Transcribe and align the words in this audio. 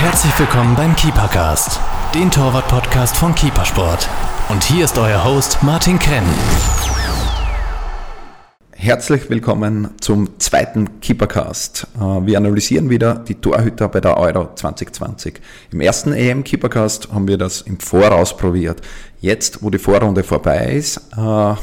Herzlich 0.00 0.38
willkommen 0.38 0.74
beim 0.76 0.96
Keepercast, 0.96 1.78
den 2.14 2.30
Torwart-Podcast 2.30 3.14
von 3.14 3.34
Keepersport. 3.34 4.08
Und 4.48 4.64
hier 4.64 4.86
ist 4.86 4.96
euer 4.96 5.22
Host 5.26 5.62
Martin 5.62 5.98
Krenn. 5.98 6.24
Herzlich 8.72 9.28
willkommen 9.28 9.90
zum 10.00 10.40
zweiten 10.40 11.00
Keepercast. 11.00 11.86
Äh, 11.96 12.26
wir 12.26 12.38
analysieren 12.38 12.88
wieder 12.88 13.16
die 13.16 13.34
Torhüter 13.34 13.90
bei 13.90 14.00
der 14.00 14.16
Euro 14.16 14.54
2020. 14.54 15.38
Im 15.70 15.82
ersten 15.82 16.14
EM 16.14 16.44
Keepercast 16.44 17.12
haben 17.12 17.28
wir 17.28 17.36
das 17.36 17.60
im 17.60 17.78
Voraus 17.78 18.34
probiert. 18.34 18.80
Jetzt, 19.20 19.62
wo 19.62 19.68
die 19.68 19.78
Vorrunde 19.78 20.24
vorbei 20.24 20.76
ist, 20.76 20.96
äh, 21.14 21.54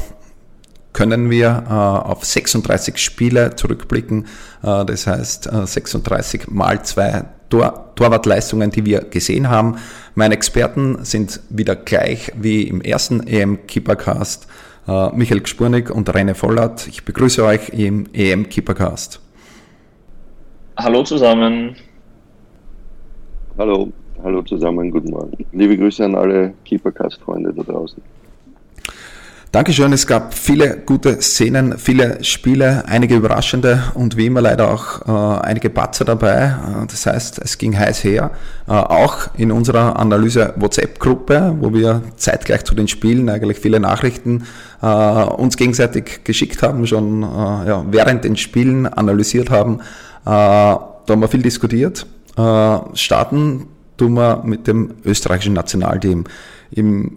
können 0.92 1.28
wir 1.28 1.64
äh, 1.68 1.72
auf 1.72 2.24
36 2.24 2.98
Spiele 2.98 3.56
zurückblicken. 3.56 4.26
Das 4.62 5.08
heißt 5.08 5.50
36 5.64 6.48
mal 6.48 6.84
zwei 6.84 7.24
Tor 7.48 7.92
Torwartleistungen, 7.94 8.70
die 8.70 8.86
wir 8.86 9.00
gesehen 9.00 9.48
haben. 9.48 9.76
Meine 10.14 10.34
Experten 10.34 11.04
sind 11.04 11.40
wieder 11.50 11.74
gleich 11.74 12.30
wie 12.40 12.62
im 12.62 12.80
ersten 12.80 13.26
EM 13.26 13.66
Keepercast. 13.66 14.46
Äh, 14.86 15.10
Michael 15.10 15.40
Gspurnik 15.40 15.90
und 15.90 16.08
René 16.08 16.34
Vollert. 16.34 16.86
Ich 16.86 17.04
begrüße 17.04 17.44
euch 17.44 17.70
im 17.70 18.06
EM 18.12 18.48
Keepercast. 18.48 19.20
Hallo 20.76 21.02
zusammen. 21.02 21.74
Hallo, 23.58 23.92
hallo 24.22 24.42
zusammen, 24.42 24.90
guten 24.92 25.10
Morgen. 25.10 25.44
Liebe 25.50 25.76
Grüße 25.76 26.04
an 26.04 26.14
alle 26.14 26.54
Keepercast-Freunde 26.64 27.52
da 27.52 27.64
draußen. 27.64 28.00
Dankeschön. 29.50 29.94
Es 29.94 30.06
gab 30.06 30.34
viele 30.34 30.76
gute 30.76 31.22
Szenen, 31.22 31.78
viele 31.78 32.22
Spiele, 32.22 32.84
einige 32.86 33.16
überraschende 33.16 33.82
und 33.94 34.18
wie 34.18 34.26
immer 34.26 34.42
leider 34.42 34.70
auch 34.70 35.08
äh, 35.08 35.40
einige 35.40 35.70
Patzer 35.70 36.04
dabei. 36.04 36.48
Äh, 36.48 36.86
das 36.86 37.06
heißt, 37.06 37.40
es 37.42 37.56
ging 37.56 37.76
heiß 37.76 38.04
her. 38.04 38.30
Äh, 38.66 38.72
auch 38.72 39.28
in 39.38 39.50
unserer 39.50 39.98
Analyse 39.98 40.52
WhatsApp-Gruppe, 40.56 41.56
wo 41.60 41.72
wir 41.72 42.02
zeitgleich 42.16 42.64
zu 42.64 42.74
den 42.74 42.88
Spielen 42.88 43.30
eigentlich 43.30 43.58
viele 43.58 43.80
Nachrichten 43.80 44.44
äh, 44.82 44.86
uns 44.86 45.56
gegenseitig 45.56 46.24
geschickt 46.24 46.62
haben, 46.62 46.86
schon 46.86 47.22
äh, 47.22 47.26
ja, 47.26 47.86
während 47.90 48.24
den 48.24 48.36
Spielen 48.36 48.86
analysiert 48.86 49.48
haben. 49.48 49.80
Da 50.24 50.98
haben 51.08 51.20
wir 51.22 51.28
viel 51.28 51.40
diskutiert. 51.40 52.06
starten 52.34 53.66
tun 53.96 54.12
wir 54.12 54.42
mit 54.44 54.66
dem 54.66 54.90
österreichischen 55.06 55.54
Nationalteam. 55.54 56.24
Im 56.70 57.16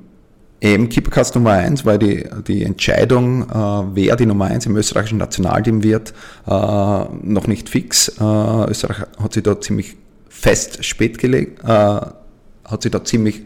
EM 0.61 0.89
Keepercast 0.89 1.33
Nummer 1.33 1.53
1, 1.53 1.85
weil 1.85 1.97
die, 1.97 2.23
die 2.47 2.63
Entscheidung, 2.63 3.49
äh, 3.49 3.95
wer 3.95 4.15
die 4.15 4.27
Nummer 4.27 4.45
1 4.45 4.67
im 4.67 4.77
österreichischen 4.77 5.17
Nationalteam 5.17 5.81
wird, 5.83 6.13
äh, 6.47 6.51
noch 6.51 7.47
nicht 7.47 7.67
fix. 7.67 8.09
Äh, 8.09 8.69
Österreich 8.69 9.07
hat 9.19 9.33
sich 9.33 9.41
da 9.41 9.59
ziemlich 9.59 9.97
fest 10.29 10.85
spät 10.85 11.17
gelegt, 11.17 11.63
äh, 11.63 11.67
hat 11.67 12.81
sich 12.81 12.91
da 12.91 13.03
ziemlich 13.03 13.41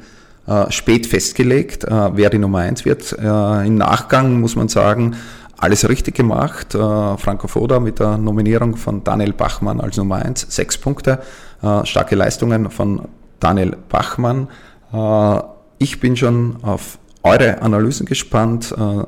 äh, 0.46 0.70
spät 0.72 1.08
festgelegt, 1.08 1.86
äh, 1.86 2.18
wer 2.18 2.30
die 2.30 2.38
Nummer 2.38 2.60
1 2.60 2.84
wird. 2.84 3.14
Im 3.14 3.76
Nachgang 3.76 4.42
muss 4.42 4.58
man 4.58 4.68
sagen, 4.68 5.16
alles 5.58 5.88
richtig 5.88 6.16
gemacht. 6.16 6.74
Franco 6.74 7.48
Foda 7.48 7.80
mit 7.80 8.00
der 8.00 8.18
Nominierung 8.18 8.76
von 8.76 9.06
Daniel 9.06 9.32
Bachmann 9.32 9.80
als 9.80 9.96
Nummer 9.96 10.18
1, 10.18 10.48
sechs 10.50 10.78
Punkte, 10.78 11.20
starke 11.84 12.16
Leistungen 12.16 12.70
von 12.70 13.08
Daniel 13.40 13.78
Bachmann. 13.88 14.50
Ich 15.78 16.02
bin 16.02 16.18
schon 16.18 16.58
auf 16.62 17.00
eure 17.26 17.62
Analysen 17.62 18.06
gespannt. 18.06 18.74
Äh, 18.78 19.04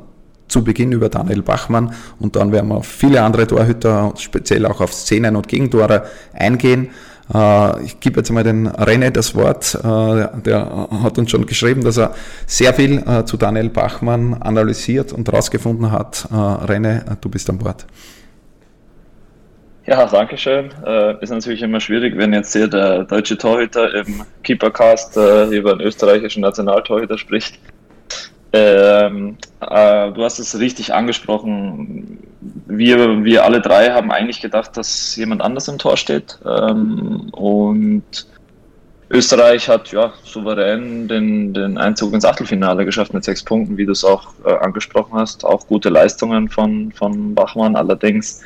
zu 0.48 0.64
Beginn 0.64 0.94
über 0.94 1.10
Daniel 1.10 1.42
Bachmann 1.42 1.94
und 2.22 2.38
dann 2.38 2.54
werden 2.54 2.70
wir 2.70 2.76
auf 2.76 2.88
viele 2.88 3.22
andere 3.22 3.46
Torhüter, 3.48 4.14
speziell 4.18 4.66
auch 4.66 4.80
auf 4.80 4.94
Szenen 4.94 5.36
und 5.36 5.50
Gegentore 5.50 6.06
eingehen. 6.32 6.92
Äh, 7.34 7.84
ich 7.84 8.00
gebe 8.00 8.22
jetzt 8.22 8.32
mal 8.32 8.46
den 8.46 8.70
René 8.70 9.10
das 9.10 9.36
Wort. 9.36 9.76
Äh, 9.76 10.42
der 10.42 10.88
hat 11.04 11.18
uns 11.18 11.32
schon 11.32 11.46
geschrieben, 11.46 11.84
dass 11.84 11.98
er 11.98 12.16
sehr 12.46 12.74
viel 12.74 13.04
zu 13.26 13.36
Daniel 13.36 13.68
Bachmann 13.68 14.36
analysiert 14.36 15.12
und 15.12 15.28
herausgefunden 15.28 15.92
hat. 15.92 16.30
René, 16.32 17.18
du 17.20 17.28
bist 17.28 17.50
an 17.50 17.58
Bord. 17.58 17.86
Ja, 19.86 20.06
danke 20.06 20.38
schön. 20.38 20.70
ist 21.20 21.30
natürlich 21.30 21.62
immer 21.62 21.82
schwierig, 21.82 22.18
wenn 22.18 22.32
jetzt 22.32 22.54
hier 22.54 22.70
der 22.70 23.04
deutsche 23.04 23.38
Torhüter 23.38 23.94
im 23.96 24.24
Keepercast 24.44 25.18
über 25.52 25.72
einen 25.72 25.82
österreichischen 25.82 26.42
Nationaltorhüter 26.42 27.18
spricht. 27.18 27.60
Ähm, 28.54 29.38
äh, 29.60 30.12
du 30.12 30.24
hast 30.24 30.40
es 30.40 30.58
richtig 30.58 30.94
angesprochen. 30.94 32.20
Wir, 32.68 33.24
wir 33.24 33.44
alle 33.44 33.62
drei 33.62 33.92
haben 33.92 34.12
eigentlich 34.12 34.42
gedacht, 34.42 34.78
dass 34.78 35.16
jemand 35.16 35.42
anders 35.42 35.68
im 35.68 35.78
Tor 35.78 35.98
steht. 35.98 36.40
Ähm, 36.46 37.30
und 37.32 38.28
Österreich 39.10 39.68
hat 39.70 39.92
ja 39.92 40.14
souverän 40.24 41.08
den, 41.08 41.54
den 41.54 41.78
Einzug 41.78 42.14
ins 42.14 42.26
Achtelfinale 42.26 42.86
geschafft 42.86 43.14
mit 43.14 43.24
sechs 43.24 43.44
Punkten, 43.44 43.78
wie 43.78 43.86
du 43.86 43.92
es 43.92 44.04
auch 44.04 44.34
äh, 44.46 44.54
angesprochen 44.58 45.14
hast. 45.14 45.46
Auch 45.46 45.68
gute 45.68 45.90
Leistungen 45.90 46.50
von, 46.50 46.92
von 46.92 47.36
Bachmann. 47.36 47.76
Allerdings 47.76 48.44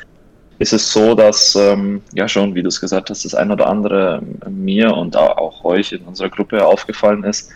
ist 0.58 0.72
es 0.72 0.92
so, 0.92 1.14
dass, 1.14 1.56
ähm, 1.56 2.02
ja 2.14 2.28
schon, 2.28 2.54
wie 2.54 2.62
du 2.62 2.68
es 2.68 2.80
gesagt 2.80 3.10
hast, 3.10 3.24
das 3.24 3.34
ein 3.34 3.50
oder 3.50 3.68
andere 3.68 4.22
mir 4.48 4.96
und 4.96 5.16
auch 5.16 5.64
euch 5.64 5.92
in 5.92 6.02
unserer 6.02 6.28
Gruppe 6.28 6.64
aufgefallen 6.64 7.24
ist 7.24 7.50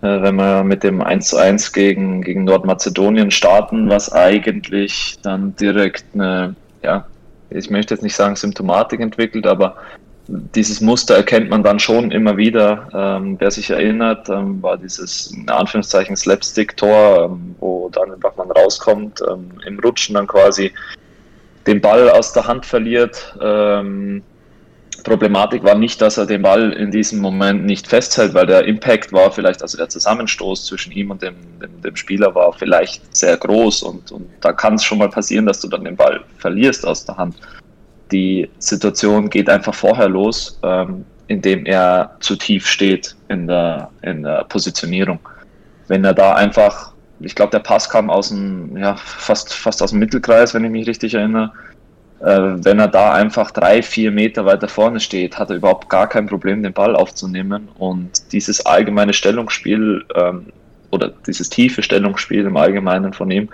wenn 0.00 0.36
wir 0.36 0.62
mit 0.64 0.84
dem 0.84 1.02
1 1.02 1.28
zu 1.28 1.36
1 1.36 1.72
gegen, 1.72 2.22
gegen 2.22 2.44
Nordmazedonien 2.44 3.30
starten, 3.30 3.90
was 3.90 4.12
eigentlich 4.12 5.18
dann 5.22 5.56
direkt 5.56 6.04
eine, 6.14 6.54
ja, 6.82 7.06
ich 7.50 7.70
möchte 7.70 7.94
jetzt 7.94 8.02
nicht 8.02 8.14
sagen 8.14 8.36
Symptomatik 8.36 9.00
entwickelt, 9.00 9.46
aber 9.46 9.76
dieses 10.28 10.80
Muster 10.80 11.16
erkennt 11.16 11.48
man 11.48 11.62
dann 11.62 11.78
schon 11.78 12.10
immer 12.10 12.36
wieder. 12.36 12.88
Ähm, 12.92 13.36
wer 13.38 13.50
sich 13.50 13.70
erinnert, 13.70 14.28
ähm, 14.28 14.62
war 14.62 14.76
dieses 14.76 15.32
in 15.32 15.48
Anführungszeichen 15.48 16.16
Slapstick-Tor, 16.16 17.24
ähm, 17.24 17.54
wo 17.60 17.88
Daniel 17.88 18.18
Bachmann 18.18 18.50
rauskommt, 18.50 19.22
ähm, 19.28 19.52
im 19.66 19.80
Rutschen 19.80 20.14
dann 20.14 20.26
quasi 20.26 20.72
den 21.66 21.80
Ball 21.80 22.10
aus 22.10 22.34
der 22.34 22.46
Hand 22.46 22.66
verliert. 22.66 23.34
Ähm, 23.42 24.22
Problematik 25.04 25.62
war 25.62 25.74
nicht, 25.74 26.00
dass 26.00 26.18
er 26.18 26.26
den 26.26 26.42
Ball 26.42 26.72
in 26.72 26.90
diesem 26.90 27.20
Moment 27.20 27.64
nicht 27.64 27.86
festhält, 27.86 28.34
weil 28.34 28.46
der 28.46 28.64
Impact 28.64 29.12
war 29.12 29.30
vielleicht, 29.30 29.62
also 29.62 29.76
der 29.76 29.88
Zusammenstoß 29.88 30.66
zwischen 30.66 30.92
ihm 30.92 31.10
und 31.10 31.22
dem, 31.22 31.34
dem, 31.60 31.82
dem 31.82 31.96
Spieler 31.96 32.34
war 32.34 32.52
vielleicht 32.52 33.14
sehr 33.14 33.36
groß 33.36 33.82
und, 33.82 34.12
und 34.12 34.28
da 34.40 34.52
kann 34.52 34.74
es 34.74 34.84
schon 34.84 34.98
mal 34.98 35.08
passieren, 35.08 35.46
dass 35.46 35.60
du 35.60 35.68
dann 35.68 35.84
den 35.84 35.96
Ball 35.96 36.20
verlierst 36.38 36.86
aus 36.86 37.04
der 37.04 37.16
Hand. 37.16 37.36
Die 38.10 38.50
Situation 38.58 39.30
geht 39.30 39.48
einfach 39.48 39.74
vorher 39.74 40.08
los, 40.08 40.58
ähm, 40.62 41.04
indem 41.28 41.66
er 41.66 42.16
zu 42.20 42.36
tief 42.36 42.66
steht 42.66 43.14
in 43.28 43.46
der, 43.46 43.90
in 44.02 44.22
der 44.22 44.44
Positionierung. 44.44 45.20
Wenn 45.86 46.04
er 46.04 46.14
da 46.14 46.34
einfach, 46.34 46.92
ich 47.20 47.34
glaube, 47.34 47.50
der 47.50 47.60
Pass 47.60 47.88
kam 47.88 48.10
aus 48.10 48.30
dem, 48.30 48.76
ja, 48.76 48.96
fast, 48.96 49.54
fast 49.54 49.82
aus 49.82 49.90
dem 49.90 49.98
Mittelkreis, 50.00 50.54
wenn 50.54 50.64
ich 50.64 50.70
mich 50.70 50.86
richtig 50.86 51.14
erinnere, 51.14 51.52
wenn 52.20 52.80
er 52.80 52.88
da 52.88 53.12
einfach 53.14 53.52
drei, 53.52 53.80
vier 53.80 54.10
Meter 54.10 54.44
weiter 54.44 54.66
vorne 54.66 54.98
steht, 54.98 55.38
hat 55.38 55.50
er 55.50 55.56
überhaupt 55.56 55.88
gar 55.88 56.08
kein 56.08 56.26
Problem, 56.26 56.62
den 56.62 56.72
Ball 56.72 56.96
aufzunehmen. 56.96 57.68
Und 57.78 58.32
dieses 58.32 58.64
allgemeine 58.66 59.12
Stellungsspiel 59.12 60.04
ähm, 60.16 60.46
oder 60.90 61.12
dieses 61.26 61.48
tiefe 61.48 61.82
Stellungsspiel 61.82 62.44
im 62.46 62.56
Allgemeinen 62.56 63.12
von 63.12 63.30
ihm, 63.30 63.48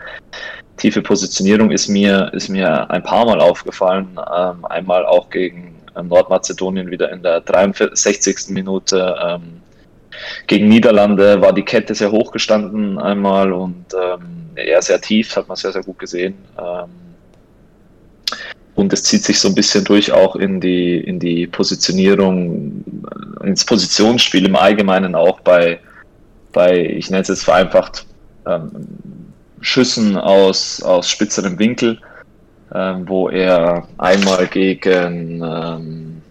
tiefe 0.77 1.03
Positionierung 1.03 1.71
ist 1.71 1.89
mir, 1.89 2.31
ist 2.33 2.49
mir 2.49 2.91
ein 2.91 3.03
paar 3.03 3.27
Mal 3.27 3.41
aufgefallen. 3.41 4.19
Ähm, 4.35 4.65
einmal 4.65 5.05
auch 5.05 5.29
gegen 5.31 5.75
ähm, 5.97 6.09
Nordmazedonien 6.09 6.91
wieder 6.91 7.13
in 7.13 7.23
der 7.23 7.41
63. 7.41 8.49
Minute. 8.49 9.17
Ähm, 9.23 9.61
gegen 10.47 10.69
Niederlande 10.69 11.41
war 11.41 11.53
die 11.53 11.65
Kette 11.65 11.95
sehr 11.95 12.13
hoch 12.13 12.33
gestanden 12.33 12.99
einmal 12.99 13.53
und 13.53 13.87
ähm, 13.95 14.51
er 14.55 14.81
sehr 14.81 15.01
tief, 15.01 15.35
hat 15.37 15.49
man 15.49 15.57
sehr, 15.57 15.73
sehr 15.73 15.83
gut 15.83 15.99
gesehen. 15.99 16.35
Ähm, 16.57 17.04
und 18.75 18.93
es 18.93 19.05
zieht 19.05 19.25
sich 19.25 19.39
so 19.39 19.49
ein 19.49 19.55
bisschen 19.55 19.85
durch 19.85 20.13
auch 20.13 20.37
in 20.37 20.61
die, 20.61 20.99
in 20.99 21.19
die 21.19 21.47
Positionierung, 21.47 22.85
ins 23.43 23.65
Positionsspiel 23.65 24.47
im 24.47 24.57
Allgemeinen 24.57 25.15
auch 25.15 25.41
bei, 25.41 25.79
bei 26.53 26.85
ich 26.85 27.11
nenne 27.11 27.23
es 27.23 27.29
jetzt 27.29 27.45
vereinfacht, 27.45 28.07
ähm, 28.47 28.71
Schüssen 29.61 30.17
aus, 30.17 30.83
aus 30.83 31.09
spitzerem 31.09 31.59
Winkel, 31.59 31.99
ähm, 32.75 33.09
wo 33.09 33.29
er 33.29 33.87
einmal 33.99 34.47
gegen, 34.49 35.43
ähm, 35.43 36.23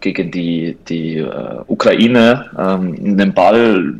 gegen 0.00 0.30
die, 0.30 0.76
die 0.88 1.18
äh, 1.18 1.60
Ukraine 1.66 2.50
ähm, 2.56 2.94
einen 3.04 3.34
Ball 3.34 3.94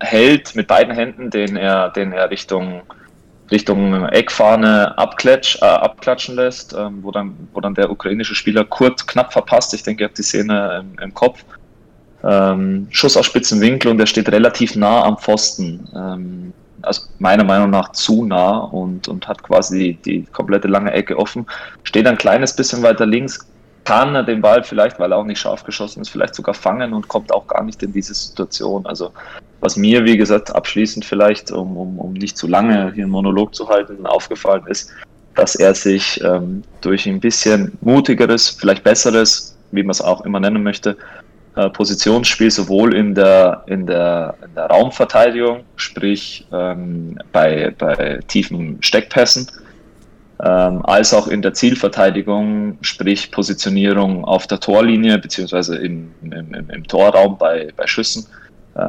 hält 0.00 0.54
mit 0.54 0.66
beiden 0.66 0.94
Händen, 0.94 1.30
den 1.30 1.56
er, 1.56 1.90
den 1.90 2.12
er 2.12 2.30
Richtung 2.30 2.82
Richtung 3.54 4.08
Eckfahne 4.08 4.96
abklatsch, 4.98 5.56
äh, 5.62 5.64
abklatschen 5.64 6.34
lässt, 6.36 6.74
ähm, 6.74 6.98
wo, 7.02 7.10
dann, 7.10 7.48
wo 7.52 7.60
dann 7.60 7.74
der 7.74 7.90
ukrainische 7.90 8.34
Spieler 8.34 8.64
kurz 8.64 9.06
knapp 9.06 9.32
verpasst. 9.32 9.72
Ich 9.72 9.82
denke, 9.82 10.02
ihr 10.02 10.08
habt 10.08 10.18
die 10.18 10.22
Szene 10.22 10.82
im, 10.82 10.98
im 11.02 11.14
Kopf. 11.14 11.44
Ähm, 12.22 12.88
Schuss 12.90 13.16
aus 13.16 13.26
spitzen 13.26 13.60
Winkel 13.60 13.90
und 13.90 14.00
er 14.00 14.06
steht 14.06 14.30
relativ 14.30 14.76
nah 14.76 15.04
am 15.04 15.18
Pfosten. 15.18 15.88
Ähm, 15.94 16.52
also 16.82 17.02
meiner 17.18 17.44
Meinung 17.44 17.70
nach 17.70 17.92
zu 17.92 18.24
nah 18.24 18.58
und, 18.58 19.08
und 19.08 19.26
hat 19.28 19.42
quasi 19.42 19.78
die, 19.78 20.20
die 20.20 20.26
komplette 20.26 20.68
lange 20.68 20.92
Ecke 20.92 21.16
offen. 21.18 21.46
Steht 21.84 22.06
ein 22.06 22.18
kleines 22.18 22.54
bisschen 22.54 22.82
weiter 22.82 23.06
links, 23.06 23.46
kann 23.84 24.14
er 24.14 24.22
den 24.22 24.40
Ball 24.40 24.64
vielleicht, 24.64 24.98
weil 24.98 25.12
er 25.12 25.18
auch 25.18 25.24
nicht 25.24 25.38
scharf 25.38 25.64
geschossen 25.64 26.00
ist, 26.00 26.08
vielleicht 26.08 26.34
sogar 26.34 26.54
fangen 26.54 26.92
und 26.92 27.08
kommt 27.08 27.32
auch 27.32 27.46
gar 27.46 27.62
nicht 27.62 27.82
in 27.82 27.92
diese 27.92 28.14
Situation. 28.14 28.86
Also 28.86 29.12
was 29.64 29.76
mir, 29.76 30.04
wie 30.04 30.18
gesagt, 30.18 30.54
abschließend 30.54 31.06
vielleicht, 31.06 31.50
um, 31.50 31.76
um, 31.78 31.98
um 31.98 32.12
nicht 32.12 32.36
zu 32.36 32.46
lange 32.46 32.92
hier 32.92 33.04
einen 33.04 33.10
Monolog 33.10 33.54
zu 33.54 33.66
halten, 33.66 34.04
aufgefallen 34.04 34.64
ist, 34.66 34.90
dass 35.34 35.54
er 35.54 35.74
sich 35.74 36.20
ähm, 36.22 36.62
durch 36.82 37.06
ein 37.06 37.18
bisschen 37.18 37.72
mutigeres, 37.80 38.50
vielleicht 38.50 38.84
besseres, 38.84 39.56
wie 39.72 39.82
man 39.82 39.92
es 39.92 40.02
auch 40.02 40.20
immer 40.26 40.38
nennen 40.38 40.62
möchte, 40.62 40.98
äh, 41.56 41.70
Positionsspiel 41.70 42.50
sowohl 42.50 42.94
in 42.94 43.14
der, 43.14 43.62
in 43.66 43.86
der, 43.86 44.34
in 44.46 44.54
der 44.54 44.66
Raumverteidigung, 44.66 45.60
sprich 45.76 46.46
ähm, 46.52 47.18
bei, 47.32 47.72
bei 47.78 48.20
tiefen 48.28 48.76
Steckpässen, 48.82 49.50
ähm, 50.44 50.84
als 50.84 51.14
auch 51.14 51.26
in 51.26 51.40
der 51.40 51.54
Zielverteidigung, 51.54 52.76
sprich 52.82 53.30
Positionierung 53.30 54.26
auf 54.26 54.46
der 54.46 54.60
Torlinie 54.60 55.18
beziehungsweise 55.18 55.76
im, 55.76 56.12
im, 56.22 56.52
im, 56.52 56.86
Torraum 56.86 57.38
bei, 57.38 57.72
bei 57.76 57.86
Schüssen, 57.86 58.26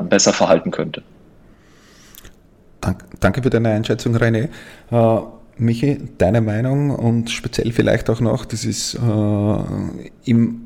besser 0.09 0.33
verhalten 0.33 0.71
könnte. 0.71 1.03
Danke 3.19 3.41
für 3.41 3.49
deine 3.49 3.69
Einschätzung, 3.69 4.15
René. 4.15 4.49
Äh, 4.91 5.21
Michi, 5.57 6.09
deine 6.17 6.41
Meinung 6.41 6.91
und 6.91 7.29
speziell 7.29 7.71
vielleicht 7.71 8.09
auch 8.09 8.19
noch, 8.19 8.45
das 8.45 8.65
ist 8.65 8.95
äh, 8.95 9.57
im 10.25 10.64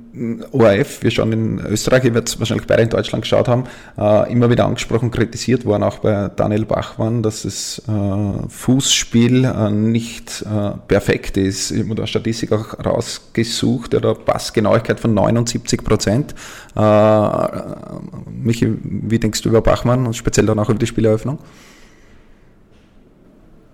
ORF, 0.52 1.04
wir 1.04 1.12
schauen 1.12 1.32
in 1.32 1.60
Österreich, 1.60 2.04
ihr 2.04 2.14
werdet 2.14 2.40
wahrscheinlich 2.40 2.66
beide 2.66 2.82
in 2.82 2.90
Deutschland 2.90 3.22
geschaut 3.24 3.48
haben, 3.48 3.66
äh, 3.98 4.32
immer 4.32 4.50
wieder 4.50 4.66
angesprochen, 4.66 5.12
kritisiert 5.12 5.66
worden, 5.66 5.84
auch 5.84 6.00
bei 6.00 6.30
Daniel 6.36 6.66
Bachmann, 6.66 7.22
dass 7.22 7.44
das 7.44 7.82
äh, 7.88 8.50
Fußspiel 8.50 9.46
äh, 9.46 9.70
nicht 9.70 10.42
äh, 10.42 10.72
perfekt 10.88 11.38
ist. 11.38 11.72
Ich 11.72 11.84
habe 11.84 11.96
da 11.96 12.08
Statistik 12.08 12.52
auch 12.52 12.84
rausgesucht, 12.84 13.94
oder 13.94 14.16
Passgenauigkeit 14.16 15.00
von 15.00 15.14
79 15.14 15.84
Prozent. 15.84 16.34
Äh, 16.76 17.48
Michi, 18.32 18.74
wie 18.84 19.20
denkst 19.20 19.44
du 19.44 19.50
über 19.50 19.62
Bachmann 19.62 20.08
und 20.08 20.16
speziell 20.16 20.48
dann 20.48 20.58
auch 20.58 20.70
über 20.70 20.80
die 20.80 20.88
Spieleröffnung? 20.88 21.38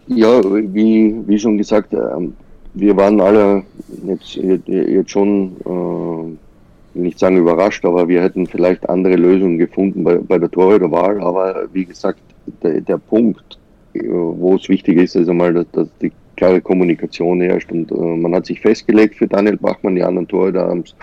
Ja, 0.08 0.44
wie, 0.44 1.16
wie 1.26 1.40
schon 1.40 1.58
gesagt, 1.58 1.94
ähm, 1.94 2.34
wir 2.76 2.96
waren 2.98 3.20
alle 3.22 3.64
jetzt, 4.06 4.36
jetzt 4.36 5.12
schon, 5.12 5.56
äh, 5.66 7.00
nicht 7.00 7.20
sagen 7.20 7.38
überrascht, 7.38 7.86
aber 7.86 8.08
wir 8.08 8.22
hätten 8.22 8.48
vielleicht 8.48 8.88
andere 8.90 9.16
Lösungen 9.16 9.58
gefunden 9.58 10.04
bei, 10.04 10.16
bei 10.18 10.38
der 10.38 10.52
Torhüterwahl. 10.52 11.22
Aber 11.22 11.68
wie 11.74 11.86
gesagt, 11.86 12.20
der, 12.64 12.82
der 12.82 12.98
Punkt, 12.98 13.58
äh, 13.94 14.02
wo 14.08 14.56
es 14.56 14.70
wichtig 14.70 14.98
ist, 14.98 15.16
ist 15.16 15.30
einmal, 15.30 15.54
dass, 15.54 15.72
dass 15.72 15.88
die 16.02 16.12
klare 16.36 16.62
Kommunikation 16.62 17.42
herrscht 17.42 17.72
und 17.72 17.92
äh, 17.92 17.96
man 17.96 18.36
hat 18.36 18.46
sich 18.46 18.60
festgelegt 18.60 19.16
für 19.16 19.28
Daniel 19.28 19.58
Bachmann, 19.58 19.96
die 19.96 20.04
anderen 20.04 20.28
Torhüter 20.28 20.68
haben 20.68 20.84
es 20.86 20.94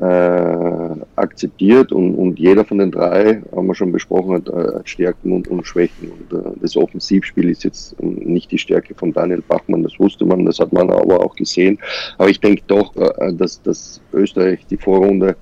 äh, 0.00 0.90
akzeptiert 1.16 1.90
und, 1.92 2.14
und 2.14 2.38
jeder 2.38 2.64
von 2.64 2.78
den 2.78 2.90
drei, 2.90 3.42
haben 3.54 3.66
wir 3.66 3.74
schon 3.74 3.90
besprochen, 3.90 4.34
hat, 4.34 4.48
äh, 4.48 4.76
hat 4.76 4.88
Stärken 4.88 5.32
und, 5.32 5.48
und 5.48 5.66
Schwächen. 5.66 6.10
Und 6.10 6.32
äh, 6.32 6.50
das 6.60 6.76
Offensivspiel 6.76 7.48
ist 7.48 7.64
jetzt 7.64 8.00
nicht 8.00 8.50
die 8.50 8.58
Stärke 8.58 8.94
von 8.94 9.12
Daniel 9.12 9.42
Bachmann, 9.46 9.82
das 9.82 9.98
wusste 9.98 10.24
man, 10.24 10.44
das 10.44 10.60
hat 10.60 10.72
man 10.72 10.90
aber 10.90 11.20
auch 11.20 11.34
gesehen. 11.34 11.78
Aber 12.16 12.28
ich 12.28 12.40
denke 12.40 12.62
doch, 12.68 12.94
äh, 12.96 13.32
dass, 13.34 13.60
dass 13.62 14.00
Österreich 14.12 14.64
die 14.70 14.76
Vorrunde 14.76 15.36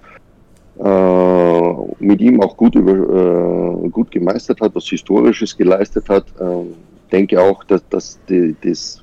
äh, 0.79 1.73
mit 1.99 2.21
ihm 2.21 2.41
auch 2.41 2.57
gut, 2.57 2.75
über, 2.75 2.93
äh, 2.93 3.89
gut 3.91 4.11
gemeistert 4.11 4.61
hat, 4.61 4.75
was 4.75 4.87
Historisches 4.87 5.57
geleistet 5.57 6.09
hat. 6.09 6.25
Äh, 6.41 6.65
denke 7.13 7.41
auch, 7.41 7.63
dass, 7.65 7.87
dass 7.89 8.19
die, 8.29 8.57
das 8.63 9.03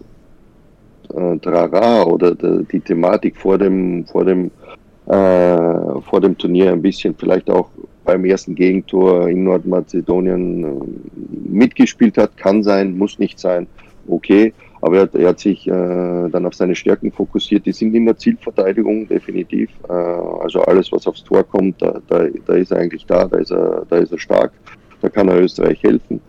äh, 1.14 1.38
Trara 1.38 2.04
oder 2.04 2.34
die, 2.36 2.66
die 2.72 2.80
Thematik 2.80 3.38
vor 3.38 3.58
dem, 3.58 4.06
vor 4.06 4.26
dem 4.26 4.52
äh, 5.08 6.02
vor 6.10 6.22
dem 6.22 6.38
Turnier 6.38 6.72
ein 6.72 6.82
bisschen 6.82 7.16
vielleicht 7.16 7.50
auch 7.50 7.70
beim 8.04 8.26
ersten 8.26 8.56
Gegentor 8.56 9.30
in 9.30 9.44
Nordmazedonien 9.44 10.64
äh, 10.64 11.50
mitgespielt 11.50 12.18
hat. 12.18 12.38
Kann 12.38 12.64
sein, 12.64 12.98
muss 12.98 13.20
nicht 13.20 13.40
sein, 13.40 13.68
okay. 14.08 14.54
Aber 14.82 14.98
er, 14.98 15.16
er 15.16 15.30
hat 15.30 15.40
sich 15.40 15.66
äh, 15.66 15.72
dann 15.72 16.46
auf 16.46 16.56
seine 16.56 16.76
Stärken 16.76 17.12
fokussiert. 17.12 17.66
Die 17.66 17.72
sind 17.72 17.96
in 17.96 18.06
der 18.06 18.18
Zielverteidigung 18.18 19.08
definitiv. 19.08 19.70
Äh, 19.88 19.94
also 19.94 20.62
alles, 20.64 20.92
was 20.92 21.08
aufs 21.08 21.24
Tor 21.24 21.44
kommt, 21.44 21.82
da, 21.82 22.02
da, 22.08 22.28
da 22.46 22.54
ist 22.54 22.72
er 22.72 22.80
eigentlich 22.80 23.06
da, 23.06 23.26
da 23.26 23.38
ist 23.38 23.52
er, 23.52 23.86
da 23.90 23.98
ist 23.98 24.12
er 24.12 24.20
stark. 24.20 24.52
Da 25.02 25.10
kann 25.10 25.30
er 25.30 25.40
Österreich 25.40 25.82
helfen. 25.84 26.20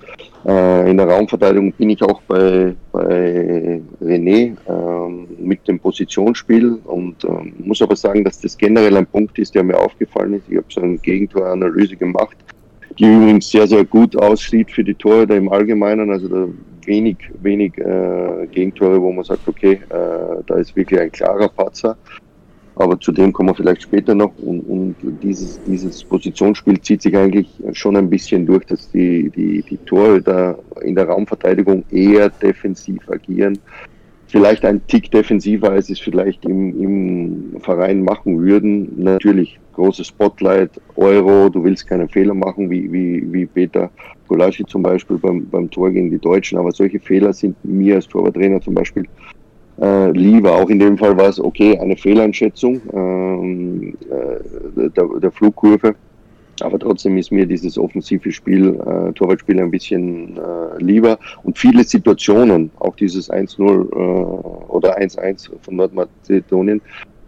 Äh, 0.46 0.90
in 0.90 0.98
der 0.98 1.08
Raumverteidigung 1.08 1.72
bin 1.72 1.90
ich 1.90 2.02
auch 2.02 2.20
bei, 2.22 2.74
bei 2.92 3.80
René 4.02 4.54
ähm, 4.68 5.26
mit 5.38 5.66
dem 5.66 5.80
Positionsspiel 5.80 6.80
und 6.84 7.24
ähm, 7.24 7.54
muss 7.58 7.80
aber 7.80 7.96
sagen, 7.96 8.24
dass 8.24 8.40
das 8.40 8.58
generell 8.58 8.96
ein 8.96 9.06
Punkt 9.06 9.38
ist, 9.38 9.54
der 9.54 9.64
mir 9.64 9.78
aufgefallen 9.78 10.34
ist. 10.34 10.44
Ich 10.48 10.56
habe 10.56 10.66
so 10.68 10.82
eine 10.82 10.98
Gegentoranalyse 10.98 11.96
gemacht, 11.96 12.36
die 12.98 13.06
übrigens 13.06 13.50
sehr, 13.50 13.66
sehr 13.66 13.84
gut 13.84 14.16
aussieht 14.16 14.70
für 14.70 14.84
die 14.84 14.94
Tore 14.94 15.26
da 15.26 15.34
im 15.34 15.50
Allgemeinen. 15.50 16.10
Also 16.10 16.28
da 16.28 16.48
wenig, 16.86 17.16
wenig 17.40 17.78
äh, 17.78 18.46
Gegentore, 18.50 19.00
wo 19.00 19.12
man 19.12 19.24
sagt, 19.24 19.48
okay, 19.48 19.80
äh, 19.88 20.42
da 20.46 20.56
ist 20.56 20.76
wirklich 20.76 21.00
ein 21.00 21.10
klarer 21.10 21.48
Patzer. 21.48 21.96
Aber 22.76 22.98
zu 22.98 23.12
dem 23.12 23.32
kommen 23.32 23.50
wir 23.50 23.54
vielleicht 23.54 23.82
später 23.82 24.14
noch. 24.14 24.32
Und, 24.38 24.60
und 24.62 24.96
dieses, 25.22 25.60
dieses 25.64 26.02
Positionsspiel 26.04 26.80
zieht 26.80 27.02
sich 27.02 27.16
eigentlich 27.16 27.48
schon 27.72 27.96
ein 27.96 28.10
bisschen 28.10 28.46
durch, 28.46 28.64
dass 28.66 28.90
die, 28.90 29.30
die, 29.30 29.62
die 29.62 29.76
Torhüter 29.78 30.58
in 30.82 30.94
der 30.94 31.08
Raumverteidigung 31.08 31.84
eher 31.90 32.30
defensiv 32.30 33.08
agieren. 33.08 33.58
Vielleicht 34.26 34.64
ein 34.64 34.84
Tick 34.88 35.12
defensiver, 35.12 35.70
als 35.70 35.90
es 35.90 36.00
vielleicht 36.00 36.44
im, 36.44 36.80
im 36.82 37.60
Verein 37.60 38.02
machen 38.02 38.40
würden. 38.40 38.88
Natürlich 38.96 39.60
großes 39.74 40.08
Spotlight, 40.08 40.70
Euro, 40.96 41.48
du 41.48 41.62
willst 41.62 41.86
keine 41.86 42.08
Fehler 42.08 42.34
machen, 42.34 42.68
wie, 42.70 42.90
wie, 42.92 43.32
wie 43.32 43.46
Peter 43.46 43.90
Golaschi 44.26 44.64
zum 44.66 44.82
Beispiel 44.82 45.18
beim, 45.18 45.48
beim 45.48 45.70
Tor 45.70 45.90
gegen 45.92 46.10
die 46.10 46.18
Deutschen. 46.18 46.58
Aber 46.58 46.72
solche 46.72 46.98
Fehler 46.98 47.32
sind 47.32 47.56
mir 47.64 47.96
als 47.96 48.08
Torwarttrainer 48.08 48.60
zum 48.60 48.74
Beispiel 48.74 49.04
äh, 49.80 50.10
lieber. 50.10 50.52
Auch 50.52 50.68
in 50.70 50.78
dem 50.78 50.98
Fall 50.98 51.16
war 51.16 51.28
es 51.28 51.40
okay, 51.40 51.78
eine 51.78 51.96
Fehleinschätzung 51.96 52.80
ähm, 52.92 53.96
äh, 54.10 54.90
der, 54.90 55.08
der 55.20 55.30
Flugkurve. 55.30 55.94
Aber 56.60 56.78
trotzdem 56.78 57.16
ist 57.16 57.32
mir 57.32 57.46
dieses 57.46 57.76
offensive 57.76 58.30
Spiel, 58.30 58.80
äh, 58.80 59.12
Torwartspiel 59.12 59.60
ein 59.60 59.70
bisschen 59.70 60.36
äh, 60.36 60.82
lieber. 60.82 61.18
Und 61.42 61.58
viele 61.58 61.82
Situationen, 61.82 62.70
auch 62.78 62.94
dieses 62.94 63.30
1-0 63.30 63.60
äh, 63.60 63.94
oder 64.70 64.98
1-1 64.98 65.50
von 65.62 65.76
Nordmazedonien, 65.76 66.80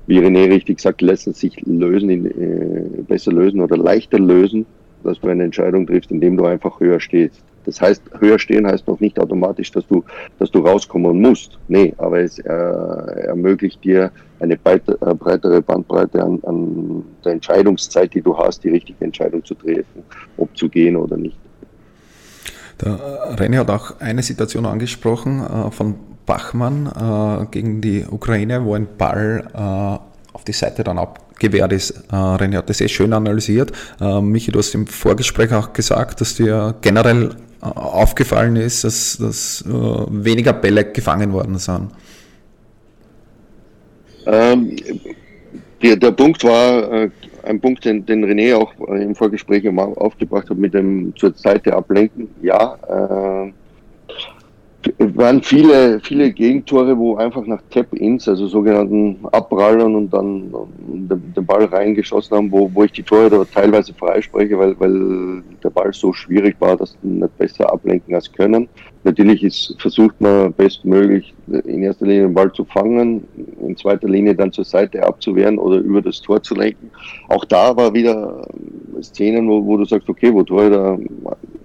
wie 0.06 0.20
René 0.20 0.48
richtig 0.48 0.78
sagt, 0.78 1.02
lassen 1.02 1.32
sich 1.32 1.60
lösen, 1.62 2.10
in, 2.10 2.26
äh, 2.26 3.02
besser 3.02 3.32
lösen 3.32 3.60
oder 3.60 3.76
leichter 3.76 4.20
lösen, 4.20 4.64
dass 5.02 5.20
du 5.20 5.28
eine 5.28 5.44
Entscheidung 5.44 5.86
triffst, 5.86 6.12
indem 6.12 6.36
du 6.36 6.44
einfach 6.44 6.78
höher 6.78 7.00
stehst. 7.00 7.42
Das 7.66 7.80
heißt, 7.80 8.02
höher 8.20 8.38
stehen 8.38 8.66
heißt 8.66 8.86
noch 8.86 9.00
nicht 9.00 9.18
automatisch, 9.18 9.70
dass 9.72 9.86
du, 9.86 10.04
dass 10.38 10.50
du 10.50 10.60
rauskommen 10.60 11.20
musst. 11.20 11.58
Nee, 11.68 11.92
aber 11.98 12.20
es 12.20 12.38
äh, 12.38 12.48
ermöglicht 12.48 13.82
dir 13.84 14.10
eine 14.40 14.54
äh, 14.54 14.78
breitere 15.14 15.60
Bandbreite 15.60 16.22
an, 16.22 16.40
an 16.44 17.04
der 17.24 17.32
Entscheidungszeit, 17.32 18.14
die 18.14 18.22
du 18.22 18.36
hast, 18.36 18.64
die 18.64 18.70
richtige 18.70 19.04
Entscheidung 19.04 19.44
zu 19.44 19.54
treffen, 19.54 20.04
ob 20.36 20.56
zu 20.56 20.68
gehen 20.68 20.96
oder 20.96 21.16
nicht. 21.16 21.36
Der 22.80 23.36
René 23.36 23.58
hat 23.58 23.70
auch 23.70 24.00
eine 24.00 24.22
Situation 24.22 24.66
angesprochen 24.66 25.40
äh, 25.40 25.70
von 25.70 25.94
Bachmann 26.24 26.86
äh, 26.86 27.46
gegen 27.50 27.80
die 27.80 28.04
Ukraine, 28.08 28.64
wo 28.64 28.74
ein 28.74 28.86
Ball 28.98 29.48
äh, 29.54 30.34
auf 30.34 30.44
die 30.44 30.52
Seite 30.52 30.84
dann 30.84 30.98
abgewehrt 30.98 31.25
ist. 31.72 31.90
Äh, 32.10 32.14
René 32.14 32.56
hat 32.56 32.68
das 32.68 32.78
sehr 32.78 32.88
schön 32.88 33.12
analysiert. 33.12 33.72
Äh, 34.00 34.20
Michi, 34.20 34.52
du 34.52 34.58
hast 34.58 34.74
im 34.74 34.86
Vorgespräch 34.86 35.52
auch 35.52 35.72
gesagt, 35.72 36.20
dass 36.20 36.36
dir 36.36 36.74
generell 36.80 37.36
aufgefallen 37.60 38.56
ist, 38.56 38.84
dass, 38.84 39.18
dass 39.18 39.64
äh, 39.66 39.70
weniger 39.70 40.52
Bälle 40.52 40.84
gefangen 40.84 41.32
worden 41.32 41.58
sind? 41.58 41.90
Ähm, 44.26 44.76
der, 45.82 45.96
der 45.96 46.12
Punkt 46.12 46.42
war 46.44 46.92
äh, 46.92 47.10
ein 47.44 47.60
Punkt, 47.60 47.84
den, 47.84 48.04
den 48.04 48.24
René 48.24 48.56
auch 48.56 48.72
im 48.88 49.14
Vorgespräch 49.14 49.68
aufgebracht 49.68 50.50
hat 50.50 50.58
mit 50.58 50.74
dem 50.74 51.14
zur 51.16 51.32
Seite 51.34 51.74
ablenken. 51.74 52.28
Ja, 52.42 52.76
äh, 52.88 53.52
waren 54.98 55.42
viele, 55.42 56.00
viele 56.00 56.32
Gegentore, 56.32 56.96
wo 56.96 57.16
einfach 57.16 57.46
nach 57.46 57.60
Tap-Ins, 57.70 58.28
also 58.28 58.46
sogenannten 58.46 59.18
Abprallern 59.30 59.94
und 59.94 60.12
dann 60.12 60.50
den, 60.78 61.44
Ball 61.44 61.66
reingeschossen 61.66 62.36
haben, 62.36 62.50
wo, 62.50 62.70
wo 62.72 62.84
ich 62.84 62.92
die 62.92 63.02
Tore 63.02 63.46
teilweise 63.52 63.92
freispreche, 63.92 64.58
weil, 64.58 64.74
weil 64.80 65.42
der 65.62 65.70
Ball 65.70 65.92
so 65.92 66.12
schwierig 66.12 66.56
war, 66.60 66.76
dass 66.76 66.96
sie 67.02 67.08
nicht 67.08 67.36
besser 67.36 67.70
ablenken 67.70 68.14
als 68.14 68.32
können. 68.32 68.68
Natürlich 69.04 69.44
ist, 69.44 69.76
versucht 69.78 70.20
man 70.20 70.52
bestmöglich 70.54 71.34
in 71.46 71.82
erster 71.82 72.06
Linie 72.06 72.22
den 72.22 72.34
Ball 72.34 72.50
zu 72.52 72.64
fangen, 72.64 73.22
in 73.64 73.76
zweiter 73.76 74.08
Linie 74.08 74.34
dann 74.34 74.50
zur 74.50 74.64
Seite 74.64 75.06
abzuwehren 75.06 75.58
oder 75.58 75.76
über 75.76 76.00
das 76.00 76.20
Tor 76.22 76.42
zu 76.42 76.54
lenken. 76.54 76.90
Auch 77.28 77.44
da 77.44 77.76
war 77.76 77.92
wieder 77.92 78.48
Szenen, 79.02 79.48
wo, 79.48 79.64
wo 79.64 79.76
du 79.76 79.84
sagst, 79.84 80.08
okay, 80.08 80.32
wo 80.32 80.42
Torhüter 80.42 80.98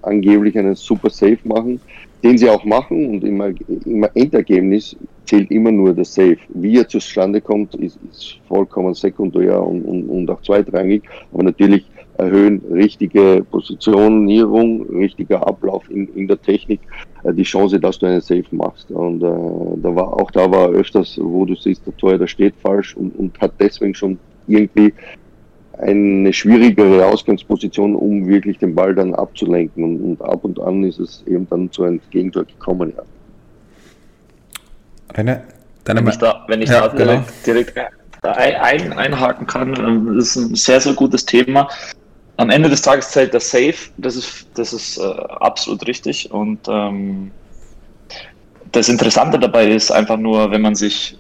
angeblich 0.02 0.58
einen 0.58 0.76
super 0.76 1.10
Safe 1.10 1.40
machen, 1.46 1.80
den 2.24 2.38
sie 2.38 2.50
auch 2.50 2.64
machen 2.64 3.10
und 3.10 3.24
im, 3.24 3.42
im 3.86 4.08
Endergebnis 4.14 4.96
zählt 5.26 5.50
immer 5.52 5.72
nur 5.72 5.94
der 5.94 6.06
Safe. 6.06 6.38
Wie 6.50 6.78
er 6.78 6.88
zustande 6.88 7.42
kommt, 7.42 7.76
ist, 7.76 7.98
ist 8.10 8.40
vollkommen 8.48 8.94
sekundär 8.94 9.62
und, 9.62 9.84
und, 9.84 10.10
und 10.10 10.30
auch 10.30 10.42
zweitrangig. 10.42 11.04
Aber 11.34 11.44
natürlich 11.44 11.86
erhöhen 12.18 12.62
richtige 12.72 13.44
Positionierung, 13.50 14.84
richtiger 14.90 15.46
Ablauf 15.48 15.90
in, 15.90 16.08
in 16.16 16.28
der 16.28 16.42
Technik 16.42 16.82
äh, 17.24 17.34
die 17.34 17.44
Chance, 17.44 17.80
dass 17.80 17.98
du 17.98 18.06
einen 18.06 18.22
Safe 18.22 18.46
machst. 18.52 18.92
Und 18.92 19.24
äh, 19.24 19.82
da 19.82 19.96
war 19.96 20.14
auch 20.14 20.30
da 20.32 20.52
war 20.52 20.70
öfters, 20.70 21.20
wo 21.22 21.46
du 21.46 21.56
siehst, 21.56 21.86
der 21.88 21.98
Tor, 21.98 22.18
der 22.18 22.28
steht 22.28 22.54
falsch 22.62 22.96
und, 22.96 23.18
und 23.18 23.40
hat 23.40 23.54
deswegen 23.60 23.96
schon 23.96 24.20
irgendwie 24.48 24.94
eine 25.82 26.32
schwierigere 26.32 27.06
Ausgangsposition, 27.06 27.96
um 27.96 28.28
wirklich 28.28 28.60
den 28.60 28.76
Ball 28.76 28.94
dann 28.94 29.16
abzulenken. 29.16 29.84
Und, 29.84 30.02
und 30.02 30.22
ab 30.22 30.44
und 30.44 30.60
an 30.60 30.84
ist 30.84 31.00
es 31.00 31.24
eben 31.28 31.48
dann 31.50 31.72
zu 31.72 31.84
einem 31.84 32.00
Gegentor 32.12 32.46
gekommen. 32.46 32.94
Ja. 32.96 33.04
René, 35.16 35.42
wenn 35.86 36.08
ich 36.08 36.18
da, 36.18 36.46
wenn 36.48 36.62
ich 36.62 36.70
ja, 36.70 36.88
da 36.88 36.88
genau. 36.90 37.24
direkt, 37.46 37.78
direkt 37.78 37.78
ein, 38.24 38.94
einhaken 38.94 39.48
kann, 39.48 39.76
ähm, 39.76 40.16
das 40.16 40.36
ist 40.36 40.52
ein 40.52 40.56
sehr, 40.56 40.80
sehr 40.80 40.94
gutes 40.94 41.26
Thema. 41.26 41.68
Am 42.38 42.50
Ende 42.50 42.70
des 42.70 42.82
Tages 42.82 43.10
zählt 43.10 43.34
der 43.34 43.40
Safe, 43.40 43.76
das 43.98 44.16
ist, 44.16 44.48
das 44.54 44.74
ist 44.74 44.98
äh, 44.98 45.02
absolut 45.02 45.86
richtig. 45.88 46.32
Und 46.32 46.60
ähm, 46.68 47.32
das 48.72 48.90
Interessante 48.90 49.38
dabei 49.38 49.68
ist 49.68 49.92
einfach 49.92 50.18
nur, 50.18 50.52
wenn 50.52 50.62
man 50.62 50.76
sich 50.76 51.18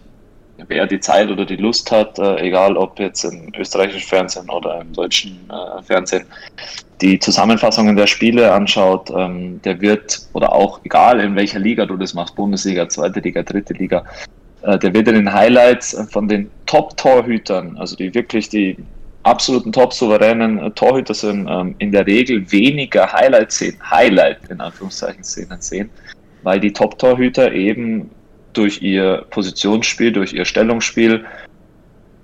wer 0.67 0.87
die 0.87 0.99
Zeit 0.99 1.29
oder 1.29 1.45
die 1.45 1.55
Lust 1.55 1.91
hat, 1.91 2.19
äh, 2.19 2.37
egal 2.37 2.77
ob 2.77 2.99
jetzt 2.99 3.23
im 3.23 3.51
österreichischen 3.57 4.07
Fernsehen 4.07 4.49
oder 4.49 4.81
im 4.81 4.93
deutschen 4.93 5.39
äh, 5.49 5.81
Fernsehen, 5.83 6.25
die 7.01 7.19
Zusammenfassungen 7.19 7.95
der 7.95 8.07
Spiele 8.07 8.51
anschaut, 8.51 9.11
ähm, 9.15 9.61
der 9.63 9.81
wird, 9.81 10.21
oder 10.33 10.53
auch 10.53 10.79
egal 10.83 11.19
in 11.19 11.35
welcher 11.35 11.59
Liga 11.59 11.85
du 11.85 11.97
das 11.97 12.13
machst, 12.13 12.35
Bundesliga, 12.35 12.87
zweite 12.89 13.19
Liga, 13.19 13.43
dritte 13.43 13.73
Liga, 13.73 14.03
äh, 14.61 14.77
der 14.77 14.93
wird 14.93 15.07
in 15.07 15.15
den 15.15 15.33
Highlights 15.33 15.97
von 16.11 16.27
den 16.27 16.49
Top-Torhütern, 16.65 17.77
also 17.77 17.95
die 17.95 18.13
wirklich 18.13 18.49
die 18.49 18.77
absoluten 19.23 19.71
top-souveränen 19.71 20.59
äh, 20.59 20.71
Torhüter 20.71 21.13
sind, 21.13 21.47
ähm, 21.49 21.75
in 21.79 21.91
der 21.91 22.05
Regel 22.05 22.51
weniger 22.51 23.11
Highlight-Szenen, 23.11 23.77
Highlight 23.89 24.49
in 24.49 24.61
Anführungszeichen 24.61 25.23
Szenen 25.23 25.61
sehen, 25.61 25.89
weil 26.43 26.59
die 26.59 26.73
Top-Torhüter 26.73 27.51
eben 27.51 28.09
durch 28.53 28.81
ihr 28.81 29.25
Positionsspiel, 29.29 30.11
durch 30.11 30.33
ihr 30.33 30.45
Stellungsspiel, 30.45 31.25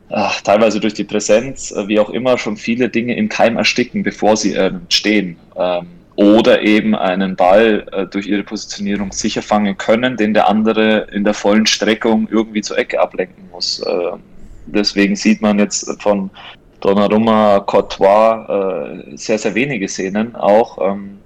ach, 0.10 0.42
teilweise 0.42 0.80
durch 0.80 0.94
die 0.94 1.04
Präsenz, 1.04 1.72
äh, 1.72 1.88
wie 1.88 2.00
auch 2.00 2.10
immer, 2.10 2.38
schon 2.38 2.58
viele 2.58 2.90
Dinge 2.90 3.16
im 3.16 3.30
Keim 3.30 3.58
ersticken, 3.58 4.04
bevor 4.04 4.38
sie 4.38 4.54
äh, 4.54 4.72
stehen. 4.90 5.38
Ähm, 5.56 5.88
oder 6.16 6.64
eben 6.64 6.96
einen 6.96 7.36
Ball 7.36 7.86
äh, 7.92 8.08
durch 8.08 8.26
ihre 8.26 8.44
Positionierung 8.44 9.12
sicher 9.12 9.44
fangen 9.44 9.78
können, 9.78 10.18
den 10.18 10.34
der 10.34 10.50
andere 10.50 11.08
in 11.12 11.24
der 11.24 11.36
vollen 11.36 11.68
Streckung 11.68 12.28
irgendwie 12.32 12.62
zur 12.62 12.78
Ecke 12.78 13.00
ablenken 13.00 13.50
muss. 13.52 13.80
Äh, 13.82 14.18
deswegen 14.66 15.16
sieht 15.16 15.42
man 15.42 15.60
jetzt 15.60 15.90
von 16.02 16.32
Donnarumma, 16.80 17.60
Courtois 17.60 19.04
äh, 19.12 19.16
sehr, 19.16 19.38
sehr 19.38 19.54
wenige 19.54 19.88
Szenen 19.88 20.36
auch. 20.36 20.80
Ähm, 20.82 21.20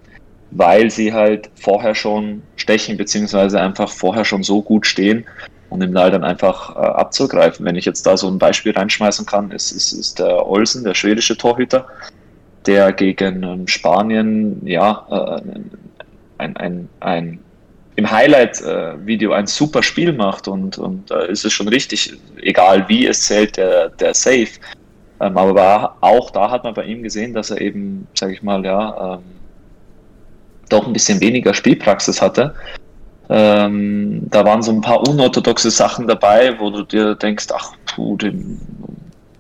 weil 0.52 0.92
sie 0.92 1.14
halt 1.14 1.50
vorher 1.56 1.96
schon 1.96 2.44
stechen, 2.58 2.98
beziehungsweise 2.98 3.60
einfach 3.60 3.90
vorher 3.90 4.26
schon 4.26 4.44
so 4.44 4.62
gut 4.62 4.86
stehen 4.86 5.26
und 5.70 5.82
im 5.82 5.94
Ball 5.94 6.12
dann 6.12 6.24
einfach 6.24 6.76
äh, 6.76 6.80
abzugreifen. 6.80 7.66
Wenn 7.66 7.78
ich 7.78 7.86
jetzt 7.86 8.06
da 8.06 8.18
so 8.18 8.28
ein 8.28 8.38
Beispiel 8.38 8.74
reinschmeißen 8.74 9.26
kann, 9.26 9.52
ist, 9.52 9.72
ist, 9.72 9.94
ist 9.94 10.20
der 10.20 10.46
Olsen, 10.46 10.84
der 10.84 10.94
schwedische 10.94 11.38
Torhüter, 11.38 11.88
der 12.66 12.92
gegen 12.92 13.44
ähm, 13.44 13.68
Spanien 13.68 14.62
ja 14.68 15.06
äh, 15.10 15.42
ein, 16.38 16.58
ein, 16.58 16.90
ein 17.00 17.40
im 17.96 18.10
Highlight-Video 18.10 19.34
ein 19.34 19.48
super 19.48 19.84
Spiel 19.84 20.14
macht 20.14 20.48
und, 20.48 20.78
und 20.78 21.12
äh, 21.12 21.32
ist 21.32 21.46
es 21.46 21.54
schon 21.54 21.68
richtig, 21.68 22.14
egal 22.42 22.88
wie 22.88 23.06
es 23.06 23.24
zählt, 23.24 23.58
der, 23.58 23.90
der 23.90 24.14
Safe. 24.14 24.48
Ähm, 25.20 25.38
aber 25.38 25.98
auch 26.02 26.32
da 26.32 26.50
hat 26.50 26.64
man 26.64 26.74
bei 26.74 26.86
ihm 26.86 27.04
gesehen, 27.04 27.34
dass 27.34 27.52
er 27.52 27.62
eben, 27.62 28.08
sage 28.14 28.34
ich 28.34 28.42
mal, 28.42 28.66
ja, 28.66 29.16
ähm, 29.16 29.24
doch 30.72 30.88
ein 30.88 30.94
bisschen 30.94 31.20
weniger 31.20 31.54
Spielpraxis 31.54 32.22
hatte. 32.22 32.54
Ähm, 33.30 34.28
da 34.30 34.44
waren 34.44 34.62
so 34.62 34.72
ein 34.72 34.82
paar 34.82 35.08
unorthodoxe 35.08 35.72
Sachen 35.72 36.08
dabei, 36.08 36.60
wo 36.60 36.70
du 36.70 36.84
dir 36.84 37.16
denkst, 37.16 37.48
ach, 37.54 37.74
puh, 37.86 38.18
den, 38.18 38.60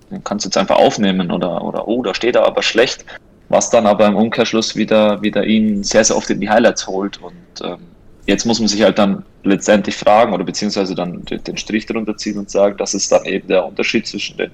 den 0.10 0.24
kannst 0.24 0.46
du 0.46 0.48
jetzt 0.48 0.58
einfach 0.58 0.78
aufnehmen 0.78 1.30
oder, 1.32 1.62
oder 1.64 1.88
oh, 1.88 2.02
da 2.02 2.14
steht 2.14 2.36
er 2.36 2.46
aber 2.46 2.64
schlecht, 2.64 3.06
was 3.50 3.70
dann 3.70 3.86
aber 3.86 4.08
im 4.08 4.16
Umkehrschluss 4.16 4.76
wieder, 4.78 5.22
wieder 5.22 5.46
ihn 5.46 5.84
sehr, 5.84 6.06
sehr 6.06 6.16
oft 6.16 6.30
in 6.30 6.40
die 6.40 6.50
Highlights 6.50 6.88
holt 6.88 7.22
und 7.22 7.66
ähm, 7.66 7.80
jetzt 8.28 8.46
muss 8.46 8.60
man 8.60 8.70
sich 8.70 8.82
halt 8.82 8.98
dann 8.98 9.26
letztendlich 9.44 9.96
fragen 9.98 10.34
oder 10.34 10.44
beziehungsweise 10.44 10.96
dann 10.96 11.24
den 11.26 11.58
Strich 11.58 11.86
drunter 11.86 12.16
ziehen 12.16 12.38
und 12.38 12.50
sagen, 12.50 12.78
das 12.78 12.94
ist 12.94 13.12
dann 13.12 13.26
eben 13.26 13.48
der 13.48 13.66
Unterschied 13.66 14.08
zwischen 14.08 14.38
den, 14.38 14.52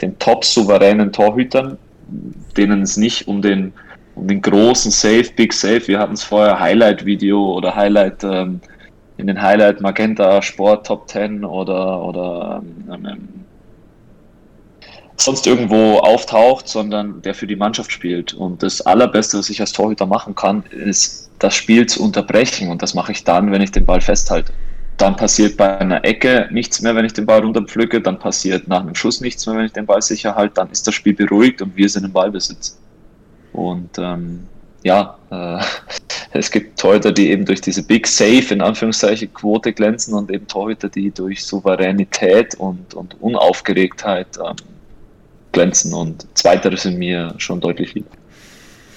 den 0.00 0.18
top 0.18 0.44
souveränen 0.44 1.12
Torhütern, 1.12 1.78
denen 2.56 2.82
es 2.82 2.96
nicht 2.96 3.28
um 3.28 3.42
den 3.42 3.72
den 4.16 4.42
großen 4.42 4.90
Safe, 4.90 5.26
Big 5.34 5.52
Safe. 5.52 5.86
Wir 5.86 5.98
hatten 5.98 6.14
es 6.14 6.22
vorher 6.22 6.58
Highlight-Video 6.58 7.54
oder 7.54 7.74
Highlight 7.74 8.24
ähm, 8.24 8.60
in 9.16 9.26
den 9.26 9.40
Highlight 9.40 9.80
Magenta 9.80 10.42
Sport 10.42 10.86
Top 10.86 11.08
10 11.08 11.44
oder, 11.44 12.02
oder 12.02 12.62
ähm, 12.92 13.06
ähm, 13.06 13.28
sonst 15.16 15.46
irgendwo 15.46 15.98
auftaucht, 15.98 16.68
sondern 16.68 17.22
der 17.22 17.34
für 17.34 17.46
die 17.46 17.56
Mannschaft 17.56 17.92
spielt. 17.92 18.34
Und 18.34 18.62
das 18.62 18.80
Allerbeste, 18.80 19.38
was 19.38 19.50
ich 19.50 19.60
als 19.60 19.72
Torhüter 19.72 20.06
machen 20.06 20.34
kann, 20.34 20.64
ist 20.70 21.30
das 21.38 21.54
Spiel 21.54 21.86
zu 21.86 22.02
unterbrechen. 22.02 22.70
Und 22.70 22.82
das 22.82 22.94
mache 22.94 23.12
ich 23.12 23.24
dann, 23.24 23.52
wenn 23.52 23.62
ich 23.62 23.72
den 23.72 23.86
Ball 23.86 24.00
festhalte. 24.00 24.52
Dann 24.98 25.16
passiert 25.16 25.56
bei 25.56 25.78
einer 25.78 26.04
Ecke 26.04 26.48
nichts 26.50 26.80
mehr, 26.82 26.94
wenn 26.94 27.04
ich 27.04 27.12
den 27.12 27.26
Ball 27.26 27.40
runterpflücke. 27.40 28.00
Dann 28.00 28.18
passiert 28.18 28.68
nach 28.68 28.80
einem 28.80 28.94
Schuss 28.94 29.20
nichts 29.20 29.46
mehr, 29.46 29.56
wenn 29.56 29.66
ich 29.66 29.72
den 29.72 29.86
Ball 29.86 30.02
sicher 30.02 30.34
halte. 30.34 30.54
Dann 30.54 30.70
ist 30.70 30.86
das 30.86 30.94
Spiel 30.94 31.14
beruhigt 31.14 31.62
und 31.62 31.76
wir 31.76 31.88
sind 31.88 32.04
im 32.04 32.12
Ballbesitz. 32.12 32.78
Und 33.52 33.90
ähm, 33.98 34.40
ja, 34.82 35.16
äh, 35.30 35.58
es 36.32 36.50
gibt 36.50 36.78
Torhüter, 36.78 37.12
die 37.12 37.30
eben 37.30 37.44
durch 37.44 37.60
diese 37.60 37.82
Big 37.82 38.06
Safe 38.06 38.52
in 38.52 38.60
Anführungszeichen 38.60 39.32
Quote 39.32 39.72
glänzen 39.72 40.14
und 40.14 40.30
eben 40.30 40.46
Torhüter, 40.46 40.88
die 40.88 41.10
durch 41.10 41.44
Souveränität 41.44 42.54
und, 42.56 42.94
und 42.94 43.20
Unaufgeregtheit 43.20 44.38
ähm, 44.38 44.56
glänzen. 45.52 45.94
Und 45.94 46.26
zweitere 46.34 46.76
sind 46.76 46.98
mir 46.98 47.34
schon 47.38 47.60
deutlich 47.60 47.94
lieber. 47.94 48.10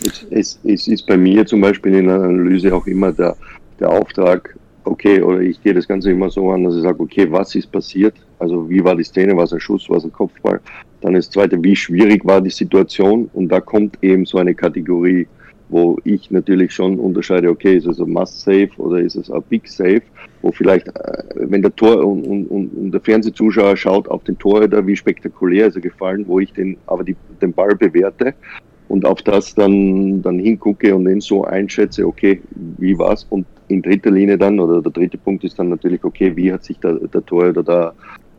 Es, 0.01 0.25
es, 0.29 0.59
es, 0.63 0.88
ist 0.88 1.07
bei 1.07 1.17
mir 1.17 1.45
zum 1.45 1.62
Beispiel 1.62 1.95
in 1.95 2.07
der 2.07 2.15
Analyse 2.15 2.74
auch 2.74 2.85
immer 2.85 3.12
der, 3.12 3.35
der 3.79 3.89
Auftrag, 3.89 4.55
okay, 4.83 5.21
oder 5.21 5.39
ich 5.39 5.62
gehe 5.62 5.74
das 5.74 5.88
Ganze 5.88 6.12
immer 6.12 6.29
so 6.29 6.51
an, 6.51 6.63
dass 6.63 6.75
ich 6.75 6.83
sage, 6.83 7.00
okay, 7.01 7.31
was 7.31 7.55
ist 7.55 7.71
passiert? 7.71 8.13
Also 8.39 8.69
wie 8.69 8.83
war 8.83 8.95
die 8.95 9.03
Szene, 9.03 9.35
war 9.35 9.45
es 9.45 9.53
ein 9.53 9.59
Schuss, 9.59 9.89
war 9.89 9.97
es 9.97 10.03
ein 10.03 10.11
Kopfball? 10.11 10.59
Dann 11.01 11.13
das 11.13 11.29
zweite, 11.29 11.61
wie 11.63 11.75
schwierig 11.75 12.25
war 12.25 12.41
die 12.41 12.49
Situation? 12.49 13.29
Und 13.33 13.49
da 13.49 13.59
kommt 13.59 13.97
eben 14.01 14.25
so 14.25 14.37
eine 14.37 14.53
Kategorie, 14.53 15.27
wo 15.69 15.97
ich 16.03 16.29
natürlich 16.31 16.73
schon 16.73 16.99
unterscheide, 16.99 17.49
okay, 17.49 17.77
ist 17.77 17.87
es 17.87 17.99
ein 17.99 18.09
Must-Save 18.09 18.69
oder 18.77 18.99
ist 18.99 19.15
es 19.15 19.31
ein 19.31 19.41
Big-Save, 19.49 20.01
wo 20.41 20.51
vielleicht, 20.51 20.87
äh, 20.87 21.23
wenn 21.35 21.61
der 21.61 21.75
Tor 21.75 22.05
und, 22.05 22.23
und, 22.25 22.47
und 22.47 22.91
der 22.91 23.01
Fernsehzuschauer 23.01 23.75
schaut 23.75 24.07
auf 24.07 24.23
den 24.23 24.37
Torhüter, 24.37 24.85
wie 24.85 24.95
spektakulär 24.95 25.67
ist 25.67 25.75
er 25.75 25.81
gefallen, 25.81 26.25
wo 26.27 26.39
ich 26.39 26.53
den, 26.53 26.77
aber 26.85 27.03
die, 27.03 27.15
den 27.41 27.51
Ball 27.53 27.75
bewerte 27.75 28.35
und 28.87 29.05
auf 29.05 29.21
das 29.23 29.55
dann, 29.55 30.21
dann 30.21 30.39
hingucke 30.39 30.95
und 30.95 31.05
den 31.05 31.21
so 31.21 31.43
einschätze, 31.45 32.05
okay, 32.05 32.41
wie 32.77 32.97
war's? 32.97 33.25
Und 33.29 33.47
in 33.67 33.81
dritter 33.81 34.11
Linie 34.11 34.37
dann, 34.37 34.59
oder 34.59 34.81
der 34.81 34.91
dritte 34.91 35.17
Punkt 35.17 35.43
ist 35.43 35.57
dann 35.57 35.69
natürlich, 35.69 36.03
okay, 36.03 36.35
wie 36.35 36.53
hat 36.53 36.63
sich 36.63 36.79
der, 36.79 36.93
der 36.93 37.25
Torhüter 37.25 37.63
da 37.63 37.93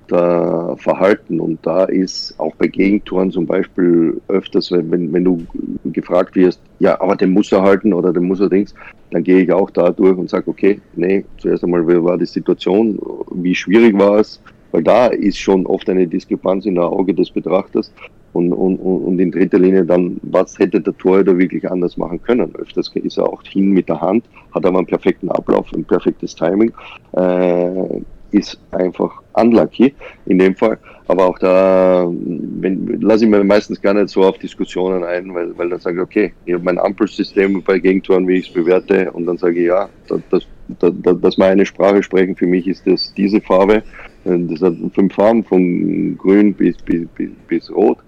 da 0.09 0.77
verhalten. 0.77 1.41
Und 1.41 1.59
da 1.63 1.85
ist 1.85 2.35
auch 2.39 2.55
bei 2.57 2.67
Gegentoren 2.67 3.31
zum 3.31 3.47
Beispiel 3.47 4.21
öfters, 4.29 4.71
wenn, 4.71 4.91
wenn, 4.91 5.13
wenn 5.13 5.25
du 5.25 5.47
gefragt 5.85 6.37
wirst, 6.37 6.61
ja, 6.79 7.01
aber 7.01 7.17
den 7.17 7.31
muss 7.31 7.53
er 7.53 7.63
halten 7.63 7.93
oder 7.93 8.13
den 8.13 8.25
muss 8.25 8.41
er 8.41 8.49
Dings, 8.49 8.75
dann 9.11 9.23
gehe 9.23 9.41
ich 9.43 9.53
auch 9.53 9.71
da 9.71 9.91
durch 9.91 10.17
und 10.17 10.31
sage, 10.31 10.49
okay, 10.49 10.81
nee, 10.95 11.25
zuerst 11.39 11.65
einmal, 11.65 11.87
wie 11.87 12.03
war 12.03 12.19
die 12.19 12.27
Situation, 12.27 12.99
wie 13.33 13.55
schwierig 13.55 13.97
war 13.99 14.19
es, 14.19 14.41
weil 14.73 14.83
da 14.83 15.07
ist 15.07 15.39
schon 15.39 15.65
oft 15.67 15.89
eine 15.89 16.07
Diskrepanz 16.07 16.67
in 16.67 16.75
der 16.75 16.85
Auge 16.85 17.15
des 17.15 17.31
Betrachters. 17.31 17.93
Und, 18.33 18.53
und, 18.53 18.77
und 18.77 19.19
in 19.19 19.31
dritter 19.31 19.59
Linie 19.59 19.87
dann, 19.87 20.21
was 20.23 20.59
hätte 20.59 20.79
der 20.79 20.95
Torhüter 20.99 21.39
wirklich 21.39 21.71
anders 21.71 21.97
machen 21.97 22.21
können? 22.21 22.55
Öfters 22.57 22.91
ist 22.95 23.17
er 23.17 23.27
auch 23.33 23.43
hin 23.45 23.71
mit 23.71 23.89
der 23.89 23.99
Hand, 23.99 24.27
hat 24.55 24.67
aber 24.67 24.77
einen 24.77 24.87
perfekten 24.87 25.31
Ablauf, 25.31 25.73
ein 25.75 25.87
perfektes 25.87 26.35
Timing. 26.35 26.71
Äh, 27.13 28.03
ist 28.31 28.59
einfach 28.73 29.23
unlucky 29.35 29.95
in 30.27 30.39
dem 30.39 30.55
Fall. 30.55 30.79
Aber 31.09 31.27
auch 31.27 31.39
da 31.39 32.11
lasse 33.01 33.25
ich 33.25 33.31
mir 33.31 33.45
meistens 33.45 33.81
gar 33.81 33.95
nicht 33.95 34.09
so 34.09 34.25
auf 34.25 34.39
Diskussionen 34.39 35.05
ein, 35.05 35.33
weil, 35.35 35.57
weil 35.57 35.69
dann 35.69 35.79
sage 35.79 35.99
ich, 35.99 36.03
okay, 36.03 36.33
ich 36.45 36.55
habe 36.55 36.65
mein 36.65 36.79
Ampelsystem 36.79 37.63
bei 37.63 37.79
Gegentoren, 37.79 38.27
wie 38.27 38.39
ich 38.39 38.49
es 38.49 38.53
bewerte, 38.53 39.13
und 39.13 39.27
dann 39.27 39.39
sage 39.39 39.61
ich, 39.61 39.67
ja, 39.67 39.89
das, 40.09 40.21
das, 40.31 40.47
das, 40.81 41.21
das 41.21 41.39
meine 41.39 41.65
Sprache 41.65 42.03
sprechen, 42.03 42.35
für 42.35 42.47
mich 42.47 42.67
ist 42.67 42.87
das 42.87 43.15
diese 43.15 43.41
Farbe. 43.41 43.83
Das 44.25 44.61
hat 44.61 44.75
fünf 44.95 45.15
Farben, 45.15 45.45
von 45.45 46.19
grün 46.19 46.53
bis, 46.53 46.77
bis, 46.79 47.07
bis, 47.15 47.31
bis 47.47 47.71
rot. 47.71 47.99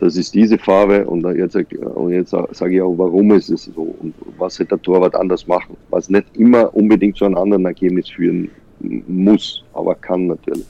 Das 0.00 0.16
ist 0.16 0.34
diese 0.34 0.58
Farbe 0.58 1.04
und 1.06 1.24
jetzt, 1.36 1.56
und 1.56 2.12
jetzt 2.12 2.30
sage 2.30 2.74
ich 2.74 2.82
auch, 2.82 2.94
warum 2.98 3.32
ist 3.32 3.50
es 3.50 3.64
so 3.64 3.96
und 4.00 4.14
was 4.36 4.58
hätte 4.58 4.70
der 4.70 4.82
Torwart 4.82 5.14
anders 5.14 5.46
machen, 5.46 5.76
was 5.90 6.08
nicht 6.08 6.24
immer 6.36 6.74
unbedingt 6.74 7.16
zu 7.16 7.24
einem 7.24 7.36
anderen 7.36 7.64
Ergebnis 7.64 8.08
führen 8.08 8.50
muss, 8.80 9.62
aber 9.74 9.94
kann 9.94 10.26
natürlich. 10.26 10.66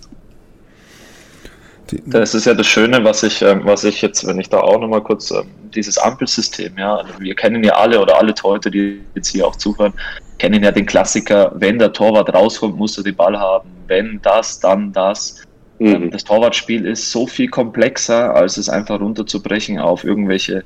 Das 2.07 2.35
ist 2.35 2.45
ja 2.45 2.55
das 2.55 2.67
Schöne, 2.67 3.03
was 3.03 3.23
ich, 3.23 3.41
ähm, 3.41 3.63
was 3.65 3.85
ich 3.85 4.03
jetzt, 4.03 4.27
wenn 4.27 4.39
ich 4.39 4.51
da 4.51 4.61
auch 4.61 4.79
nochmal 4.79 5.03
kurz, 5.03 5.31
ähm, 5.31 5.47
dieses 5.75 5.97
Ampelsystem, 5.97 6.77
ja, 6.77 6.97
also 6.97 7.19
wir 7.19 7.35
kennen 7.35 7.65
ja 7.65 7.75
alle 7.75 8.01
oder 8.01 8.19
alle 8.19 8.35
Torhüter, 8.35 8.71
die 8.71 9.01
jetzt 9.15 9.29
hier 9.29 9.47
auch 9.47 9.57
zuhören, 9.57 9.95
kennen 10.39 10.63
ja 10.63 10.71
den 10.71 10.87
Klassiker, 10.87 11.53
wenn 11.55 11.79
der 11.79 11.93
Torwart 11.93 12.33
rauskommt, 12.35 12.77
muss 12.77 12.99
er 12.99 13.05
den 13.05 13.17
Ball 13.17 13.39
haben, 13.39 13.71
wenn 13.87 14.21
das, 14.23 14.61
dann 14.61 14.93
das. 14.93 15.43
Mhm. 15.79 15.87
Ähm, 15.87 16.11
das 16.11 16.25
Torwartspiel 16.25 16.85
ist 16.85 17.11
so 17.11 17.27
viel 17.27 17.49
komplexer, 17.49 18.35
als 18.35 18.57
es 18.57 18.69
einfach 18.69 19.01
runterzubrechen 19.01 19.79
auf 19.79 20.05
irgendwelche 20.05 20.65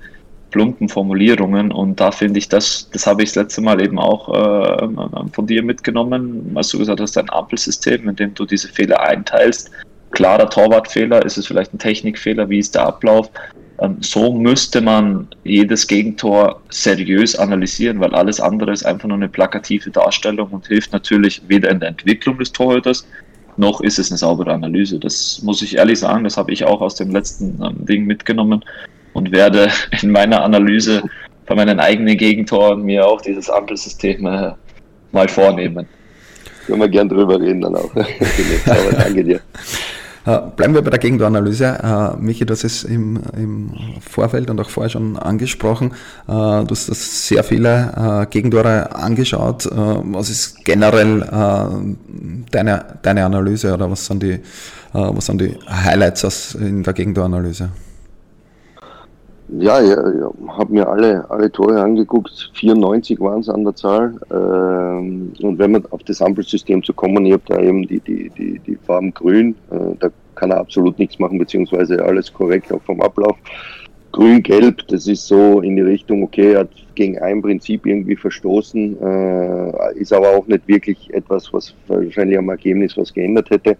plumpen 0.52 0.88
Formulierungen 0.88 1.72
und 1.72 1.98
da 1.98 2.12
finde 2.12 2.38
ich, 2.38 2.48
das, 2.48 2.88
das 2.92 3.06
habe 3.06 3.22
ich 3.22 3.30
das 3.30 3.44
letzte 3.44 3.60
Mal 3.60 3.82
eben 3.82 3.98
auch 3.98 4.28
äh, 4.28 4.88
von 5.32 5.46
dir 5.46 5.62
mitgenommen, 5.62 6.52
als 6.54 6.68
du 6.68 6.78
gesagt 6.78 7.00
hast, 7.00 7.18
ein 7.18 7.30
Ampelsystem, 7.30 8.08
in 8.08 8.16
dem 8.16 8.34
du 8.34 8.44
diese 8.44 8.68
Fehler 8.68 9.00
einteilst 9.00 9.70
klarer 10.12 10.48
Torwartfehler, 10.48 11.24
ist 11.24 11.36
es 11.36 11.46
vielleicht 11.46 11.74
ein 11.74 11.78
Technikfehler, 11.78 12.48
wie 12.48 12.58
ist 12.58 12.74
der 12.74 12.86
Ablauf. 12.86 13.30
Ähm, 13.80 13.96
so 14.00 14.32
müsste 14.32 14.80
man 14.80 15.28
jedes 15.42 15.86
Gegentor 15.86 16.60
seriös 16.70 17.34
analysieren, 17.34 17.98
weil 18.00 18.14
alles 18.14 18.40
andere 18.40 18.72
ist 18.72 18.86
einfach 18.86 19.08
nur 19.08 19.16
eine 19.16 19.28
plakative 19.28 19.90
Darstellung 19.90 20.50
und 20.50 20.68
hilft 20.68 20.92
natürlich 20.92 21.42
weder 21.48 21.70
in 21.70 21.80
der 21.80 21.88
Entwicklung 21.88 22.38
des 22.38 22.52
Torhüters, 22.52 23.06
noch 23.56 23.80
ist 23.82 23.98
es 23.98 24.10
eine 24.10 24.18
saubere 24.18 24.52
Analyse. 24.52 24.98
Das 24.98 25.42
muss 25.42 25.60
ich 25.60 25.76
ehrlich 25.76 25.98
sagen, 25.98 26.24
das 26.24 26.36
habe 26.36 26.52
ich 26.52 26.64
auch 26.64 26.80
aus 26.80 26.94
dem 26.94 27.10
letzten 27.10 27.60
ähm, 27.62 27.84
Ding 27.84 28.06
mitgenommen 28.06 28.64
und 29.12 29.32
werde 29.32 29.68
in 30.02 30.10
meiner 30.10 30.42
Analyse 30.42 31.02
von 31.46 31.56
meinen 31.56 31.80
eigenen 31.80 32.16
Gegentoren 32.16 32.82
mir 32.82 33.06
auch 33.06 33.20
dieses 33.20 33.50
Ampelsystem 33.50 34.26
äh, 34.26 34.52
mal 35.10 35.28
vornehmen. 35.28 35.86
Können 36.66 36.80
wir 36.80 36.88
gern 36.88 37.08
drüber 37.08 37.40
reden 37.40 37.60
dann 37.60 37.76
auch. 37.76 37.90
danke 38.92 39.24
dir. 39.24 39.40
Äh, 40.24 40.38
bleiben 40.54 40.72
wir 40.72 40.82
bei 40.82 40.90
der 40.90 41.00
Gegentoranalyse. 41.00 41.80
Uh, 41.82 42.16
Michi, 42.22 42.46
du 42.46 42.52
hast 42.52 42.62
es 42.62 42.84
im, 42.84 43.20
im, 43.36 43.72
Vorfeld 44.00 44.50
und 44.50 44.60
auch 44.60 44.70
vorher 44.70 44.88
schon 44.88 45.16
angesprochen. 45.16 45.94
Uh, 46.28 46.62
du 46.62 46.68
hast 46.70 46.88
das 46.88 47.26
sehr 47.26 47.42
viele 47.42 48.28
Gegentore 48.30 48.94
angeschaut. 48.94 49.68
was 49.72 50.30
ist 50.30 50.64
generell 50.64 51.26
deine, 52.52 52.84
deine 53.02 53.24
Analyse 53.24 53.74
oder 53.74 53.90
was 53.90 54.06
sind 54.06 54.22
die, 54.22 54.38
was 54.92 55.26
sind 55.26 55.40
die 55.40 55.58
Highlights 55.68 56.24
aus, 56.24 56.54
in 56.54 56.84
der 56.84 56.92
Gegentoranalyse? 56.92 57.70
Ja, 59.48 59.80
ja, 59.80 60.10
ja 60.12 60.32
habe 60.48 60.72
mir 60.72 60.88
alle, 60.88 61.28
alle 61.30 61.50
Tore 61.50 61.80
angeguckt. 61.80 62.50
94 62.54 63.20
waren 63.20 63.40
es 63.40 63.48
an 63.48 63.64
der 63.64 63.74
Zahl. 63.74 64.14
Ähm, 64.30 65.32
und 65.40 65.58
wenn 65.58 65.72
man 65.72 65.86
auf 65.86 66.02
das 66.04 66.22
Ampelsystem 66.22 66.82
zu 66.82 66.92
kommen, 66.92 67.26
ich 67.26 67.32
habe 67.32 67.42
da 67.46 67.60
eben 67.60 67.86
die, 67.86 68.00
die, 68.00 68.30
die, 68.30 68.58
die 68.60 68.76
Farben 68.76 69.12
grün, 69.12 69.54
äh, 69.70 69.96
da 69.98 70.08
kann 70.34 70.50
er 70.50 70.58
absolut 70.58 70.98
nichts 70.98 71.18
machen, 71.18 71.38
beziehungsweise 71.38 72.02
alles 72.04 72.32
korrekt 72.32 72.72
auch 72.72 72.82
vom 72.82 73.00
Ablauf. 73.00 73.36
Grün-Gelb, 74.12 74.86
das 74.88 75.06
ist 75.06 75.26
so 75.26 75.60
in 75.60 75.76
die 75.76 75.82
Richtung, 75.82 76.22
okay, 76.22 76.52
er 76.52 76.60
hat 76.60 76.70
gegen 76.94 77.18
ein 77.18 77.40
Prinzip 77.40 77.86
irgendwie 77.86 78.16
verstoßen, 78.16 79.00
äh, 79.00 79.98
ist 79.98 80.12
aber 80.12 80.36
auch 80.36 80.46
nicht 80.46 80.68
wirklich 80.68 81.12
etwas, 81.14 81.50
was 81.52 81.74
wahrscheinlich 81.88 82.36
am 82.36 82.50
Ergebnis 82.50 82.96
was 82.96 83.12
geändert 83.12 83.48
hätte. 83.48 83.76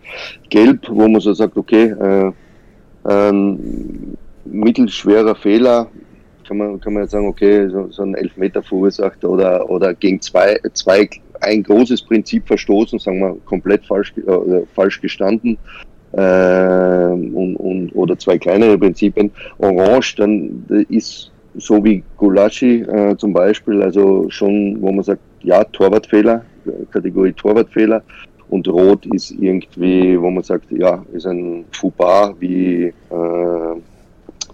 Gelb, 0.48 0.88
wo 0.88 1.06
man 1.06 1.20
so 1.20 1.34
sagt, 1.34 1.56
okay, 1.58 1.90
äh, 1.90 2.32
ähm, 3.08 4.16
mittelschwerer 4.52 5.34
Fehler, 5.34 5.88
kann 6.46 6.58
man, 6.58 6.80
kann 6.80 6.92
man 6.92 7.02
jetzt 7.02 7.12
sagen, 7.12 7.26
okay, 7.26 7.68
so, 7.68 7.88
so 7.90 8.02
ein 8.02 8.14
Elfmeter 8.14 8.62
verursacht 8.62 9.24
oder, 9.24 9.68
oder 9.70 9.94
gegen 9.94 10.20
zwei, 10.20 10.58
zwei 10.74 11.08
ein 11.40 11.62
großes 11.62 12.02
Prinzip 12.02 12.46
verstoßen, 12.46 12.98
sagen 12.98 13.20
wir 13.20 13.36
komplett 13.44 13.84
falsch, 13.86 14.12
äh, 14.16 14.62
falsch 14.74 15.00
gestanden. 15.00 15.58
Äh, 16.12 17.06
und, 17.12 17.56
und, 17.56 17.90
oder 17.94 18.18
zwei 18.18 18.36
kleinere 18.38 18.76
Prinzipien. 18.76 19.30
Orange, 19.58 20.16
dann 20.16 20.64
ist 20.90 21.32
so 21.54 21.82
wie 21.84 22.02
Gulaschi 22.16 22.82
äh, 22.82 23.16
zum 23.16 23.32
Beispiel, 23.32 23.82
also 23.82 24.26
schon, 24.28 24.80
wo 24.80 24.92
man 24.92 25.04
sagt, 25.04 25.22
ja, 25.42 25.64
Torwartfehler, 25.64 26.44
Kategorie 26.90 27.32
Torwartfehler. 27.32 28.02
Und 28.50 28.68
Rot 28.68 29.06
ist 29.06 29.30
irgendwie, 29.30 30.20
wo 30.20 30.30
man 30.30 30.42
sagt, 30.42 30.70
ja, 30.70 31.02
ist 31.14 31.26
ein 31.26 31.64
Fauxpas, 31.72 32.34
wie 32.38 32.84
äh, 32.84 32.92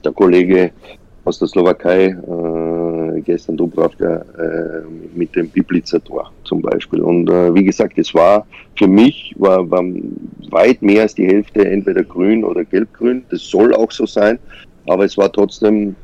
der 0.04 0.12
Kollege 0.12 0.70
aus 1.24 1.38
der 1.38 1.48
Slowakei, 1.48 2.06
äh, 2.06 3.20
gestern 3.20 3.56
Dubravka, 3.56 4.24
äh, 4.38 4.82
mit 5.14 5.34
dem 5.36 5.48
Biblitzer 5.48 6.02
Tor 6.02 6.32
zum 6.44 6.62
Beispiel. 6.62 7.00
Und 7.00 7.28
äh, 7.28 7.54
wie 7.54 7.64
gesagt, 7.64 7.98
es 7.98 8.14
war 8.14 8.46
für 8.76 8.86
mich 8.86 9.34
war, 9.38 9.68
war 9.70 9.84
weit 10.50 10.80
mehr 10.82 11.02
als 11.02 11.14
die 11.14 11.26
Hälfte 11.26 11.66
entweder 11.66 12.02
grün 12.02 12.44
oder 12.44 12.64
gelb-grün. 12.64 13.24
Das 13.30 13.42
soll 13.42 13.74
auch 13.74 13.90
so 13.90 14.06
sein, 14.06 14.38
aber 14.86 15.04
es 15.04 15.18
war 15.18 15.30
trotzdem 15.30 15.96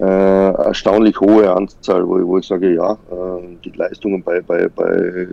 äh, 0.00 0.04
erstaunlich 0.04 1.18
hohe 1.20 1.50
Anzahl, 1.52 2.06
wo, 2.06 2.24
wo 2.26 2.38
ich 2.38 2.46
sage, 2.46 2.74
ja, 2.74 2.92
äh, 2.92 3.56
die 3.64 3.70
Leistungen 3.70 4.22
bei, 4.22 4.40
bei, 4.40 4.68
bei, 4.68 5.28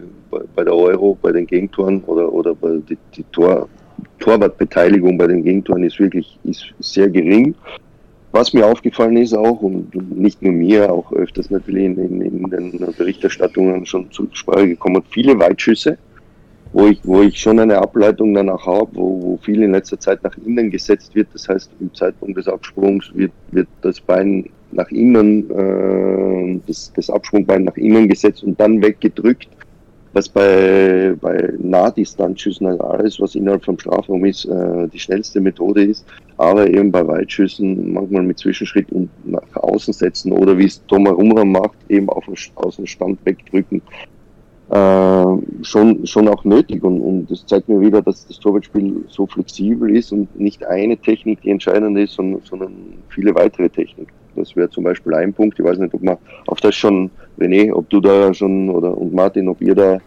bei 0.55 0.63
der 0.63 0.73
Euro, 0.73 1.17
bei 1.21 1.31
den 1.31 1.45
Gegentoren 1.45 2.03
oder, 2.05 2.31
oder 2.31 2.55
bei 2.55 2.79
die, 2.89 2.97
die 3.15 3.23
Tor, 3.31 3.69
Torwartbeteiligung 4.19 5.17
bei 5.17 5.27
den 5.27 5.43
Gegentoren 5.43 5.83
ist 5.83 5.99
wirklich 5.99 6.39
ist 6.43 6.73
sehr 6.79 7.09
gering. 7.09 7.53
Was 8.35 8.51
mir 8.51 8.65
aufgefallen 8.65 9.15
ist 9.15 9.33
auch, 9.33 9.61
und 9.61 9.95
nicht 10.13 10.41
nur 10.41 10.51
mir, 10.51 10.91
auch 10.91 11.09
öfters 11.13 11.49
natürlich 11.49 11.85
in, 11.85 11.97
in, 11.97 12.21
in 12.21 12.49
den 12.49 12.93
Berichterstattungen 12.97 13.85
schon 13.85 14.11
zur 14.11 14.27
Sprache 14.33 14.67
gekommen, 14.67 15.01
viele 15.09 15.39
Weitschüsse, 15.39 15.97
wo 16.73 16.87
ich, 16.87 16.99
wo 17.05 17.21
ich 17.21 17.39
schon 17.39 17.59
eine 17.59 17.77
Ableitung 17.77 18.33
danach 18.33 18.65
habe, 18.65 18.89
wo, 18.91 19.21
wo 19.21 19.37
viel 19.37 19.63
in 19.63 19.71
letzter 19.71 19.97
Zeit 19.97 20.21
nach 20.21 20.35
innen 20.45 20.69
gesetzt 20.69 21.15
wird. 21.15 21.29
Das 21.31 21.47
heißt, 21.47 21.71
im 21.79 21.93
Zeitpunkt 21.93 22.37
des 22.37 22.49
Absprungs 22.49 23.09
wird, 23.13 23.31
wird 23.51 23.69
das 23.83 24.01
Bein 24.01 24.49
nach 24.73 24.91
innen, 24.91 25.49
äh, 25.49 26.59
das, 26.67 26.91
das 26.93 27.09
Absprungbein 27.09 27.63
nach 27.63 27.77
innen 27.77 28.09
gesetzt 28.09 28.43
und 28.43 28.59
dann 28.59 28.81
weggedrückt 28.81 29.47
was 30.15 30.29
bei, 30.29 31.13
bei 31.19 31.53
Nahdistanzschüssen, 31.59 32.67
also 32.67 32.83
alles, 32.85 33.19
was 33.19 33.35
innerhalb 33.35 33.65
vom 33.65 33.77
Strafraum 33.77 34.23
ist, 34.23 34.45
äh, 34.45 34.87
die 34.87 34.97
schnellste 34.97 35.41
Methode 35.41 35.83
ist, 35.83 36.05
aber 36.37 36.67
eben 36.67 36.89
bei 36.89 37.05
Weitschüssen 37.05 37.91
manchmal 37.91 38.23
mit 38.23 38.39
Zwischenschritt 38.39 38.89
und 38.93 39.09
nach 39.25 39.55
außen 39.55 39.93
setzen 39.93 40.31
oder 40.31 40.57
wie 40.57 40.65
es 40.65 40.81
Thomas 40.87 41.13
Rumram 41.13 41.51
macht, 41.51 41.77
eben 41.89 42.07
auf 42.07 42.25
den 42.25 42.35
Außenstand 42.55 43.19
wegdrücken, 43.25 43.81
äh, 44.69 45.63
schon, 45.63 46.07
schon 46.07 46.29
auch 46.29 46.45
nötig. 46.45 46.81
Und, 46.83 47.01
und 47.01 47.29
das 47.29 47.45
zeigt 47.45 47.67
mir 47.67 47.81
wieder, 47.81 48.01
dass 48.01 48.25
das 48.25 48.39
Torwartspiel 48.39 49.03
so 49.09 49.27
flexibel 49.27 49.93
ist 49.95 50.13
und 50.13 50.39
nicht 50.39 50.65
eine 50.65 50.95
Technik 50.95 51.41
die 51.41 51.49
entscheidend 51.49 51.97
ist, 51.97 52.13
sondern, 52.13 52.41
sondern 52.45 52.73
viele 53.09 53.35
weitere 53.35 53.69
Techniken. 53.69 54.11
Das 54.35 54.55
wäre 54.55 54.69
zum 54.69 54.83
Beispiel 54.83 55.13
ein 55.13 55.33
Punkt. 55.33 55.59
Ich 55.59 55.65
weiß 55.65 55.77
nicht, 55.77 55.93
ob 55.93 56.03
man 56.03 56.17
auf 56.47 56.61
das 56.61 56.75
schon, 56.75 57.09
René, 57.39 57.71
ob 57.71 57.89
du 57.89 57.99
da 57.99 58.33
schon 58.33 58.69
oder 58.69 58.97
und 58.97 59.13
Martin, 59.13 59.49
ob 59.49 59.61
ihr 59.61 59.75
da 59.75 59.99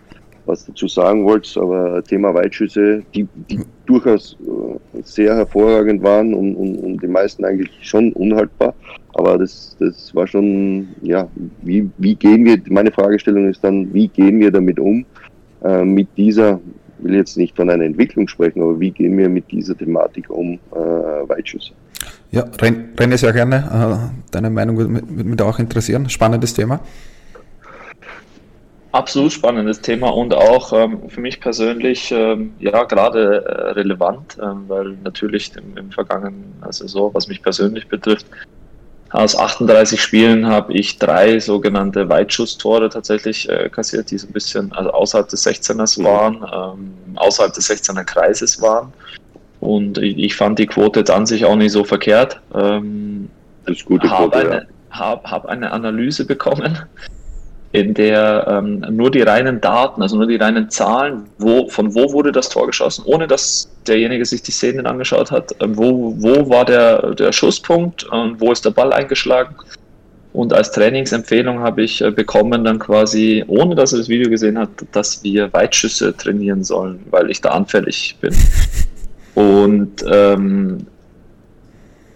was 0.49 0.65
dazu 0.65 0.89
sagen 0.89 1.25
wollt, 1.25 1.57
aber 1.57 2.03
Thema 2.03 2.35
Weitschüsse, 2.35 3.03
die, 3.15 3.29
die 3.51 3.61
durchaus 3.87 4.37
äh, 4.41 5.03
sehr 5.03 5.37
hervorragend 5.37 6.03
waren 6.03 6.35
und, 6.35 6.55
und, 6.57 6.77
und 6.77 7.03
die 7.03 7.07
meisten 7.07 7.45
eigentlich 7.45 7.71
schon 7.83 8.13
unhaltbar. 8.15 8.75
Aber 9.15 9.39
das, 9.39 9.77
das 9.79 10.15
war 10.15 10.27
schon, 10.27 10.89
ja, 11.03 11.29
wie, 11.63 11.89
wie 11.99 12.15
gehen 12.15 12.45
wir, 12.45 12.59
meine 12.71 12.91
Fragestellung 12.91 13.49
ist 13.49 13.63
dann, 13.63 13.93
wie 13.93 14.09
gehen 14.09 14.41
wir 14.41 14.51
damit 14.51 14.81
um, 14.81 15.05
äh, 15.63 15.85
mit 15.85 16.09
dieser, 16.17 16.61
ich 16.99 17.05
will 17.05 17.17
jetzt 17.17 17.37
nicht 17.37 17.55
von 17.55 17.69
einer 17.69 17.85
Entwicklung 17.85 18.27
sprechen, 18.27 18.63
aber 18.63 18.81
wie 18.81 18.91
gehen 18.91 19.17
wir 19.19 19.29
mit 19.29 19.51
dieser 19.51 19.77
Thematik 19.77 20.31
um, 20.31 20.55
äh, 20.73 21.29
Weitschüsse? 21.29 21.73
Ja, 22.31 22.43
René, 22.43 23.17
sehr 23.17 23.33
gerne. 23.33 23.57
Äh, 23.57 24.31
deine 24.31 24.51
Meinung 24.51 24.77
würde 24.77 24.91
mich 24.91 25.41
auch 25.43 25.59
interessieren. 25.59 26.09
Spannendes 26.11 26.55
Thema. 26.55 26.81
Absolut 28.93 29.33
spannendes 29.33 29.83
Thema 29.83 30.09
und 30.09 30.33
auch 30.33 30.73
ähm, 30.73 31.11
für 31.11 31.21
mich 31.21 31.41
persönlich 31.41 32.11
ähm, 32.11 32.55
ja 32.59 32.85
gerade 32.85 33.45
äh, 33.45 33.71
relevant, 33.73 34.39
ähm, 34.43 34.65
weil 34.67 34.97
natürlich 35.05 35.53
im, 35.57 35.77
im 35.77 35.93
vergangenen 35.93 36.55
Saison, 36.71 37.11
was 37.13 37.29
mich 37.29 37.43
persönlich 37.43 37.87
betrifft, 37.89 38.27
aus 39.11 39.37
38 39.37 40.01
Spielen 40.01 40.47
habe 40.47 40.75
ich 40.75 40.99
drei 40.99 41.39
sogenannte 41.39 42.09
Weitschusstore 42.09 42.91
tatsächlich 42.91 43.49
äh, 43.49 43.69
kassiert, 43.71 44.11
die 44.11 44.19
so 44.19 44.27
ein 44.27 44.33
bisschen 44.33 44.73
also 44.73 44.91
außerhalb 44.91 45.29
des 45.29 45.47
16ers 45.47 46.03
waren, 46.05 46.45
ähm, 46.53 47.17
außerhalb 47.17 47.53
des 47.53 47.71
16er 47.71 48.05
Kreises 48.05 48.61
waren. 48.61 48.93
Und 49.61 49.99
ich 49.99 50.37
fand 50.37 50.59
die 50.59 50.67
Quote 50.67 51.01
jetzt 51.01 51.11
an 51.11 51.27
sich 51.27 51.45
auch 51.45 51.57
nicht 51.57 51.73
so 51.73 51.85
verkehrt. 51.85 52.41
Ähm, 52.55 53.29
das 53.67 53.79
ist 53.79 53.87
gute 53.87 54.07
Quote. 54.07 54.19
Habe 54.19 54.37
eine, 54.37 54.67
ja. 54.91 54.99
hab, 54.99 55.31
hab 55.31 55.47
eine 55.47 55.73
Analyse 55.73 56.25
bekommen, 56.25 56.79
in 57.73 57.93
der 57.93 58.47
ähm, 58.49 58.85
nur 58.91 59.11
die 59.11 59.23
reinen 59.23 59.61
Daten, 59.61 60.01
also 60.01 60.17
nur 60.17 60.27
die 60.27 60.37
reinen 60.37 60.71
Zahlen, 60.71 61.25
wo, 61.39 61.69
von 61.69 61.95
wo 61.95 62.13
wurde 62.13 62.33
das 62.33 62.49
Tor 62.49 62.67
geschossen, 62.67 63.03
ohne 63.05 63.27
dass 63.27 63.69
derjenige 63.87 64.25
sich 64.25 64.43
die 64.43 64.53
Szenen 64.53 64.87
angeschaut 64.87 65.31
hat, 65.31 65.55
ähm, 65.61 65.77
wo, 65.77 66.15
wo 66.19 66.49
war 66.49 66.65
der, 66.65 67.15
der 67.15 67.33
Schusspunkt 67.33 68.05
und 68.05 68.41
wo 68.41 68.53
ist 68.53 68.65
der 68.65 68.71
Ball 68.71 68.93
eingeschlagen 68.93 69.55
Und 70.33 70.55
als 70.55 70.73
Trainingsempfehlung 70.73 71.61
habe 71.61 71.83
ich 71.83 72.01
äh, 72.01 72.11
bekommen 72.11 72.65
dann 72.65 72.79
quasi, 72.79 73.45
ohne 73.49 73.75
dass 73.75 73.93
er 73.93 73.99
das 73.99 74.09
Video 74.09 74.31
gesehen 74.31 74.59
hat, 74.59 74.71
dass 74.93 75.23
wir 75.23 75.53
Weitschüsse 75.53 76.17
trainieren 76.17 76.65
sollen, 76.65 77.01
weil 77.11 77.31
ich 77.31 77.41
da 77.43 77.51
anfällig 77.51 78.17
bin. 78.21 78.35
Und 79.39 80.05
ähm, 80.11 80.79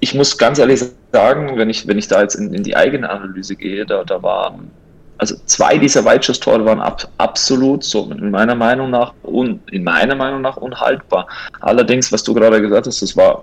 ich 0.01 0.13
muss 0.13 0.37
ganz 0.37 0.59
ehrlich 0.59 0.83
sagen, 1.13 1.57
wenn 1.57 1.71
ich, 1.71 1.87
wenn 1.87 1.97
ich 1.97 2.09
da 2.09 2.21
jetzt 2.21 2.35
in, 2.35 2.53
in 2.53 2.65
die 2.65 2.75
eigene 2.75 3.09
Analyse 3.09 3.55
gehe, 3.55 3.87
da, 3.87 4.03
da 4.03 4.21
waren 4.25 4.73
also 5.19 5.37
zwei 5.47 5.79
dieser 5.79 6.05
Weitschusstore 6.05 6.65
waren 6.65 6.81
ab, 6.81 7.09
absolut 7.19 7.85
so 7.85 8.11
in 8.11 8.33
meiner 8.33 8.57
Meinung 8.57 8.91
nach 8.91 9.15
un, 9.23 9.61
in 9.71 9.85
meiner 9.85 10.17
Meinung 10.17 10.41
nach 10.41 10.57
unhaltbar. 10.57 11.29
Allerdings, 11.61 12.11
was 12.11 12.25
du 12.25 12.35
gerade 12.35 12.61
gesagt 12.61 12.89
hast, 12.89 13.03
das 13.03 13.17
war 13.17 13.41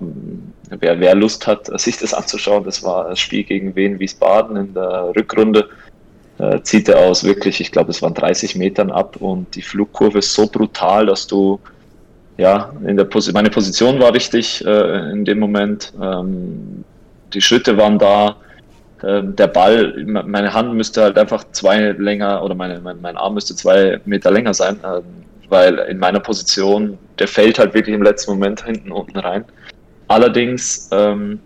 wer, 0.72 1.00
wer 1.00 1.16
Lust 1.16 1.48
hat, 1.48 1.68
sich 1.80 1.98
das 1.98 2.14
anzuschauen, 2.14 2.66
das 2.66 2.84
war 2.84 3.08
das 3.08 3.20
Spiel 3.20 3.46
gegen 3.46 3.74
Wien 3.78 3.98
Wiesbaden 3.98 4.58
in 4.58 4.74
der 4.74 5.14
Rückrunde. 5.16 5.70
Äh, 6.38 6.62
zieht 6.64 6.90
er 6.90 7.00
aus 7.00 7.24
wirklich, 7.24 7.62
ich 7.62 7.72
glaube, 7.72 7.92
es 7.92 8.02
waren 8.02 8.14
30 8.14 8.58
Metern 8.58 8.92
ab 8.92 9.16
und 9.22 9.56
die 9.56 9.62
Flugkurve 9.62 10.20
ist 10.20 10.34
so 10.34 10.48
brutal, 10.48 11.06
dass 11.06 11.28
du 11.28 11.62
ja 12.40 12.72
in 12.88 12.98
der 12.98 13.04
Pos 13.04 13.32
meine 13.34 13.50
Position 13.50 14.00
war 14.00 14.14
richtig 14.14 14.66
äh, 14.66 15.12
in 15.12 15.26
dem 15.26 15.40
Moment. 15.40 15.94
Ähm, 16.02 16.84
die 17.34 17.42
Schritte 17.42 17.78
waren 17.78 18.00
da 18.00 18.38
ähm, 19.04 19.36
der 19.36 19.48
Ball, 19.48 19.94
meine 20.06 20.54
Hand 20.54 20.74
müsste 20.74 21.04
halt 21.04 21.18
einfach 21.18 21.44
zwei 21.52 21.92
länger 21.92 22.44
oder 22.44 22.56
meine, 22.56 22.80
mein, 22.80 23.00
mein 23.02 23.18
Arm 23.18 23.36
müsste 23.36 23.56
zwei 23.56 24.00
Meter 24.06 24.32
länger 24.32 24.54
sein, 24.54 24.80
ähm, 24.84 25.04
weil 25.50 25.78
in 25.90 26.00
meiner 26.00 26.20
Position, 26.20 26.98
der 27.18 27.28
fällt 27.28 27.60
halt 27.60 27.74
wirklich 27.74 27.96
im 27.96 28.04
letzten 28.04 28.32
Moment 28.32 28.66
hinten 28.66 28.92
unten 28.92 29.20
rein. 29.20 29.46
Allerdings 30.08 30.90
ähm, 30.92 31.40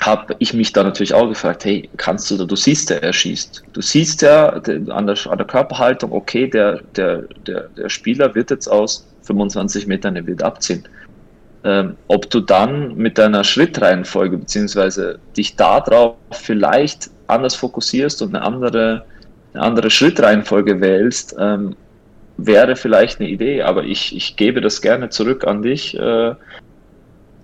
habe 0.00 0.36
ich 0.38 0.52
mich 0.52 0.72
da 0.72 0.82
natürlich 0.82 1.14
auch 1.14 1.28
gefragt, 1.28 1.64
hey, 1.64 1.88
kannst 1.96 2.30
du, 2.30 2.44
du 2.44 2.56
siehst 2.56 2.90
ja, 2.90 2.96
er 2.96 3.12
schießt. 3.12 3.64
Du 3.72 3.80
siehst 3.80 4.22
ja 4.22 4.50
an 4.50 4.62
der, 5.06 5.16
an 5.26 5.38
der 5.38 5.46
Körperhaltung, 5.46 6.12
okay, 6.12 6.48
der, 6.48 6.80
der, 6.94 7.22
der, 7.46 7.68
der 7.76 7.88
Spieler 7.88 8.34
wird 8.34 8.50
jetzt 8.50 8.68
aus 8.68 9.06
25 9.26 9.86
Metern, 9.86 10.16
er 10.16 10.26
wird 10.26 10.42
abziehen. 10.42 10.84
Ähm, 11.64 11.96
ob 12.08 12.30
du 12.30 12.40
dann 12.40 12.94
mit 12.96 13.18
deiner 13.18 13.42
Schrittreihenfolge 13.42 14.38
beziehungsweise 14.38 15.18
dich 15.36 15.56
darauf 15.56 16.14
vielleicht 16.30 17.10
anders 17.26 17.56
fokussierst 17.56 18.22
und 18.22 18.34
eine 18.34 18.44
andere, 18.44 19.04
eine 19.52 19.62
andere 19.62 19.90
Schrittreihenfolge 19.90 20.80
wählst, 20.80 21.34
ähm, 21.38 21.74
wäre 22.36 22.76
vielleicht 22.76 23.20
eine 23.20 23.28
Idee, 23.28 23.62
aber 23.62 23.84
ich, 23.84 24.14
ich 24.14 24.36
gebe 24.36 24.60
das 24.60 24.80
gerne 24.80 25.08
zurück 25.08 25.46
an 25.46 25.62
dich, 25.62 25.98
äh, 25.98 26.34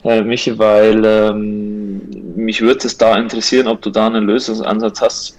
äh, 0.04 0.22
Michi, 0.22 0.58
weil 0.58 1.04
ähm, 1.04 1.81
mich 2.36 2.60
würde 2.60 2.86
es 2.86 2.96
da 2.96 3.16
interessieren, 3.16 3.66
ob 3.66 3.82
du 3.82 3.90
da 3.90 4.06
einen 4.06 4.24
Lösungsansatz 4.24 5.00
hast. 5.00 5.38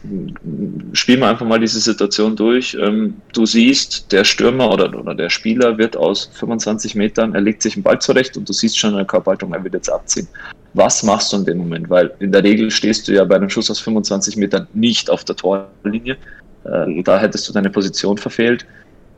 Spiel 0.94 1.18
mal 1.18 1.32
einfach 1.32 1.46
mal 1.46 1.60
diese 1.60 1.80
Situation 1.80 2.36
durch. 2.36 2.78
Ähm, 2.80 3.16
du 3.34 3.46
siehst, 3.46 4.12
der 4.12 4.24
Stürmer 4.24 4.72
oder, 4.72 4.98
oder 4.98 5.16
der 5.16 5.30
Spieler 5.30 5.78
wird 5.78 5.98
aus 5.98 6.30
25 6.34 6.96
Metern, 6.96 7.34
er 7.36 7.42
legt 7.42 7.62
sich 7.62 7.76
einen 7.76 7.84
Ball 7.84 8.00
zurecht 8.00 8.38
und 8.38 8.48
du 8.48 8.54
siehst 8.54 8.78
schon 8.78 8.92
in 8.92 8.98
der 8.98 9.06
Körperhaltung, 9.06 9.54
er 9.54 9.63
wird 9.63 9.74
jetzt 9.74 9.89
abziehen. 9.89 10.28
Was 10.74 11.04
machst 11.04 11.34
du 11.34 11.38
in 11.38 11.46
dem 11.46 11.58
Moment? 11.60 11.89
Weil 11.89 12.12
in 12.20 12.32
der 12.32 12.44
Regel 12.44 12.72
stehst 12.72 13.08
du 13.08 13.13
ja 13.13 13.24
bei 13.24 13.36
einem 13.36 13.50
Schuss 13.50 13.70
aus 13.70 13.80
25 13.80 14.38
Metern 14.38 14.68
nicht 14.74 15.10
auf 15.10 15.24
der 15.24 15.36
Torlinie. 15.36 16.18
Äh, 16.66 17.04
da 17.04 17.20
hättest 17.20 17.48
du 17.48 17.54
deine 17.54 17.70
Position 17.70 18.18
verfehlt 18.18 18.66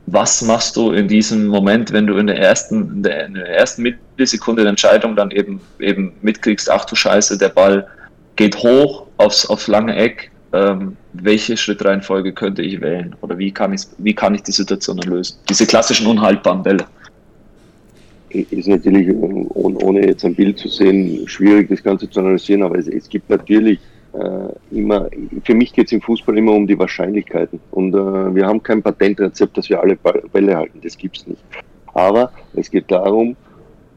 was 0.08 0.42
machst 0.42 0.76
du 0.76 0.92
in 0.92 1.08
diesem 1.08 1.48
Moment, 1.48 1.92
wenn 1.92 2.08
du 2.08 2.18
in 2.18 2.28
der 2.28 2.38
ersten, 2.38 2.98
in 2.98 3.04
der, 3.04 3.26
in 3.26 3.34
der 3.34 3.48
ersten 3.48 3.96
Millisekunde 4.18 4.62
der 4.62 4.70
Entscheidung 4.70 5.16
dann 5.16 5.32
eben, 5.32 5.60
eben 5.80 6.14
mitkriegst, 6.22 6.70
ach 6.70 6.86
du 6.86 6.96
Scheiße, 6.96 7.38
der 7.38 7.50
Ball 7.50 7.88
geht 8.36 8.56
hoch 8.58 9.08
aufs, 9.18 9.46
aufs 9.48 9.68
lange 9.68 9.96
Eck, 9.96 10.32
ähm, 10.54 10.96
welche 11.14 11.58
Schrittreihenfolge 11.58 12.34
könnte 12.34 12.62
ich 12.62 12.80
wählen? 12.82 13.16
Oder 13.22 13.38
wie 13.38 13.52
kann 13.52 13.74
ich, 13.74 13.82
wie 13.98 14.14
kann 14.14 14.36
ich 14.36 14.44
die 14.44 14.52
Situation 14.52 14.98
lösen? 15.00 15.38
Diese 15.50 15.66
klassischen 15.66 16.08
unhaltbaren 16.08 16.62
Bälle. 16.62 16.86
Ist 18.30 18.68
natürlich, 18.68 19.10
ohne 19.14 20.08
jetzt 20.08 20.26
ein 20.26 20.36
Bild 20.36 20.60
zu 20.60 20.68
sehen, 20.68 21.26
schwierig, 21.28 21.70
das 21.70 21.82
Ganze 21.82 22.10
zu 22.10 22.20
analysieren, 22.20 22.64
aber 22.64 22.78
es, 22.78 22.88
es 22.88 23.08
gibt 23.08 23.30
natürlich 23.30 23.80
immer, 24.72 25.10
für 25.44 25.56
mich 25.56 25.74
geht 25.74 25.88
es 25.88 25.92
im 25.92 26.02
Fußball 26.02 26.38
immer 26.38 26.54
um 26.54 26.68
die 26.68 26.78
Wahrscheinlichkeiten. 26.78 27.60
Und 27.72 27.94
äh, 27.94 28.36
wir 28.36 28.46
haben 28.46 28.62
kein 28.62 28.82
Patentrezept, 28.82 29.58
dass 29.58 29.70
wir 29.70 29.80
alle 29.80 29.96
Bälle 29.96 30.56
halten. 30.56 30.80
Das 30.84 30.98
gibt 30.98 31.18
es 31.18 31.28
nicht. 31.28 31.44
Aber 31.94 32.32
es 32.54 32.70
geht 32.70 32.92
darum, 32.92 33.36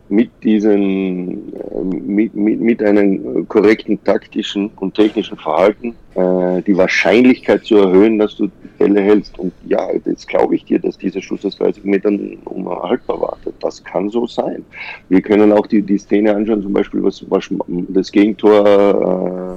mit 0.09 0.31
diesen, 0.43 1.53
äh, 1.55 1.85
mit, 1.85 2.35
mit, 2.35 2.61
mit 2.61 2.83
einem 2.83 3.47
korrekten 3.49 4.03
taktischen 4.05 4.71
und 4.77 4.95
technischen 4.95 5.37
Verhalten 5.37 5.95
äh, 6.15 6.63
die 6.63 6.77
Wahrscheinlichkeit 6.77 7.65
zu 7.65 7.77
erhöhen, 7.77 8.19
dass 8.19 8.37
du 8.37 8.49
Bälle 8.79 9.01
hältst. 9.01 9.39
Und 9.39 9.53
ja, 9.67 9.87
jetzt 10.05 10.29
glaube 10.29 10.55
ich 10.55 10.65
dir, 10.65 10.79
dass 10.79 10.97
dieser 10.97 11.21
Schuss 11.21 11.45
aus 11.45 11.57
30 11.57 11.85
Metern 11.85 12.39
unhaltbar 12.45 13.21
war. 13.21 13.39
Das 13.61 13.83
kann 13.85 14.09
so 14.09 14.27
sein. 14.27 14.65
Wir 15.09 15.21
können 15.21 15.53
auch 15.53 15.67
die, 15.67 15.83
die 15.83 15.99
Szene 15.99 16.35
anschauen, 16.35 16.63
zum 16.63 16.73
Beispiel 16.73 17.03
was, 17.03 17.25
was 17.29 17.49
das 17.67 18.11
Gegentor 18.11 18.67
äh, 18.67 19.48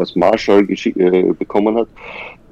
was 0.00 0.16
Marshall 0.16 0.66
äh, 0.68 1.32
bekommen 1.38 1.76
hat 1.76 1.88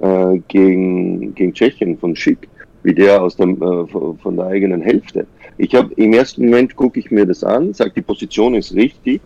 äh, 0.01 0.39
gegen, 0.49 1.35
gegen 1.35 1.53
Tschechien 1.55 1.99
von 1.99 2.15
Schick, 2.15 2.49
wie 2.83 2.95
der 2.95 3.23
aus 3.23 3.37
dem, 3.37 3.61
äh, 3.63 3.87
von 4.23 4.37
der 4.37 4.47
eigenen 4.47 4.83
Hälfte. 4.83 5.27
Ich 5.57 5.75
habe 5.75 5.93
im 5.95 6.13
ersten 6.13 6.45
Moment 6.45 6.77
gucke 6.77 7.01
ich 7.01 7.11
mir 7.11 7.27
das 7.27 7.43
an, 7.43 7.75
sage 7.75 7.93
die 7.97 8.03
Position 8.03 8.55
ist 8.55 8.75
richtig 8.75 9.21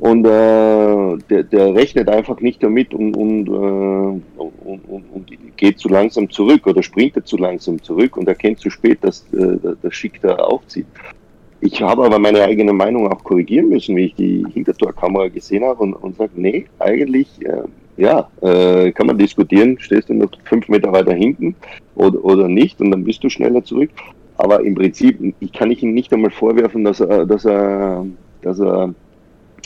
und 0.00 0.24
äh, 0.24 1.16
der, 1.30 1.42
der 1.44 1.74
rechnet 1.74 2.08
einfach 2.08 2.40
nicht 2.40 2.62
damit 2.62 2.92
und, 2.94 3.14
und, 3.14 3.48
äh, 3.48 3.50
und, 3.50 4.84
und, 4.88 5.04
und 5.12 5.56
geht 5.56 5.78
zu 5.78 5.88
langsam 5.88 6.28
zurück 6.30 6.66
oder 6.66 6.82
sprintet 6.82 7.26
zu 7.26 7.36
langsam 7.36 7.82
zurück 7.82 8.16
und 8.16 8.26
erkennt 8.26 8.60
zu 8.60 8.70
spät, 8.70 8.98
dass 9.02 9.26
äh, 9.32 9.58
der 9.82 9.90
Schick 9.90 10.20
da 10.22 10.36
aufzieht. 10.36 10.86
Ich 11.62 11.82
habe 11.82 12.04
aber 12.04 12.18
meine 12.18 12.42
eigene 12.42 12.72
Meinung 12.72 13.08
auch 13.08 13.22
korrigieren 13.22 13.68
müssen, 13.68 13.96
wie 13.96 14.06
ich 14.06 14.14
die 14.14 14.44
Hintertorkamera 14.52 15.28
gesehen 15.28 15.64
habe 15.64 15.82
und, 15.82 15.92
und 15.94 16.16
sage, 16.16 16.32
nee, 16.34 16.66
eigentlich, 16.78 17.28
äh, 17.44 17.62
ja, 17.98 18.30
äh, 18.40 18.92
kann 18.92 19.06
man 19.06 19.18
diskutieren, 19.18 19.78
stehst 19.78 20.08
du 20.08 20.14
noch 20.14 20.30
fünf 20.44 20.68
Meter 20.68 20.90
weiter 20.92 21.12
hinten 21.12 21.54
oder, 21.96 22.24
oder 22.24 22.48
nicht 22.48 22.80
und 22.80 22.90
dann 22.90 23.04
bist 23.04 23.22
du 23.22 23.28
schneller 23.28 23.62
zurück. 23.62 23.90
Aber 24.38 24.64
im 24.64 24.74
Prinzip, 24.74 25.34
ich 25.40 25.52
kann 25.52 25.70
ich 25.70 25.82
ihm 25.82 25.92
nicht 25.92 26.10
einmal 26.14 26.30
vorwerfen, 26.30 26.82
dass 26.82 27.00
er, 27.00 27.26
dass 27.26 27.44
er, 27.44 28.06
dass 28.40 28.58
er 28.58 28.94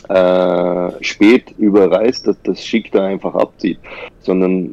äh, 0.08 1.02
spät 1.02 1.54
überreißt, 1.58 2.26
dass 2.26 2.36
das 2.42 2.64
Schick 2.64 2.92
da 2.92 3.04
einfach 3.04 3.34
abzieht. 3.34 3.78
Sondern 4.20 4.70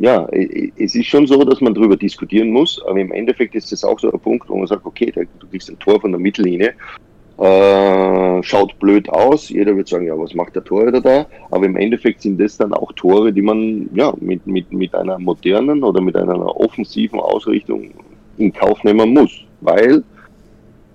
ja, 0.00 0.26
es 0.30 0.94
ist 0.94 1.06
schon 1.06 1.26
so, 1.26 1.44
dass 1.44 1.60
man 1.60 1.74
darüber 1.74 1.96
diskutieren 1.96 2.50
muss, 2.50 2.82
aber 2.86 2.98
im 2.98 3.12
Endeffekt 3.12 3.54
ist 3.54 3.72
es 3.72 3.84
auch 3.84 3.98
so 3.98 4.10
ein 4.10 4.20
Punkt, 4.20 4.48
wo 4.48 4.56
man 4.56 4.66
sagt, 4.66 4.86
okay, 4.86 5.12
du 5.38 5.46
kriegst 5.48 5.70
ein 5.70 5.78
Tor 5.78 6.00
von 6.00 6.12
der 6.12 6.20
Mittellinie, 6.20 6.74
äh, 7.40 8.42
schaut 8.42 8.78
blöd 8.78 9.08
aus, 9.08 9.48
jeder 9.48 9.74
wird 9.74 9.88
sagen, 9.88 10.06
ja, 10.06 10.18
was 10.18 10.34
macht 10.34 10.54
der 10.56 10.64
Torhüter 10.64 11.00
da? 11.00 11.26
Aber 11.50 11.64
im 11.64 11.76
Endeffekt 11.76 12.20
sind 12.20 12.38
das 12.38 12.58
dann 12.58 12.74
auch 12.74 12.92
Tore, 12.92 13.32
die 13.32 13.40
man 13.40 13.88
ja 13.94 14.12
mit, 14.20 14.46
mit, 14.46 14.70
mit 14.72 14.94
einer 14.94 15.18
modernen 15.18 15.82
oder 15.82 16.02
mit 16.02 16.16
einer 16.16 16.60
offensiven 16.60 17.18
Ausrichtung 17.18 17.90
in 18.36 18.52
Kauf 18.52 18.84
nehmen 18.84 19.14
muss. 19.14 19.32
Weil 19.62 20.02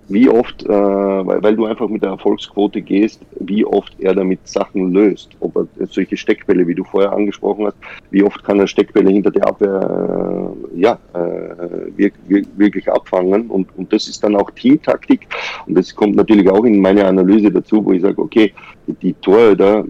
wie 0.08 0.30
oft, 0.30 0.64
äh, 0.64 0.70
weil, 0.70 1.42
weil 1.42 1.56
du 1.56 1.66
einfach 1.66 1.88
mit 1.88 2.04
der 2.04 2.12
Erfolgsquote 2.12 2.82
gehst, 2.82 3.22
wie 3.40 3.66
oft 3.66 3.94
er 4.00 4.14
damit 4.14 4.48
Sachen 4.48 4.94
löst. 4.94 5.30
Ob 5.40 5.56
er 5.56 5.68
solche 5.88 6.16
Steckbälle, 6.16 6.68
wie 6.68 6.76
du 6.76 6.84
vorher 6.84 7.12
angesprochen 7.12 7.66
hast, 7.66 7.78
wie 8.12 8.24
oft 8.24 8.44
kann 8.44 8.60
er 8.60 8.68
Steckbälle 8.68 9.10
hinter 9.10 9.32
der 9.32 9.48
Abwehr 9.48 10.54
äh, 10.76 10.80
ja, 10.80 11.00
äh, 11.14 12.12
wirklich, 12.58 12.92
abfangen. 12.92 13.48
Und, 13.48 13.68
und 13.78 13.92
das 13.92 14.08
ist 14.08 14.24
dann 14.24 14.36
auch 14.36 14.52
Teamtaktik. 14.52 15.28
Und 15.66 15.76
das 15.76 15.96
kommt 15.96 16.16
natürlich 16.16 16.50
auch 16.50 16.64
in 16.66 16.80
meine 16.80 17.06
Analyse 17.06 17.52
dazu, 17.52 17.84
wo 17.84 17.92
ich 17.92 18.02
sage, 18.02 18.22
okay, 18.22 18.54
die 18.88 19.16
da 19.56 19.84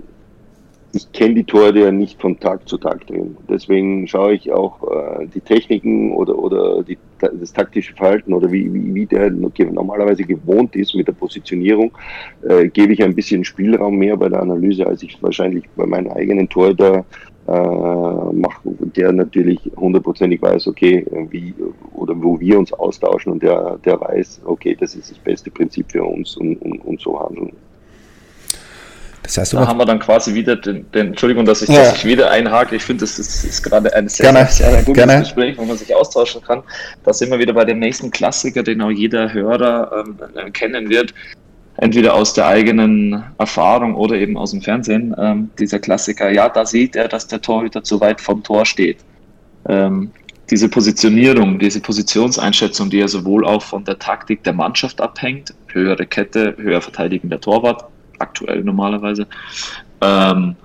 ich 0.95 1.11
kenne 1.11 1.35
die 1.35 1.43
Tore 1.43 1.77
ja 1.77 1.91
nicht 1.91 2.21
von 2.21 2.39
Tag 2.39 2.69
zu 2.69 2.77
Tag 2.77 3.05
drin. 3.07 3.35
Deswegen 3.49 4.07
schaue 4.07 4.33
ich 4.33 4.49
auch 4.49 4.81
äh, 4.89 5.27
die 5.27 5.41
Techniken 5.41 6.13
oder, 6.13 6.39
oder 6.39 6.83
die, 6.83 6.97
das 7.19 7.51
taktische 7.51 7.93
Verhalten 7.93 8.33
oder 8.33 8.49
wie, 8.49 8.73
wie, 8.73 8.95
wie 8.95 9.05
der 9.05 9.29
normalerweise 9.29 10.23
gewohnt 10.23 10.73
ist 10.77 10.95
mit 10.95 11.07
der 11.07 11.11
Positionierung, 11.11 11.91
äh, 12.47 12.69
gebe 12.69 12.93
ich 12.93 13.03
ein 13.03 13.13
bisschen 13.13 13.43
Spielraum 13.43 13.97
mehr 13.97 14.15
bei 14.15 14.29
der 14.29 14.41
Analyse, 14.41 14.87
als 14.87 15.03
ich 15.03 15.21
wahrscheinlich 15.21 15.65
bei 15.75 15.85
meinem 15.85 16.11
eigenen 16.11 16.47
Tor 16.47 16.73
da 16.73 17.03
äh, 17.47 18.33
mache, 18.33 18.69
der 18.95 19.11
natürlich 19.11 19.59
hundertprozentig 19.75 20.41
weiß, 20.41 20.67
okay, 20.67 21.05
wie 21.29 21.53
oder 21.93 22.15
wo 22.23 22.39
wir 22.39 22.57
uns 22.57 22.71
austauschen 22.71 23.33
und 23.33 23.43
der, 23.43 23.79
der 23.83 23.99
weiß, 23.99 24.43
okay, 24.45 24.77
das 24.79 24.95
ist 24.95 25.11
das 25.11 25.19
beste 25.19 25.51
Prinzip 25.51 25.91
für 25.91 26.05
uns 26.05 26.37
und, 26.37 26.55
und, 26.61 26.79
und 26.85 27.01
so 27.01 27.19
handeln. 27.19 27.51
Das 29.25 29.37
heißt, 29.37 29.53
da 29.53 29.67
haben 29.67 29.79
wir 29.79 29.85
dann 29.85 29.99
quasi 29.99 30.33
wieder 30.33 30.55
den, 30.55 30.89
den 30.91 31.07
Entschuldigung, 31.07 31.45
dass 31.45 31.61
ich, 31.61 31.69
ja. 31.69 31.83
dass 31.83 31.97
ich 31.97 32.05
wieder 32.05 32.29
einhake. 32.29 32.75
Ich 32.75 32.83
finde, 32.83 33.01
das 33.01 33.17
ist, 33.17 33.43
ist, 33.43 33.63
gerade 33.63 33.93
ein 33.95 34.07
sehr, 34.07 34.31
gerne, 34.31 34.47
sehr, 34.49 34.71
sehr 34.71 34.83
gutes 34.83 35.03
gerne. 35.03 35.19
Gespräch, 35.21 35.57
wo 35.57 35.65
man 35.65 35.77
sich 35.77 35.93
austauschen 35.95 36.41
kann. 36.41 36.61
Da 37.03 37.13
sind 37.13 37.31
wir 37.31 37.39
wieder 37.39 37.53
bei 37.53 37.65
dem 37.65 37.79
nächsten 37.79 38.11
Klassiker, 38.11 38.61
den 38.61 38.81
auch 38.81 38.91
jeder 38.91 39.33
Hörer 39.33 40.05
ähm, 40.05 40.53
kennen 40.53 40.89
wird. 40.89 41.13
entweder 41.77 42.13
aus 42.13 42.33
der 42.33 42.47
eigenen 42.47 43.23
Erfahrung 43.37 43.95
oder 43.95 44.15
eben 44.15 44.37
aus 44.37 44.51
dem 44.51 44.61
Fernsehen, 44.61 45.15
ähm, 45.17 45.49
dieser 45.59 45.79
Klassiker, 45.79 46.29
ja, 46.29 46.47
da 46.47 46.65
sieht 46.65 46.95
er, 46.95 47.07
dass 47.07 47.27
der 47.27 47.41
Torhüter 47.41 47.83
zu 47.83 47.99
weit 47.99 48.21
vom 48.21 48.43
Tor 48.43 48.65
steht. 48.65 48.97
Ähm, 49.67 50.11
diese 50.51 50.69
Positionierung, 50.69 51.57
diese 51.57 51.79
Positionseinschätzung, 51.81 52.89
die 52.89 52.99
ja 52.99 53.07
sowohl 53.07 53.45
auch 53.45 53.63
von 53.63 53.83
der 53.83 53.97
Taktik 53.97 54.43
der 54.43 54.53
Mannschaft 54.53 55.01
abhängt, 55.01 55.53
höhere 55.67 56.05
Kette, 56.05 56.55
höher 56.57 56.81
verteidigender 56.81 57.41
Torwart, 57.41 57.85
aktuell 58.19 58.63
normalerweise, 58.63 59.27
ähm, 60.01 60.55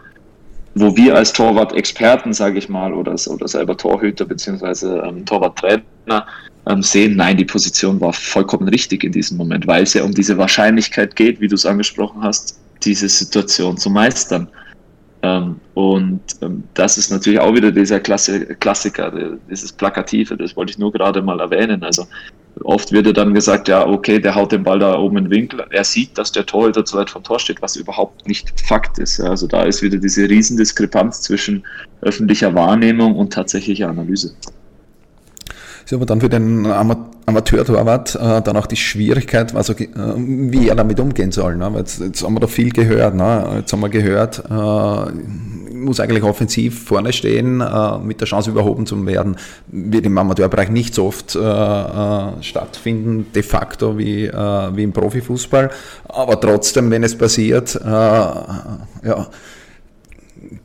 wo 0.75 0.97
wir 0.97 1.17
als 1.17 1.33
Torwart-Experten, 1.33 2.33
sage 2.33 2.59
ich 2.59 2.69
mal, 2.69 2.93
oder, 2.93 3.17
oder 3.29 3.49
selber 3.49 3.77
Torhüter 3.77 4.25
bzw. 4.25 5.09
Ähm, 5.09 5.25
Torwarttrainer 5.27 6.27
ähm, 6.67 6.83
sehen, 6.83 7.17
nein, 7.17 7.37
die 7.37 7.45
Position 7.45 8.01
war 8.01 8.13
vollkommen 8.13 8.69
richtig 8.69 9.05
in 9.05 9.13
diesem 9.13 9.37
Moment, 9.37 9.67
weil 9.67 9.83
es 9.83 9.95
ja 9.95 10.05
um 10.05 10.15
diese 10.15 10.39
Wahrscheinlichkeit 10.39 11.17
geht, 11.17 11.41
wie 11.41 11.49
du 11.49 11.55
es 11.55 11.67
angesprochen 11.67 12.23
hast, 12.23 12.59
diese 12.83 13.09
Situation 13.09 13.77
zu 13.77 13.91
meistern. 13.91 14.49
Ähm, 15.23 15.57
und 15.75 16.21
ähm, 16.41 16.65
das 16.75 16.97
ist 16.97 17.11
natürlich 17.11 17.41
auch 17.41 17.55
wieder 17.55 17.71
dieser 17.73 18.01
Klasse, 18.01 18.47
Klassiker, 18.57 19.13
dieses 19.51 19.73
Plakative, 19.73 20.37
das 20.37 20.57
wollte 20.57 20.73
ich 20.73 20.79
nur 20.79 20.93
gerade 20.93 21.21
mal 21.21 21.41
erwähnen. 21.41 21.83
Also 21.83 22.07
oft 22.65 22.93
wird 22.93 23.07
ja 23.07 23.13
dann 23.13 23.35
gesagt, 23.35 23.69
ja, 23.69 23.87
okay, 23.87 24.19
der 24.19 24.35
haut 24.35 24.53
den 24.53 24.63
Ball 24.63 24.79
da 24.79 24.99
oben 24.99 25.19
in 25.19 25.25
den 25.25 25.31
Winkel. 25.31 25.65
Er 25.71 25.85
sieht, 25.85 26.17
dass 26.19 26.33
der 26.33 26.47
Torhüter 26.47 26.85
zu 26.85 26.97
weit 26.97 27.11
vom 27.11 27.23
Tor 27.23 27.39
steht, 27.39 27.63
was 27.63 27.77
überhaupt 27.77 28.27
nicht 28.27 28.61
Fakt 28.61 28.99
ist. 28.99 29.21
Also 29.21 29.47
da 29.47 29.63
ist 29.63 29.83
wieder 29.83 29.99
diese 29.99 30.29
Riesendiskrepanz 30.29 31.23
zwischen 31.23 31.65
öffentlicher 32.03 32.55
Wahrnehmung 32.55 33.17
und 33.17 33.33
tatsächlicher 33.33 33.89
Analyse 33.89 34.35
ist 35.85 35.93
aber 35.93 36.07
dann 36.07 36.21
für 36.21 36.29
den 36.29 36.67
Amateur-Torwart 36.67 38.15
äh, 38.15 38.43
dann 38.43 38.57
auch 38.57 38.67
die 38.67 38.77
Schwierigkeit, 38.77 39.55
also, 39.55 39.73
äh, 39.73 39.87
wie 40.17 40.69
er 40.69 40.75
damit 40.75 41.01
umgehen 41.01 41.33
soll. 41.33 41.57
Ne? 41.57 41.73
Weil 41.73 41.81
jetzt, 41.81 42.01
jetzt 42.01 42.23
haben 42.23 42.35
wir 42.35 42.41
da 42.41 42.47
viel 42.47 42.71
gehört. 42.71 43.15
Ne? 43.15 43.57
Jetzt 43.59 43.73
haben 43.73 43.81
wir 43.81 43.89
gehört, 43.89 44.43
äh, 44.51 45.75
muss 45.75 46.01
eigentlich 46.01 46.23
offensiv 46.23 46.85
vorne 46.85 47.13
stehen, 47.13 47.61
äh, 47.61 47.99
mit 47.99 48.21
der 48.21 48.27
Chance 48.27 48.51
überhoben 48.51 48.87
zu 48.87 49.07
werden. 49.07 49.37
Wird 49.69 50.07
im 50.07 50.19
Amateurbereich 50.19 50.71
nicht 50.71 50.95
so 50.95 51.07
oft 51.07 51.35
äh, 51.35 51.39
äh, 51.41 52.43
stattfinden, 52.43 53.27
de 53.35 53.43
facto 53.43 53.99
wie, 53.99 54.29
wie 54.31 54.83
im 54.83 54.93
Profifußball. 54.93 55.71
Aber 56.09 56.41
trotzdem, 56.41 56.91
wenn 56.91 57.03
es 57.03 57.17
passiert, 57.17 57.79
ja, 57.83 59.27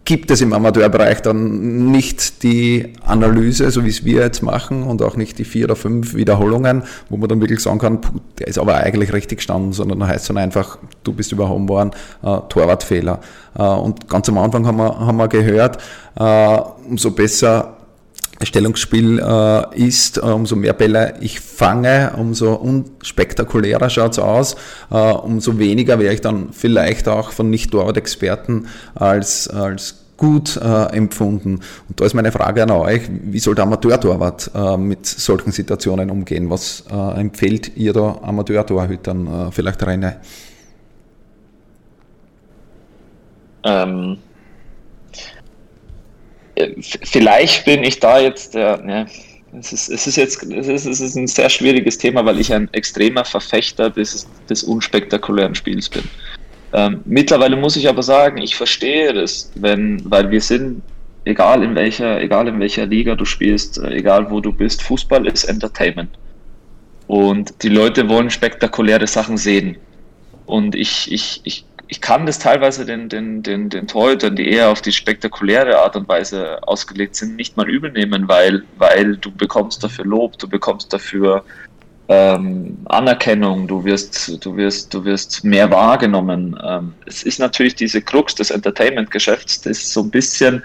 gibt 0.05 0.29
es 0.29 0.39
im 0.41 0.53
Amateurbereich 0.53 1.23
dann 1.23 1.91
nicht 1.91 2.43
die 2.43 2.93
Analyse, 3.05 3.69
so 3.71 3.83
wie 3.83 3.89
es 3.89 4.05
wir 4.05 4.21
jetzt 4.21 4.43
machen, 4.43 4.83
und 4.83 5.01
auch 5.01 5.17
nicht 5.17 5.39
die 5.39 5.45
vier 5.45 5.65
oder 5.65 5.75
fünf 5.75 6.13
Wiederholungen, 6.13 6.83
wo 7.09 7.17
man 7.17 7.27
dann 7.27 7.41
wirklich 7.41 7.59
sagen 7.59 7.79
kann, 7.79 7.99
der 8.37 8.47
ist 8.47 8.59
aber 8.59 8.75
eigentlich 8.75 9.11
richtig 9.13 9.39
gestanden, 9.39 9.73
sondern 9.73 9.99
da 9.99 10.07
heißt 10.07 10.21
es 10.21 10.27
dann 10.27 10.37
einfach, 10.37 10.77
du 11.03 11.11
bist 11.11 11.31
überhoben 11.31 11.67
worden, 11.67 11.91
äh, 12.21 12.37
Torwartfehler. 12.49 13.19
Äh, 13.57 13.63
und 13.63 14.07
ganz 14.07 14.29
am 14.29 14.37
Anfang 14.37 14.67
haben 14.67 14.77
wir, 14.77 14.99
haben 14.99 15.17
wir 15.17 15.27
gehört, 15.27 15.79
äh, 16.17 16.59
umso 16.87 17.09
besser 17.09 17.74
Stellungsspiel 18.41 19.19
äh, 19.19 19.77
ist, 19.79 20.17
äh, 20.17 20.21
umso 20.21 20.55
mehr 20.55 20.73
Bälle 20.73 21.15
ich 21.21 21.39
fange, 21.39 22.13
umso 22.17 22.53
unspektakulärer 22.53 23.89
schaut's 23.89 24.19
aus, 24.19 24.55
äh, 24.91 24.95
umso 24.95 25.57
weniger 25.57 25.99
wäre 25.99 26.13
ich 26.13 26.21
dann 26.21 26.49
vielleicht 26.51 27.07
auch 27.07 27.31
von 27.31 27.49
Nicht-Torwart-Experten 27.49 28.67
als, 28.93 29.47
als 29.47 30.05
gut 30.17 30.57
äh, 30.57 30.95
empfunden. 30.95 31.61
Und 31.89 31.99
da 31.99 32.05
ist 32.05 32.13
meine 32.13 32.31
Frage 32.31 32.63
an 32.63 32.71
euch, 32.71 33.03
wie 33.09 33.39
soll 33.39 33.55
der 33.55 33.65
Amateur-Torwart 33.65 34.51
äh, 34.55 34.77
mit 34.77 35.05
solchen 35.05 35.51
Situationen 35.51 36.09
umgehen? 36.09 36.49
Was 36.49 36.85
äh, 36.91 37.19
empfiehlt 37.19 37.75
ihr 37.75 37.93
da 37.93 38.19
Amateur-Torhütern, 38.21 39.27
äh, 39.27 39.51
vielleicht 39.51 39.85
Reine? 39.85 40.17
Ähm, 43.63 44.17
vielleicht 47.03 47.65
bin 47.65 47.83
ich 47.83 47.99
da 47.99 48.19
jetzt 48.19 48.53
der, 48.55 48.77
ne, 48.77 49.05
es 49.57 49.71
ist, 49.71 49.89
es 49.89 50.07
ist 50.07 50.15
jetzt 50.15 50.43
es 50.43 50.67
ist, 50.67 50.85
es 50.85 50.99
ist 50.99 51.15
ein 51.15 51.27
sehr 51.27 51.49
schwieriges 51.49 51.97
Thema, 51.97 52.25
weil 52.25 52.39
ich 52.39 52.53
ein 52.53 52.71
extremer 52.73 53.25
Verfechter 53.25 53.89
des, 53.89 54.27
des 54.49 54.63
unspektakulären 54.63 55.55
Spiels 55.55 55.89
bin. 55.89 56.03
Ähm, 56.73 57.01
mittlerweile 57.05 57.55
muss 57.55 57.75
ich 57.75 57.87
aber 57.87 58.03
sagen, 58.03 58.37
ich 58.37 58.55
verstehe 58.55 59.13
das, 59.13 59.51
wenn, 59.55 60.01
weil 60.11 60.29
wir 60.29 60.41
sind, 60.41 60.81
egal 61.23 61.63
in 61.63 61.75
welcher, 61.75 62.21
egal 62.21 62.47
in 62.47 62.59
welcher 62.59 62.85
Liga 62.85 63.15
du 63.15 63.25
spielst, 63.25 63.77
äh, 63.77 63.91
egal 63.91 64.29
wo 64.29 64.41
du 64.41 64.51
bist, 64.51 64.81
Fußball 64.81 65.25
ist 65.27 65.45
Entertainment. 65.45 66.09
Und 67.07 67.53
die 67.63 67.69
Leute 67.69 68.09
wollen 68.09 68.29
spektakuläre 68.29 69.07
Sachen 69.07 69.37
sehen. 69.37 69.77
Und 70.45 70.75
ich, 70.75 71.11
ich, 71.11 71.41
ich 71.43 71.65
ich 71.87 72.01
kann 72.01 72.25
das 72.25 72.39
teilweise 72.39 72.85
den, 72.85 73.09
den, 73.09 73.43
den, 73.43 73.69
den 73.69 73.87
Torhütern, 73.87 74.35
die 74.35 74.49
eher 74.49 74.69
auf 74.69 74.81
die 74.81 74.91
spektakuläre 74.91 75.79
Art 75.79 75.95
und 75.95 76.07
Weise 76.07 76.59
ausgelegt 76.67 77.15
sind, 77.15 77.35
nicht 77.35 77.57
mal 77.57 77.69
übel 77.69 77.91
nehmen, 77.91 78.27
weil, 78.27 78.63
weil 78.77 79.17
du 79.17 79.31
bekommst 79.31 79.83
dafür 79.83 80.05
Lob, 80.05 80.37
du 80.39 80.47
bekommst 80.47 80.91
dafür 80.91 81.43
ähm, 82.07 82.77
Anerkennung, 82.85 83.67
du 83.67 83.83
wirst, 83.83 84.43
du 84.45 84.55
wirst, 84.55 84.93
du 84.93 85.05
wirst 85.05 85.43
mehr 85.43 85.69
wahrgenommen. 85.71 86.59
Ähm, 86.63 86.93
es 87.05 87.23
ist 87.23 87.39
natürlich 87.39 87.75
diese 87.75 88.01
Krux 88.01 88.35
des 88.35 88.51
Entertainment-Geschäfts, 88.51 89.61
das 89.61 89.91
so 89.91 90.01
ein 90.01 90.11
bisschen 90.11 90.63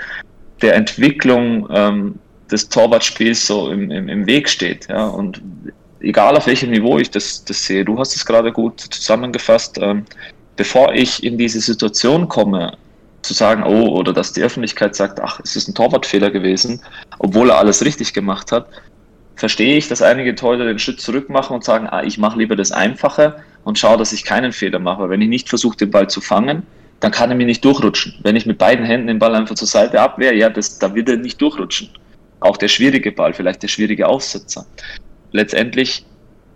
der 0.62 0.74
Entwicklung 0.74 1.68
ähm, 1.70 2.18
des 2.50 2.68
Torwartspiels 2.68 3.46
so 3.46 3.70
im, 3.70 3.90
im, 3.90 4.08
im 4.08 4.26
Weg 4.26 4.48
steht. 4.48 4.88
Ja? 4.88 5.06
Und 5.06 5.42
egal 6.00 6.36
auf 6.36 6.46
welchem 6.46 6.70
Niveau 6.70 6.98
ich 6.98 7.10
das, 7.10 7.44
das 7.44 7.64
sehe, 7.64 7.84
du 7.84 7.98
hast 7.98 8.16
es 8.16 8.24
gerade 8.24 8.52
gut 8.52 8.80
zusammengefasst. 8.80 9.78
Bevor 10.60 10.92
ich 10.92 11.24
in 11.24 11.38
diese 11.38 11.58
Situation 11.58 12.28
komme, 12.28 12.76
zu 13.22 13.32
sagen, 13.32 13.62
oh, 13.62 13.96
oder 13.98 14.12
dass 14.12 14.34
die 14.34 14.42
Öffentlichkeit 14.42 14.94
sagt, 14.94 15.18
ach, 15.18 15.40
es 15.42 15.56
ist 15.56 15.68
ein 15.68 15.74
Torwartfehler 15.74 16.30
gewesen, 16.30 16.82
obwohl 17.18 17.48
er 17.48 17.56
alles 17.56 17.82
richtig 17.82 18.12
gemacht 18.12 18.52
hat, 18.52 18.66
verstehe 19.36 19.78
ich, 19.78 19.88
dass 19.88 20.02
einige 20.02 20.34
Torhüter 20.34 20.66
den 20.66 20.78
Schritt 20.78 21.00
zurück 21.00 21.30
machen 21.30 21.54
und 21.54 21.64
sagen, 21.64 21.86
ah, 21.88 22.02
ich 22.02 22.18
mache 22.18 22.38
lieber 22.38 22.56
das 22.56 22.72
Einfache 22.72 23.42
und 23.64 23.78
schaue, 23.78 23.96
dass 23.96 24.12
ich 24.12 24.22
keinen 24.22 24.52
Fehler 24.52 24.80
mache. 24.80 25.08
Wenn 25.08 25.22
ich 25.22 25.30
nicht 25.30 25.48
versuche, 25.48 25.78
den 25.78 25.90
Ball 25.90 26.10
zu 26.10 26.20
fangen, 26.20 26.62
dann 27.00 27.10
kann 27.10 27.30
er 27.30 27.36
mir 27.36 27.46
nicht 27.46 27.64
durchrutschen. 27.64 28.16
Wenn 28.22 28.36
ich 28.36 28.44
mit 28.44 28.58
beiden 28.58 28.84
Händen 28.84 29.06
den 29.06 29.18
Ball 29.18 29.34
einfach 29.34 29.54
zur 29.54 29.66
Seite 29.66 29.98
abwehre, 29.98 30.34
ja, 30.34 30.50
das, 30.50 30.78
da 30.78 30.94
wird 30.94 31.08
er 31.08 31.16
nicht 31.16 31.40
durchrutschen. 31.40 31.88
Auch 32.40 32.58
der 32.58 32.68
schwierige 32.68 33.12
Ball, 33.12 33.32
vielleicht 33.32 33.62
der 33.62 33.68
schwierige 33.68 34.06
Aufsetzer. 34.06 34.66
Letztendlich 35.32 36.04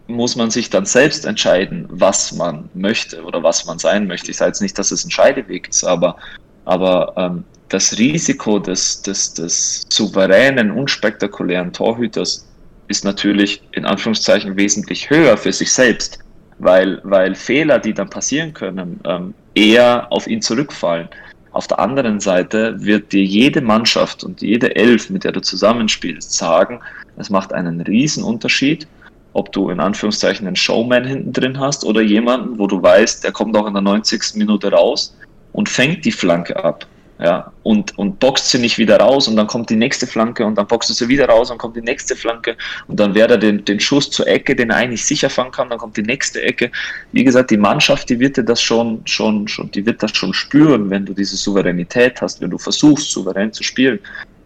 muss 0.06 0.36
man 0.36 0.50
sich 0.50 0.70
dann 0.70 0.84
selbst 0.84 1.24
entscheiden, 1.24 1.86
was 1.88 2.32
man 2.32 2.68
möchte 2.74 3.22
oder 3.22 3.42
was 3.42 3.64
man 3.64 3.78
sein 3.78 4.06
möchte. 4.06 4.30
Ich 4.30 4.36
sage 4.36 4.50
jetzt 4.50 4.60
nicht, 4.60 4.78
dass 4.78 4.90
es 4.90 5.04
ein 5.04 5.10
Scheideweg 5.10 5.68
ist, 5.68 5.84
aber, 5.84 6.16
aber 6.64 7.12
ähm, 7.16 7.44
das 7.68 7.98
Risiko 7.98 8.58
des, 8.58 9.02
des, 9.02 9.34
des 9.34 9.86
souveränen, 9.88 10.70
unspektakulären 10.70 11.72
Torhüters 11.72 12.46
ist 12.88 13.04
natürlich 13.04 13.62
in 13.72 13.86
Anführungszeichen 13.86 14.56
wesentlich 14.56 15.08
höher 15.08 15.36
für 15.36 15.52
sich 15.52 15.72
selbst, 15.72 16.18
weil, 16.58 17.00
weil 17.04 17.34
Fehler, 17.34 17.78
die 17.78 17.94
dann 17.94 18.10
passieren 18.10 18.52
können, 18.52 19.00
ähm, 19.04 19.34
eher 19.54 20.06
auf 20.12 20.26
ihn 20.26 20.42
zurückfallen. 20.42 21.08
Auf 21.52 21.68
der 21.68 21.78
anderen 21.78 22.20
Seite 22.20 22.74
wird 22.78 23.12
dir 23.12 23.24
jede 23.24 23.60
Mannschaft 23.60 24.24
und 24.24 24.42
jede 24.42 24.74
Elf, 24.74 25.08
mit 25.08 25.24
der 25.24 25.32
du 25.32 25.40
zusammenspielst, 25.40 26.32
sagen, 26.32 26.80
es 27.16 27.30
macht 27.30 27.52
einen 27.52 27.80
riesen 27.80 28.24
Unterschied, 28.24 28.86
ob 29.34 29.52
du 29.52 29.68
in 29.68 29.80
Anführungszeichen 29.80 30.46
einen 30.46 30.56
Showman 30.56 31.04
hinten 31.04 31.32
drin 31.32 31.60
hast 31.60 31.84
oder 31.84 32.00
jemanden, 32.00 32.58
wo 32.58 32.66
du 32.66 32.82
weißt, 32.82 33.22
der 33.22 33.32
kommt 33.32 33.56
auch 33.56 33.66
in 33.66 33.74
der 33.74 33.82
90. 33.82 34.36
Minute 34.36 34.70
raus 34.70 35.14
und 35.52 35.68
fängt 35.68 36.04
die 36.04 36.12
Flanke 36.12 36.56
ab. 36.64 36.86
Ja, 37.20 37.52
und, 37.62 37.96
und 37.96 38.18
boxt 38.18 38.50
sie 38.50 38.58
nicht 38.58 38.76
wieder 38.76 38.98
raus 38.98 39.28
und 39.28 39.36
dann 39.36 39.46
kommt 39.46 39.70
die 39.70 39.76
nächste 39.76 40.04
Flanke 40.04 40.44
und 40.44 40.56
dann 40.56 40.66
boxt 40.66 40.92
sie 40.92 41.08
wieder 41.08 41.28
raus 41.28 41.48
und 41.48 41.58
kommt 41.58 41.76
die 41.76 41.80
nächste 41.80 42.16
Flanke 42.16 42.56
und 42.88 42.98
dann 42.98 43.14
wäre 43.14 43.34
er 43.34 43.38
den, 43.38 43.64
den 43.64 43.78
Schuss 43.78 44.10
zur 44.10 44.26
Ecke, 44.26 44.56
den 44.56 44.70
er 44.70 44.76
eigentlich 44.76 45.04
sicher 45.04 45.30
fangen 45.30 45.52
kann, 45.52 45.70
dann 45.70 45.78
kommt 45.78 45.96
die 45.96 46.02
nächste 46.02 46.42
Ecke. 46.42 46.72
Wie 47.12 47.22
gesagt, 47.22 47.52
die 47.52 47.56
Mannschaft, 47.56 48.10
die 48.10 48.18
wird 48.18 48.36
das 48.48 48.60
schon, 48.60 49.00
schon, 49.04 49.46
schon, 49.46 49.70
die 49.70 49.86
wird 49.86 50.02
das 50.02 50.10
schon 50.16 50.34
spüren, 50.34 50.90
wenn 50.90 51.06
du 51.06 51.14
diese 51.14 51.36
Souveränität 51.36 52.20
hast, 52.20 52.40
wenn 52.40 52.50
du 52.50 52.58
versuchst, 52.58 53.12
souverän 53.12 53.52
zu 53.52 53.62
spielen 53.62 54.00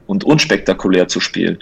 und 0.07 0.25
unspektakulär 0.25 1.09
zu 1.09 1.21
spielen. 1.21 1.59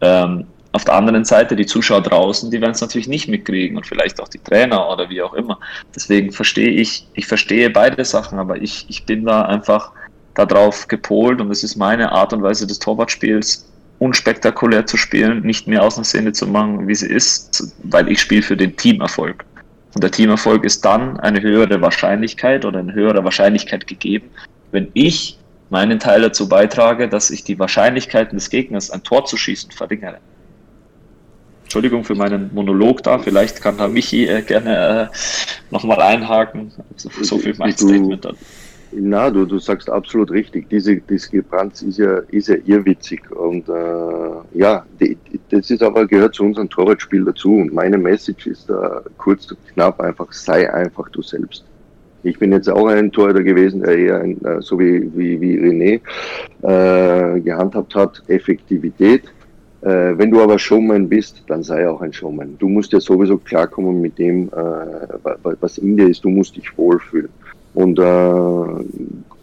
Ähm, 0.00 0.46
auf 0.78 0.84
der 0.84 0.94
anderen 0.94 1.24
Seite, 1.24 1.56
die 1.56 1.66
Zuschauer 1.66 2.02
draußen, 2.02 2.52
die 2.52 2.60
werden 2.60 2.70
es 2.70 2.80
natürlich 2.80 3.08
nicht 3.08 3.26
mitkriegen 3.26 3.76
und 3.76 3.84
vielleicht 3.84 4.20
auch 4.20 4.28
die 4.28 4.38
Trainer 4.38 4.88
oder 4.88 5.10
wie 5.10 5.20
auch 5.20 5.34
immer. 5.34 5.58
Deswegen 5.92 6.30
verstehe 6.30 6.70
ich, 6.70 7.04
ich 7.14 7.26
verstehe 7.26 7.68
beide 7.68 8.04
Sachen, 8.04 8.38
aber 8.38 8.62
ich, 8.62 8.86
ich 8.88 9.04
bin 9.04 9.24
da 9.24 9.42
einfach 9.42 9.90
darauf 10.34 10.86
gepolt 10.86 11.40
und 11.40 11.50
es 11.50 11.64
ist 11.64 11.74
meine 11.74 12.12
Art 12.12 12.32
und 12.32 12.42
Weise 12.42 12.64
des 12.64 12.78
Torwartspiels, 12.78 13.68
unspektakulär 13.98 14.86
zu 14.86 14.96
spielen, 14.96 15.42
nicht 15.42 15.66
mehr 15.66 15.82
aus 15.82 15.96
der 15.96 16.04
Szene 16.04 16.32
zu 16.32 16.46
machen, 16.46 16.86
wie 16.86 16.94
sie 16.94 17.08
ist, 17.08 17.74
weil 17.82 18.08
ich 18.08 18.20
spiele 18.20 18.42
für 18.42 18.56
den 18.56 18.76
Teamerfolg. 18.76 19.44
Und 19.96 20.04
der 20.04 20.12
Teamerfolg 20.12 20.64
ist 20.64 20.84
dann 20.84 21.18
eine 21.18 21.42
höhere 21.42 21.80
Wahrscheinlichkeit 21.80 22.64
oder 22.64 22.78
eine 22.78 22.94
höhere 22.94 23.24
Wahrscheinlichkeit 23.24 23.88
gegeben, 23.88 24.30
wenn 24.70 24.86
ich 24.94 25.40
meinen 25.70 25.98
Teil 25.98 26.22
dazu 26.22 26.48
beitrage, 26.48 27.08
dass 27.08 27.30
ich 27.30 27.42
die 27.42 27.58
Wahrscheinlichkeiten 27.58 28.38
des 28.38 28.48
Gegners, 28.48 28.92
ein 28.92 29.02
Tor 29.02 29.24
zu 29.24 29.36
schießen, 29.36 29.72
verringere. 29.72 30.18
Entschuldigung 31.68 32.02
für 32.02 32.14
meinen 32.14 32.50
Monolog 32.54 33.02
da, 33.02 33.18
vielleicht 33.18 33.60
kann 33.60 33.76
da 33.76 33.88
Michi 33.88 34.26
äh, 34.26 34.40
gerne 34.40 35.10
äh, 35.12 35.16
nochmal 35.70 36.00
einhaken. 36.00 36.72
So, 36.96 37.10
so 37.20 37.36
viel 37.36 37.54
mein 37.58 37.72
Statement 37.72 38.24
dann. 38.24 38.36
Na, 38.92 39.28
du, 39.28 39.44
du 39.44 39.58
sagst 39.58 39.90
absolut 39.90 40.30
richtig. 40.30 40.70
Diese 40.70 40.96
Diskrepanz 40.96 41.82
ist 41.82 41.98
ja, 41.98 42.20
ist 42.30 42.48
ja 42.48 42.56
irrwitzig. 42.64 43.30
Und 43.32 43.68
äh, 43.68 44.58
ja, 44.58 44.86
die, 44.98 45.18
das 45.50 45.70
ist 45.70 45.82
aber 45.82 46.06
gehört 46.06 46.36
zu 46.36 46.44
unserem 46.44 46.70
Torwartspiel 46.70 47.22
dazu. 47.26 47.56
Und 47.56 47.74
meine 47.74 47.98
Message 47.98 48.46
ist 48.46 48.70
da 48.70 49.02
kurz 49.18 49.50
und 49.50 49.58
knapp 49.74 50.00
einfach, 50.00 50.32
sei 50.32 50.72
einfach 50.72 51.10
du 51.10 51.20
selbst. 51.20 51.64
Ich 52.22 52.38
bin 52.38 52.50
jetzt 52.50 52.70
auch 52.70 52.86
ein 52.86 53.12
Torhüter 53.12 53.42
gewesen, 53.42 53.82
der 53.82 53.98
eher, 53.98 54.20
ein, 54.20 54.42
äh, 54.42 54.62
so 54.62 54.78
wie, 54.78 55.06
wie, 55.14 55.38
wie 55.38 55.58
René, 55.58 56.00
äh, 56.62 57.40
gehandhabt 57.40 57.94
hat, 57.94 58.22
Effektivität. 58.28 59.24
Äh, 59.82 60.18
wenn 60.18 60.30
du 60.30 60.40
aber 60.40 60.58
Showman 60.58 61.08
bist, 61.08 61.42
dann 61.46 61.62
sei 61.62 61.88
auch 61.88 62.00
ein 62.00 62.12
Showman. 62.12 62.56
Du 62.58 62.68
musst 62.68 62.92
ja 62.92 63.00
sowieso 63.00 63.38
klarkommen 63.38 64.00
mit 64.00 64.18
dem, 64.18 64.48
äh, 64.48 65.52
was 65.60 65.78
in 65.78 65.96
dir 65.96 66.08
ist. 66.08 66.24
Du 66.24 66.30
musst 66.30 66.56
dich 66.56 66.76
wohlfühlen. 66.76 67.30
Und 67.74 67.98
äh, 67.98 68.84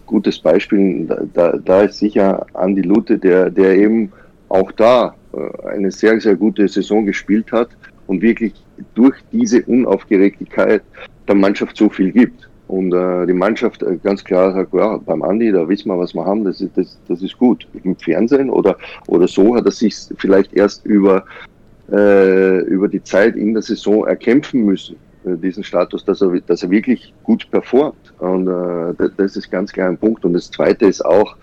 gutes 0.06 0.39
Beispiel, 0.39 1.08
da, 1.34 1.58
da 1.58 1.82
ist 1.84 2.00
sicher 2.00 2.45
Andi 2.54 2.82
Lute, 2.82 3.17
der, 3.17 3.50
der 3.50 3.78
eben 3.78 4.12
auch 4.50 4.71
da 4.74 5.15
äh, 5.34 5.67
eine 5.67 5.91
sehr, 5.91 6.19
sehr 6.19 6.36
gute 6.36 6.67
Saison 6.67 7.06
gespielt 7.06 7.52
hat 7.52 7.69
und 8.08 8.21
wirklich 8.21 8.54
durch 8.93 9.15
diese 9.32 9.63
Unaufgeregtheit 9.63 10.84
der 11.28 11.36
Mannschaft 11.36 11.78
so 11.78 11.89
viel 11.89 12.12
gibt. 12.12 12.50
Und 12.67 12.93
äh, 12.93 13.28
die 13.28 13.34
Mannschaft 13.34 13.84
äh, 13.84 13.97
ganz 14.04 14.23
klar 14.23 14.54
sagt, 14.54 14.73
ja, 14.73 14.97
beim 14.97 15.21
Andi, 15.21 15.51
da 15.51 15.67
wissen 15.69 15.89
wir, 15.89 15.99
was 15.99 16.15
wir 16.15 16.25
haben, 16.25 16.43
das 16.43 16.62
ist, 16.62 16.75
das, 16.75 16.97
das 17.08 17.21
ist 17.21 17.38
gut. 17.38 17.67
Im 17.84 17.95
Fernsehen 17.95 18.49
oder, 18.49 18.78
oder 19.08 19.28
so 19.28 19.56
hat 19.56 19.65
er 19.65 19.71
sich 19.71 19.95
vielleicht 20.17 20.54
erst 20.54 20.86
über, 20.86 21.25
äh, 21.91 22.60
über 22.62 22.88
die 22.88 23.04
Zeit 23.04 23.36
in 23.36 23.54
der 23.54 23.62
Saison 23.62 24.08
erkämpfen 24.08 24.65
müssen, 24.65 24.95
äh, 25.25 25.36
diesen 25.36 25.63
Status, 25.63 26.04
dass 26.06 26.21
er, 26.21 26.39
dass 26.47 26.63
er 26.63 26.71
wirklich 26.71 27.13
gut 27.23 27.49
performt. 27.51 28.13
Und 28.17 28.47
äh, 28.47 29.10
das 29.15 29.36
ist 29.36 29.51
ganz 29.51 29.71
klar 29.71 29.89
ein 29.89 29.97
Punkt. 29.97 30.25
Und 30.25 30.34
das 30.34 30.49
Zweite 30.49 30.86
ist 30.86 31.06
auch, 31.06 31.36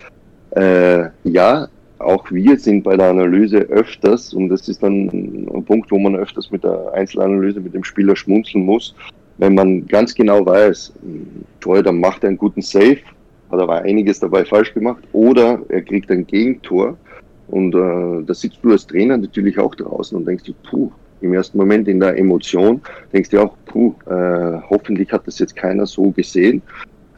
äh, 0.51 1.05
ja, 1.23 1.67
auch 1.99 2.29
wir 2.31 2.59
sind 2.59 2.83
bei 2.83 2.97
der 2.97 3.11
Analyse 3.11 3.59
öfters, 3.59 4.33
und 4.33 4.49
das 4.49 4.67
ist 4.67 4.83
dann 4.83 5.07
ein 5.07 5.63
Punkt, 5.65 5.89
wo 5.89 5.97
man 5.97 6.17
öfters 6.17 6.51
mit 6.51 6.65
der 6.65 6.91
Einzelanalyse 6.93 7.61
mit 7.61 7.73
dem 7.73 7.85
Spieler 7.85 8.15
schmunzeln 8.17 8.65
muss, 8.65 8.93
wenn 9.37 9.55
man 9.55 9.85
ganz 9.87 10.13
genau 10.13 10.45
weiß, 10.45 10.93
Torhüter 11.59 11.91
macht 11.91 12.23
einen 12.23 12.37
guten 12.37 12.61
Save, 12.61 12.97
hat 13.51 13.59
aber 13.59 13.81
einiges 13.81 14.19
dabei 14.19 14.45
falsch 14.45 14.73
gemacht, 14.73 15.03
oder 15.11 15.59
er 15.69 15.81
kriegt 15.81 16.09
ein 16.11 16.25
Gegentor 16.25 16.97
und 17.47 17.75
äh, 17.75 18.23
da 18.25 18.33
sitzt 18.33 18.59
du 18.63 18.71
als 18.71 18.87
Trainer 18.87 19.17
natürlich 19.17 19.57
auch 19.59 19.75
draußen 19.75 20.17
und 20.17 20.25
denkst 20.25 20.43
dir, 20.45 20.55
puh, 20.69 20.91
im 21.21 21.33
ersten 21.33 21.57
Moment 21.57 21.87
in 21.87 21.99
der 21.99 22.17
Emotion 22.17 22.81
denkst 23.13 23.29
du 23.29 23.41
auch, 23.41 23.55
puh, 23.65 23.95
äh, 24.07 24.59
hoffentlich 24.69 25.11
hat 25.11 25.25
das 25.27 25.39
jetzt 25.39 25.55
keiner 25.55 25.85
so 25.85 26.11
gesehen. 26.11 26.61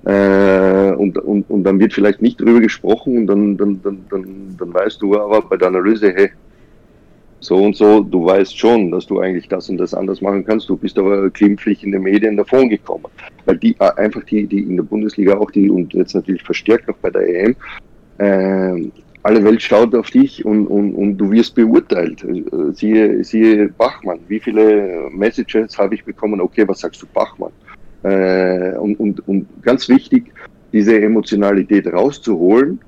Äh, 0.06 0.92
und, 0.92 1.18
und, 1.18 1.50
und 1.50 1.64
dann 1.64 1.80
wird 1.80 1.94
vielleicht 1.94 2.22
nicht 2.22 2.40
drüber 2.40 2.60
gesprochen 2.60 3.18
und 3.18 3.28
dann, 3.28 3.58
dann, 3.58 3.82
dann, 3.82 4.06
dann, 4.12 4.56
dann 4.60 4.74
weißt 4.74 5.02
du 5.02 5.20
aber 5.20 5.42
bei 5.42 5.58
der 5.58 5.70
Analyse, 5.70 6.14
hey, 6.14 6.30
so 7.40 7.58
und 7.58 7.76
so, 7.76 8.02
du 8.02 8.26
weißt 8.26 8.58
schon, 8.58 8.92
dass 8.92 9.06
du 9.06 9.20
eigentlich 9.20 9.48
das 9.48 9.70
und 9.70 9.78
das 9.78 9.94
anders 9.94 10.22
machen 10.22 10.46
kannst, 10.46 10.70
du 10.70 10.78
bist 10.78 10.98
aber 10.98 11.30
glimpflich 11.30 11.84
in 11.84 11.92
den 11.92 12.02
Medien 12.02 12.38
davon 12.38 12.70
gekommen. 12.70 13.06
Weil 13.46 13.58
die 13.58 13.76
äh, 13.80 13.92
einfach 13.98 14.24
die, 14.24 14.48
die 14.48 14.60
in 14.60 14.78
der 14.78 14.84
Bundesliga 14.84 15.38
auch 15.38 15.52
die 15.52 15.70
und 15.70 15.94
jetzt 15.94 16.16
natürlich 16.16 16.44
verstärkt 16.44 16.88
noch 16.88 16.98
bei 16.98 17.10
der 17.10 17.28
EM, 17.28 17.56
äh, 18.18 18.90
alle 19.24 19.44
Welt 19.44 19.62
schaut 19.62 19.94
auf 19.96 20.12
dich 20.12 20.46
und, 20.46 20.68
und, 20.68 20.94
und 20.94 21.18
du 21.18 21.32
wirst 21.32 21.56
beurteilt. 21.56 22.24
Äh, 22.24 22.44
siehe, 22.74 23.24
siehe 23.24 23.70
Bachmann, 23.70 24.20
wie 24.28 24.40
viele 24.40 25.10
Messages 25.12 25.78
habe 25.78 25.96
ich 25.96 26.04
bekommen, 26.04 26.40
okay, 26.42 26.68
was 26.68 26.80
sagst 26.80 27.02
du 27.02 27.08
Bachmann? 27.14 27.52
Äh, 28.04 28.78
und, 28.78 29.00
und, 29.00 29.28
und 29.28 29.48
ganz 29.64 29.90
wichtig, 29.90 30.32
diese 30.72 31.02
Emotionalität 31.02 31.88
rauszuholen 31.92 32.80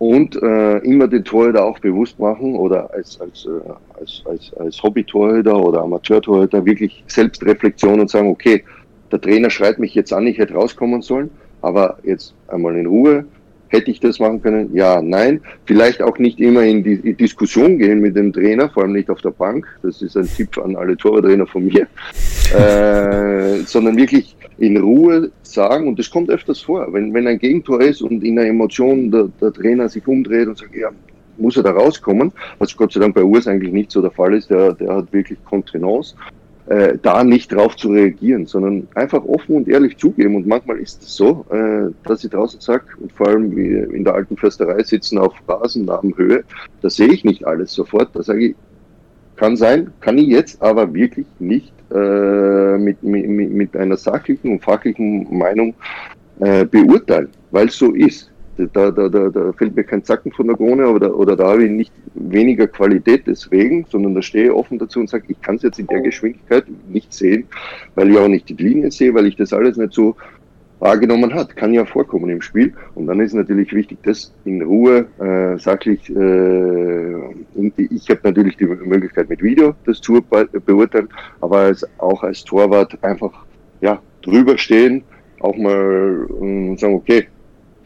und 0.00 0.34
äh, 0.42 0.78
immer 0.78 1.06
den 1.06 1.24
Torhüter 1.24 1.62
auch 1.62 1.78
bewusst 1.78 2.18
machen 2.18 2.56
oder 2.56 2.92
als, 2.94 3.20
als, 3.20 3.46
äh, 3.46 4.00
als, 4.00 4.22
als, 4.24 4.52
als 4.54 4.82
Hobby-Torhüter 4.82 5.54
oder 5.54 5.82
Amateur-Torhüter 5.82 6.64
wirklich 6.64 7.04
Selbstreflexion 7.06 8.00
und 8.00 8.08
sagen, 8.10 8.30
okay, 8.30 8.64
der 9.12 9.20
Trainer 9.20 9.50
schreit 9.50 9.78
mich 9.78 9.94
jetzt 9.94 10.12
an, 10.12 10.26
ich 10.26 10.38
hätte 10.38 10.54
rauskommen 10.54 11.02
sollen, 11.02 11.30
aber 11.60 11.98
jetzt 12.02 12.34
einmal 12.48 12.76
in 12.76 12.86
Ruhe, 12.86 13.26
Hätte 13.70 13.92
ich 13.92 14.00
das 14.00 14.18
machen 14.18 14.42
können? 14.42 14.74
Ja, 14.74 15.00
nein. 15.00 15.40
Vielleicht 15.64 16.02
auch 16.02 16.18
nicht 16.18 16.40
immer 16.40 16.64
in 16.64 16.82
die 16.82 17.14
Diskussion 17.14 17.78
gehen 17.78 18.00
mit 18.00 18.16
dem 18.16 18.32
Trainer, 18.32 18.68
vor 18.68 18.82
allem 18.82 18.92
nicht 18.92 19.08
auf 19.08 19.20
der 19.20 19.30
Bank. 19.30 19.64
Das 19.84 20.02
ist 20.02 20.16
ein 20.16 20.28
Tipp 20.28 20.58
an 20.58 20.74
alle 20.74 20.96
Torwarttrainer 20.96 21.46
von 21.46 21.66
mir. 21.66 21.86
äh, 22.52 23.58
sondern 23.64 23.96
wirklich 23.96 24.36
in 24.60 24.76
Ruhe 24.76 25.30
sagen, 25.42 25.88
und 25.88 25.98
das 25.98 26.10
kommt 26.10 26.30
öfters 26.30 26.60
vor, 26.60 26.92
wenn, 26.92 27.12
wenn 27.14 27.26
ein 27.26 27.38
Gegentor 27.38 27.80
ist 27.80 28.02
und 28.02 28.22
in 28.22 28.36
der 28.36 28.46
Emotion 28.46 29.10
der, 29.10 29.28
der 29.40 29.52
Trainer 29.52 29.88
sich 29.88 30.06
umdreht 30.06 30.48
und 30.48 30.58
sagt, 30.58 30.74
ja, 30.74 30.90
muss 31.38 31.56
er 31.56 31.62
da 31.62 31.70
rauskommen, 31.70 32.30
was 32.58 32.76
Gott 32.76 32.92
sei 32.92 33.00
Dank 33.00 33.14
bei 33.14 33.24
Urs 33.24 33.48
eigentlich 33.48 33.72
nicht 33.72 33.90
so 33.90 34.02
der 34.02 34.10
Fall 34.10 34.34
ist, 34.34 34.50
der, 34.50 34.74
der 34.74 34.94
hat 34.94 35.12
wirklich 35.12 35.42
Kontenance 35.44 36.14
äh, 36.66 36.98
da 37.00 37.24
nicht 37.24 37.52
drauf 37.52 37.74
zu 37.76 37.88
reagieren, 37.88 38.44
sondern 38.46 38.86
einfach 38.94 39.24
offen 39.24 39.56
und 39.56 39.68
ehrlich 39.68 39.96
zugeben. 39.96 40.36
Und 40.36 40.46
manchmal 40.46 40.78
ist 40.78 41.02
es 41.02 41.16
so, 41.16 41.44
äh, 41.50 41.90
dass 42.06 42.22
ich 42.22 42.30
draußen 42.30 42.60
sage, 42.60 42.84
und 43.00 43.12
vor 43.12 43.28
allem 43.28 43.56
wie 43.56 43.70
in 43.96 44.04
der 44.04 44.14
alten 44.14 44.36
Försterei 44.36 44.82
sitzen 44.82 45.18
auf 45.18 45.34
Rasennabenhöhe, 45.48 46.44
da 46.82 46.90
sehe 46.90 47.08
ich 47.08 47.24
nicht 47.24 47.46
alles 47.46 47.72
sofort. 47.72 48.10
Da 48.12 48.22
sage 48.22 48.48
ich, 48.48 48.54
kann 49.36 49.56
sein, 49.56 49.90
kann 50.00 50.18
ich 50.18 50.28
jetzt 50.28 50.60
aber 50.62 50.92
wirklich 50.92 51.26
nicht 51.38 51.72
äh, 51.92 52.78
mit, 52.78 53.02
mit, 53.02 53.28
mit 53.28 53.76
einer 53.76 53.96
sachlichen 53.96 54.52
und 54.52 54.62
fachlichen 54.62 55.26
Meinung 55.36 55.74
äh, 56.40 56.64
beurteilen, 56.64 57.28
weil 57.50 57.68
es 57.68 57.78
so 57.78 57.92
ist. 57.92 58.30
Da, 58.74 58.90
da, 58.90 59.08
da, 59.08 59.30
da 59.30 59.52
fällt 59.54 59.74
mir 59.74 59.84
kein 59.84 60.04
Zacken 60.04 60.32
von 60.32 60.46
der 60.46 60.56
Krone 60.56 60.86
oder, 60.86 61.16
oder 61.16 61.34
da 61.34 61.48
habe 61.52 61.64
ich 61.64 61.70
nicht 61.70 61.92
weniger 62.12 62.66
Qualität 62.66 63.22
deswegen, 63.26 63.86
sondern 63.88 64.14
da 64.14 64.20
stehe 64.20 64.46
ich 64.46 64.50
offen 64.50 64.78
dazu 64.78 65.00
und 65.00 65.08
sage, 65.08 65.24
ich 65.28 65.40
kann 65.40 65.56
es 65.56 65.62
jetzt 65.62 65.78
in 65.78 65.86
der 65.86 66.00
Geschwindigkeit 66.00 66.64
nicht 66.90 67.10
sehen, 67.10 67.46
weil 67.94 68.10
ich 68.10 68.18
auch 68.18 68.28
nicht 68.28 68.50
die 68.50 68.54
Linie 68.54 68.90
sehe, 68.90 69.14
weil 69.14 69.26
ich 69.26 69.36
das 69.36 69.54
alles 69.54 69.78
nicht 69.78 69.94
so 69.94 70.14
wahrgenommen 70.80 71.32
hat. 71.32 71.54
Kann 71.56 71.72
ja 71.72 71.84
vorkommen 71.84 72.30
im 72.30 72.42
Spiel. 72.42 72.74
Und 72.94 73.06
dann 73.06 73.20
ist 73.20 73.34
natürlich 73.34 73.72
wichtig, 73.72 73.98
das 74.02 74.34
in 74.44 74.62
Ruhe, 74.62 75.06
äh, 75.20 75.58
sachlich, 75.58 76.10
äh, 76.10 77.14
ich 77.76 78.10
habe 78.10 78.20
natürlich 78.24 78.56
die 78.56 78.66
Möglichkeit 78.66 79.28
mit 79.28 79.42
Video 79.42 79.74
das 79.86 80.00
zu 80.00 80.20
beurteilen, 80.66 81.08
aber 81.40 81.58
als, 81.58 81.86
auch 81.98 82.22
als 82.22 82.44
Torwart 82.44 82.98
einfach 83.04 83.32
ja, 83.80 84.00
drüber 84.22 84.58
stehen, 84.58 85.02
auch 85.40 85.56
mal 85.56 86.26
äh, 86.42 86.76
sagen, 86.76 86.94
okay, 86.94 87.26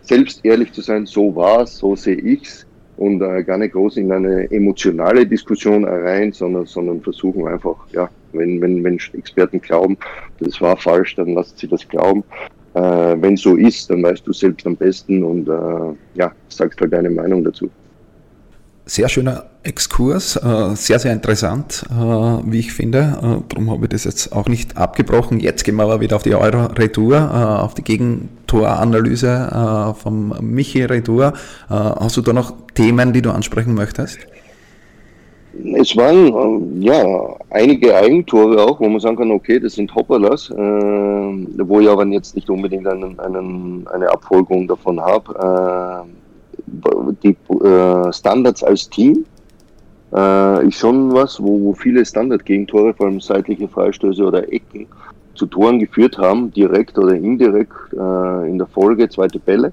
selbst 0.03 0.45
ehrlich 0.45 0.73
zu 0.73 0.81
sein, 0.81 1.07
so 1.07 1.35
war's, 1.35 1.79
so 1.79 1.97
sehe 1.97 2.17
ich's 2.17 2.67
und 2.97 3.23
äh, 3.23 3.43
gar 3.43 3.59
nicht 3.59 3.73
groß 3.73 3.97
in 3.97 4.13
eine 4.13 4.51
emotionale 4.51 5.27
Diskussion 5.27 5.85
rein, 5.85 6.33
sondern, 6.33 6.67
sondern 6.67 7.01
versuchen 7.01 7.47
einfach, 7.49 7.77
ja, 7.93 8.09
wenn, 8.33 8.61
wenn, 8.61 8.85
wenn 8.85 8.99
Experten 9.15 9.61
glauben, 9.61 9.97
das 10.41 10.61
war 10.61 10.77
falsch, 10.77 11.17
dann 11.17 11.35
lasst 11.35 11.59
sie 11.59 11.69
das 11.69 11.87
glauben. 11.89 12.23
Äh, 12.75 13.17
wenn 13.21 13.37
so 13.37 13.57
ist, 13.57 13.89
dann 13.89 14.03
weißt 14.03 14.27
du 14.27 14.33
selbst 14.33 14.67
am 14.67 14.77
besten 14.77 15.23
und 15.23 15.49
äh, 15.49 15.95
ja, 16.15 16.33
sagst 16.49 16.81
halt 16.81 16.93
deine 16.93 17.11
Meinung 17.11 17.45
dazu. 17.45 17.71
Sehr 18.87 19.09
schöner 19.09 19.47
Exkurs, 19.63 20.37
äh, 20.37 20.75
sehr, 20.75 20.99
sehr 20.99 21.13
interessant, 21.13 21.87
äh, 21.89 21.95
wie 21.95 22.59
ich 22.59 22.75
finde. 22.75 22.99
Äh, 22.99 23.41
darum 23.49 23.71
habe 23.71 23.85
ich 23.85 23.91
das 23.91 24.05
jetzt 24.05 24.33
auch 24.33 24.47
nicht 24.47 24.77
abgebrochen. 24.77 25.41
Jetzt 25.41 25.65
gehen 25.65 25.77
wir 25.77 25.85
aber 25.85 26.01
wieder 26.01 26.17
auf 26.17 26.23
die 26.23 26.35
Euro-Retour, 26.35 27.63
auf 27.63 27.73
die 27.75 27.83
Gegentoranalyse 27.83 29.95
vom 29.97 30.35
Michi 30.41 30.85
Retour. 30.85 31.33
Hast 31.69 32.19
du 32.19 32.21
da 32.21 32.35
noch 32.35 32.53
Themen, 32.75 33.15
die 33.15 33.23
du 33.23 33.31
ansprechen 33.31 33.75
möchtest? 33.75 34.19
Es 35.77 35.97
waren 35.97 36.83
ja 36.83 37.37
einige 37.51 37.95
Eigentore 37.95 38.63
auch, 38.63 38.81
wo 38.81 38.89
man 38.89 39.01
sagen 39.01 39.17
kann, 39.17 39.31
okay, 39.31 39.61
das 39.61 39.75
sind 39.75 39.95
Hopperlas, 39.95 40.51
äh, 40.51 40.55
wo 40.57 41.81
ich 41.81 41.89
aber 41.89 42.07
jetzt 42.07 42.35
nicht 42.35 42.51
unbedingt 42.51 42.87
einen, 42.87 43.19
einen, 43.21 43.87
eine 43.89 44.11
Abfolgung 44.11 44.67
davon 44.67 45.01
habe. 45.01 46.05
Äh, 46.07 46.25
die 47.23 47.37
äh, 47.65 48.13
Standards 48.13 48.65
als 48.65 48.89
Team 48.89 49.25
äh, 50.15 50.67
ist 50.67 50.79
schon 50.79 51.13
was, 51.13 51.43
wo, 51.43 51.61
wo 51.61 51.75
viele 51.75 52.05
Standard-Gegentore, 52.05 52.95
vor 52.95 53.07
allem 53.07 53.21
seitliche 53.21 53.69
Freistöße 53.69 54.25
oder 54.25 54.51
Ecken, 54.53 54.87
zu 55.35 55.47
Toren 55.47 55.79
geführt 55.79 56.19
haben, 56.19 56.53
direkt 56.53 56.99
oder 56.99 57.15
indirekt 57.15 57.73
äh, 57.93 58.49
in 58.49 58.59
der 58.59 58.67
Folge, 58.67 59.09
zweite 59.09 59.39
Bälle. 59.39 59.73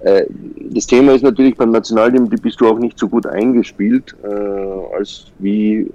Äh, 0.00 0.24
das 0.70 0.86
Thema 0.86 1.14
ist 1.14 1.22
natürlich 1.22 1.56
beim 1.56 1.70
Nationalteam, 1.70 2.28
die 2.30 2.36
bist 2.36 2.60
du 2.60 2.68
auch 2.68 2.78
nicht 2.78 2.98
so 2.98 3.08
gut 3.08 3.26
eingespielt 3.26 4.14
äh, 4.22 4.96
als 4.96 5.26
wie 5.38 5.80
äh, 5.80 5.86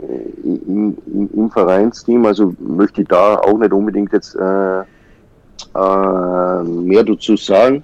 im, 0.43 0.97
im, 1.07 1.29
im, 1.33 1.51
Vereinsteam. 1.51 2.25
Also 2.25 2.53
möchte 2.59 3.01
ich 3.01 3.07
da 3.07 3.35
auch 3.35 3.57
nicht 3.57 3.73
unbedingt 3.73 4.11
jetzt 4.13 4.35
äh, 4.35 4.81
äh, 4.81 6.63
mehr 6.63 7.03
dazu 7.03 7.37
sagen. 7.37 7.83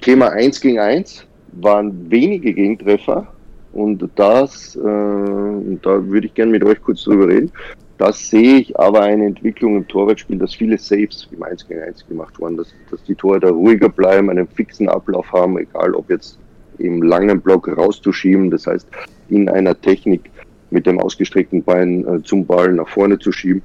Thema 0.00 0.30
1 0.30 0.60
gegen 0.62 0.78
1 0.78 1.26
waren 1.60 2.10
wenige 2.10 2.54
Gegentreffer 2.54 3.26
Und 3.74 4.08
das, 4.16 4.72
da 4.72 4.80
würde 4.82 6.26
ich 6.26 6.32
gerne 6.32 6.52
mit 6.52 6.64
euch 6.64 6.82
kurz 6.82 7.04
drüber 7.04 7.28
reden. 7.28 7.52
Das 7.98 8.30
sehe 8.30 8.58
ich 8.58 8.78
aber 8.78 9.02
eine 9.02 9.26
Entwicklung 9.26 9.76
im 9.76 9.88
Torwartspiel, 9.88 10.38
dass 10.38 10.54
viele 10.54 10.78
Saves 10.78 11.28
im 11.32 11.42
1 11.42 11.66
gegen 11.66 11.82
1 11.82 12.06
gemacht 12.06 12.38
wurden, 12.38 12.56
dass, 12.56 12.72
dass 12.90 13.02
die 13.02 13.16
Torhüter 13.16 13.50
ruhiger 13.50 13.88
bleiben, 13.88 14.30
einen 14.30 14.46
fixen 14.46 14.88
Ablauf 14.88 15.30
haben, 15.32 15.58
egal 15.58 15.94
ob 15.94 16.08
jetzt 16.08 16.38
im 16.78 17.02
langen 17.02 17.40
Block 17.40 17.68
rauszuschieben, 17.76 18.52
das 18.52 18.68
heißt 18.68 18.86
in 19.28 19.48
einer 19.48 19.78
Technik 19.80 20.30
mit 20.70 20.86
dem 20.86 21.00
ausgestreckten 21.00 21.64
Bein 21.64 22.06
äh, 22.06 22.22
zum 22.22 22.46
Ball 22.46 22.72
nach 22.72 22.88
vorne 22.88 23.18
zu 23.18 23.32
schieben 23.32 23.62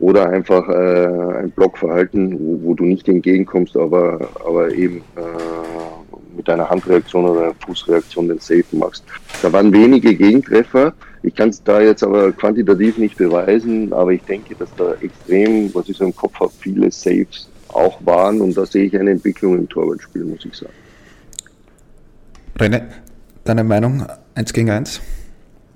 oder 0.00 0.28
einfach 0.28 0.68
äh, 0.68 1.38
ein 1.38 1.50
Blockverhalten, 1.52 2.38
wo, 2.38 2.70
wo 2.70 2.74
du 2.74 2.84
nicht 2.84 3.08
entgegenkommst, 3.08 3.76
aber, 3.76 4.28
aber 4.44 4.72
eben 4.72 4.98
äh, 5.16 6.36
mit 6.36 6.48
einer 6.50 6.68
Handreaktion 6.68 7.24
oder 7.24 7.42
einer 7.42 7.54
Fußreaktion 7.64 8.28
den 8.28 8.38
Safe 8.38 8.64
machst. 8.72 9.04
Da 9.42 9.52
waren 9.52 9.72
wenige 9.72 10.14
Gegentreffer. 10.14 10.92
Ich 11.26 11.34
kann 11.34 11.48
es 11.48 11.60
da 11.62 11.80
jetzt 11.80 12.04
aber 12.04 12.30
quantitativ 12.30 12.98
nicht 12.98 13.16
beweisen, 13.16 13.92
aber 13.92 14.12
ich 14.12 14.22
denke, 14.22 14.54
dass 14.54 14.68
da 14.76 14.94
extrem, 15.00 15.74
was 15.74 15.88
ich 15.88 15.96
so 15.96 16.04
im 16.04 16.14
Kopf 16.14 16.38
habe, 16.38 16.52
viele 16.60 16.88
Saves 16.92 17.48
auch 17.68 17.98
waren 18.06 18.40
und 18.40 18.56
da 18.56 18.64
sehe 18.64 18.84
ich 18.84 18.96
eine 18.96 19.10
Entwicklung 19.10 19.58
im 19.58 19.68
Torwartspiel, 19.68 20.24
muss 20.24 20.44
ich 20.44 20.54
sagen. 20.54 20.72
René, 22.58 22.82
deine 23.44 23.64
Meinung 23.64 24.06
1 24.36 24.52
gegen 24.52 24.70
1 24.70 25.00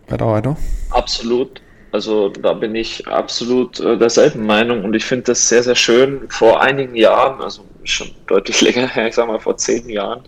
bei 0.09 0.17
der 0.17 0.27
Euro? 0.29 0.57
Absolut. 0.91 1.61
Also 1.91 2.29
da 2.29 2.53
bin 2.53 2.77
ich 2.77 3.09
absolut 3.09 3.81
äh, 3.81 3.99
derselben 3.99 4.47
Meinung 4.47 4.85
und 4.85 4.95
ich 4.95 5.05
finde 5.05 5.25
das 5.25 5.49
sehr, 5.49 5.65
sehr 5.65 5.75
schön. 5.75 6.29
Vor 6.29 6.61
einigen 6.63 6.95
Jahren, 6.95 7.41
also 7.41 7.65
schon 7.83 8.13
deutlich 8.29 8.61
länger 8.61 8.87
her, 8.87 9.09
ich 9.09 9.17
sag 9.17 9.27
mal 9.27 9.41
vor 9.41 9.57
zehn 9.57 9.89
Jahren, 9.89 10.21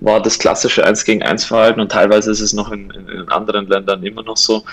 war 0.00 0.22
das 0.22 0.38
klassische 0.38 0.84
1 0.84 1.04
gegen 1.04 1.22
1 1.22 1.44
Verhalten 1.44 1.80
und 1.80 1.90
teilweise 1.90 2.30
ist 2.30 2.40
es 2.40 2.52
noch 2.52 2.70
in, 2.70 2.90
in, 2.90 3.08
in 3.08 3.28
anderen 3.28 3.66
Ländern 3.68 4.02
immer 4.02 4.22
noch 4.22 4.36
so. 4.36 4.64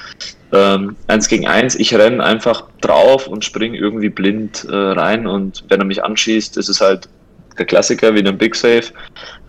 Ähm, 0.51 0.95
1 1.07 1.28
gegen 1.28 1.47
1, 1.47 1.76
ich 1.76 1.93
renne 1.95 2.23
einfach 2.23 2.63
drauf 2.82 3.28
und 3.28 3.43
springe 3.43 3.78
irgendwie 3.78 4.09
blind 4.09 4.65
äh, 4.69 4.76
rein 4.76 5.28
und 5.28 5.63
wenn 5.69 5.80
er 5.80 5.86
mich 5.86 6.03
anschießt, 6.03 6.57
ist 6.57 6.69
es 6.69 6.82
halt 6.82 7.09
der 7.57 7.65
Klassiker 7.65 8.13
wie 8.13 8.26
ein 8.26 8.38
Big 8.38 8.55
Save. 8.55 8.86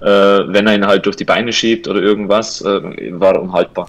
Äh, 0.01 0.07
wenn 0.53 0.67
er 0.67 0.75
ihn 0.75 0.87
halt 0.87 1.07
durch 1.07 1.17
die 1.17 1.25
Beine 1.25 1.53
schiebt 1.53 1.89
oder 1.89 2.01
irgendwas, 2.01 2.61
äh, 2.63 3.11
war 3.21 3.41
unhaltbar. 3.41 3.89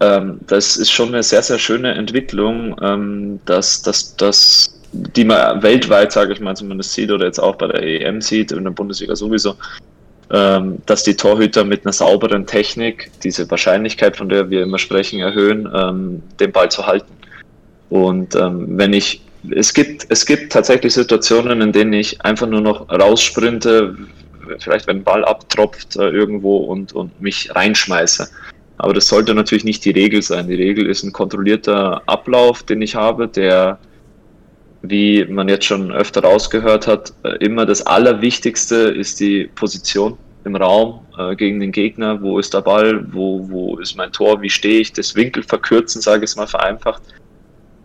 Ähm, 0.00 0.40
das 0.46 0.76
ist 0.76 0.90
schon 0.90 1.08
eine 1.08 1.22
sehr, 1.22 1.42
sehr 1.42 1.58
schöne 1.58 1.94
Entwicklung, 1.94 2.76
ähm, 2.82 3.40
dass, 3.46 3.82
dass, 3.82 4.14
dass 4.16 4.78
die 4.92 5.24
man 5.24 5.62
weltweit, 5.62 6.12
sage 6.12 6.32
ich 6.32 6.40
mal, 6.40 6.54
zumindest 6.54 6.92
sieht 6.92 7.10
oder 7.10 7.26
jetzt 7.26 7.38
auch 7.38 7.56
bei 7.56 7.66
der 7.68 7.82
EM 7.82 8.20
sieht, 8.20 8.52
in 8.52 8.64
der 8.64 8.70
Bundesliga 8.70 9.16
sowieso, 9.16 9.56
ähm, 10.30 10.78
dass 10.86 11.04
die 11.04 11.14
Torhüter 11.14 11.64
mit 11.64 11.84
einer 11.84 11.92
sauberen 11.92 12.46
Technik 12.46 13.10
diese 13.22 13.48
Wahrscheinlichkeit, 13.50 14.16
von 14.16 14.28
der 14.28 14.50
wir 14.50 14.62
immer 14.62 14.78
sprechen, 14.78 15.20
erhöhen, 15.20 15.68
ähm, 15.72 16.22
den 16.40 16.52
Ball 16.52 16.70
zu 16.70 16.86
halten. 16.86 17.12
Und 17.90 18.34
ähm, 18.34 18.66
wenn 18.70 18.92
ich, 18.92 19.22
es 19.50 19.72
gibt, 19.72 20.06
es 20.08 20.26
gibt 20.26 20.52
tatsächlich 20.52 20.94
Situationen, 20.94 21.60
in 21.60 21.72
denen 21.72 21.92
ich 21.92 22.20
einfach 22.22 22.48
nur 22.48 22.60
noch 22.60 22.88
raussprinte, 22.90 23.96
vielleicht 24.58 24.86
wenn 24.86 24.98
ein 24.98 25.04
Ball 25.04 25.24
abtropft 25.24 25.96
äh, 25.96 26.08
irgendwo 26.08 26.56
und, 26.56 26.92
und 26.92 27.20
mich 27.20 27.54
reinschmeiße. 27.54 28.28
Aber 28.78 28.92
das 28.92 29.08
sollte 29.08 29.34
natürlich 29.34 29.64
nicht 29.64 29.84
die 29.84 29.90
Regel 29.90 30.22
sein. 30.22 30.48
Die 30.48 30.54
Regel 30.54 30.86
ist 30.86 31.02
ein 31.02 31.12
kontrollierter 31.12 32.02
Ablauf, 32.06 32.62
den 32.62 32.82
ich 32.82 32.94
habe, 32.94 33.28
der, 33.28 33.78
wie 34.90 35.24
man 35.24 35.48
jetzt 35.48 35.66
schon 35.66 35.92
öfter 35.92 36.22
rausgehört 36.22 36.86
hat, 36.86 37.12
äh, 37.24 37.36
immer 37.44 37.66
das 37.66 37.86
Allerwichtigste 37.86 38.76
ist 38.76 39.20
die 39.20 39.50
Position 39.54 40.16
im 40.44 40.56
Raum 40.56 41.00
äh, 41.18 41.34
gegen 41.36 41.60
den 41.60 41.72
Gegner. 41.72 42.22
Wo 42.22 42.38
ist 42.38 42.54
der 42.54 42.62
Ball? 42.62 43.04
Wo, 43.12 43.48
wo 43.50 43.78
ist 43.78 43.96
mein 43.96 44.12
Tor? 44.12 44.40
Wie 44.42 44.50
stehe 44.50 44.80
ich? 44.80 44.92
Das 44.92 45.14
Winkel 45.14 45.42
verkürzen, 45.42 46.00
sage 46.00 46.24
ich 46.24 46.30
es 46.30 46.36
mal 46.36 46.46
vereinfacht. 46.46 47.02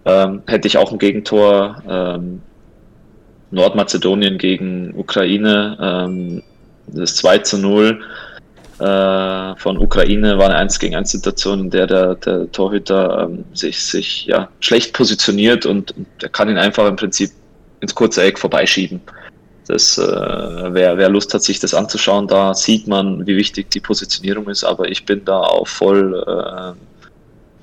Ähm, 0.06 0.42
hätte 0.48 0.68
ich 0.68 0.78
auch 0.78 0.92
ein 0.92 1.00
Gegentor 1.00 1.82
ähm, 1.88 2.42
Nordmazedonien 3.52 4.38
gegen 4.38 4.94
Ukraine, 4.96 5.78
ähm, 5.80 6.44
das 6.88 7.16
2 7.18 7.40
zu 7.40 7.58
0 7.58 8.02
äh, 8.82 9.56
von 9.58 9.78
Ukraine 9.78 10.40
war 10.40 10.46
eine 10.46 10.56
1 10.56 10.80
gegen 10.80 10.96
1 10.96 11.12
Situation, 11.12 11.60
in 11.60 11.70
der 11.70 11.86
der, 11.86 12.16
der 12.16 12.52
Torhüter 12.52 13.28
ähm, 13.30 13.46
sich, 13.54 13.84
sich 13.84 14.26
ja, 14.26 14.50
schlecht 14.60 14.94
positioniert 14.94 15.68
und, 15.68 15.96
und 15.96 16.08
er 16.22 16.30
kann 16.30 16.50
ihn 16.50 16.58
einfach 16.58 16.88
im 16.88 16.96
Prinzip 16.96 17.32
ins 17.80 17.94
kurze 17.94 18.24
Eck 18.24 18.40
vorbeischieben. 18.40 19.00
Das, 19.68 20.00
äh, 20.00 20.04
wer, 20.04 20.98
wer 20.98 21.10
Lust 21.10 21.34
hat, 21.34 21.44
sich 21.44 21.60
das 21.60 21.76
anzuschauen, 21.76 22.28
da 22.28 22.56
sieht 22.56 22.88
man, 22.88 23.26
wie 23.28 23.38
wichtig 23.38 23.70
die 23.70 23.80
Positionierung 23.80 24.50
ist, 24.50 24.64
aber 24.64 24.90
ich 24.90 25.06
bin 25.06 25.24
da 25.26 25.42
auch 25.42 25.68
voll 25.68 26.24
äh, 26.28 26.74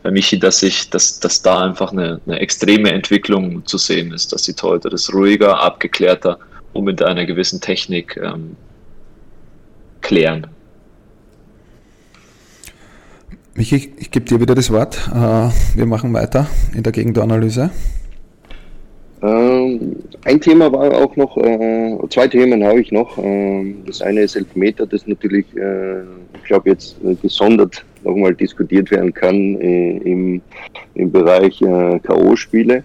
bei 0.05 0.13
Michi, 0.13 0.39
dass 0.39 0.63
ich, 0.63 0.89
dass, 0.91 1.19
dass 1.19 1.43
da 1.43 1.65
einfach 1.65 1.91
eine, 1.91 2.21
eine 2.27 2.39
extreme 2.39 2.93
Entwicklung 2.93 3.67
zu 3.67 3.77
sehen 3.77 4.13
ist, 4.13 4.33
dass 4.33 4.43
die 4.43 4.55
Torhüter 4.55 4.89
das 4.89 5.13
ruhiger, 5.13 5.61
abgeklärter 5.61 6.39
und 6.73 6.85
mit 6.85 7.03
einer 7.03 7.27
gewissen 7.27 7.61
Technik 7.61 8.17
ähm, 8.23 8.57
klären. 10.01 10.47
Michi, 13.59 13.93
ich 13.99 14.13
gebe 14.13 14.25
dir 14.25 14.41
wieder 14.41 14.55
das 14.55 14.71
Wort. 14.73 15.11
Äh, 15.13 15.49
wir 15.77 15.85
machen 15.85 16.13
weiter 16.15 16.47
in 16.77 16.85
der 16.85 16.93
Gegentoranalyse. 16.93 17.71
Ähm, 19.21 19.97
ein 20.25 20.41
Thema 20.41 20.71
war 20.71 20.93
auch 20.95 21.17
noch, 21.17 21.37
äh, 21.39 21.99
zwei 22.09 22.29
Themen 22.29 22.63
habe 22.63 22.81
ich 22.81 22.93
noch. 22.93 23.19
Ähm, 23.19 23.79
das 23.85 24.01
eine 24.01 24.21
ist 24.21 24.37
Elfmeter, 24.37 24.87
das 24.87 25.09
natürlich, 25.09 25.45
äh, 25.57 26.03
ich 26.35 26.45
glaube, 26.45 26.71
jetzt 26.71 26.99
gesondert 27.21 27.85
nochmal 28.05 28.33
diskutiert 28.33 28.93
werden 28.93 29.13
kann 29.13 29.35
im, 29.35 30.41
im 30.95 31.11
Bereich 31.11 31.59
K.O.-Spiele. 31.59 32.85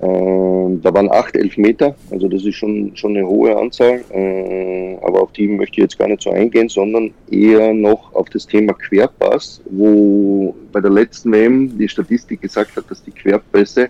Äh, 0.00 0.78
da 0.80 0.94
waren 0.94 1.10
acht 1.10 1.36
Elfmeter, 1.36 1.96
also 2.10 2.28
das 2.28 2.44
ist 2.44 2.54
schon, 2.54 2.92
schon 2.94 3.16
eine 3.16 3.26
hohe 3.26 3.56
Anzahl, 3.56 4.00
äh, 4.10 4.96
aber 5.02 5.22
auf 5.22 5.32
die 5.32 5.48
möchte 5.48 5.78
ich 5.78 5.82
jetzt 5.84 5.98
gar 5.98 6.06
nicht 6.06 6.22
so 6.22 6.30
eingehen, 6.30 6.68
sondern 6.68 7.12
eher 7.30 7.74
noch 7.74 8.14
auf 8.14 8.28
das 8.30 8.46
Thema 8.46 8.74
Querpass, 8.74 9.60
wo 9.70 10.54
bei 10.72 10.80
der 10.80 10.90
letzten 10.90 11.32
WM 11.32 11.76
die 11.76 11.88
Statistik 11.88 12.42
gesagt 12.42 12.76
hat, 12.76 12.84
dass 12.88 13.02
die 13.02 13.10
Querpässe, 13.10 13.88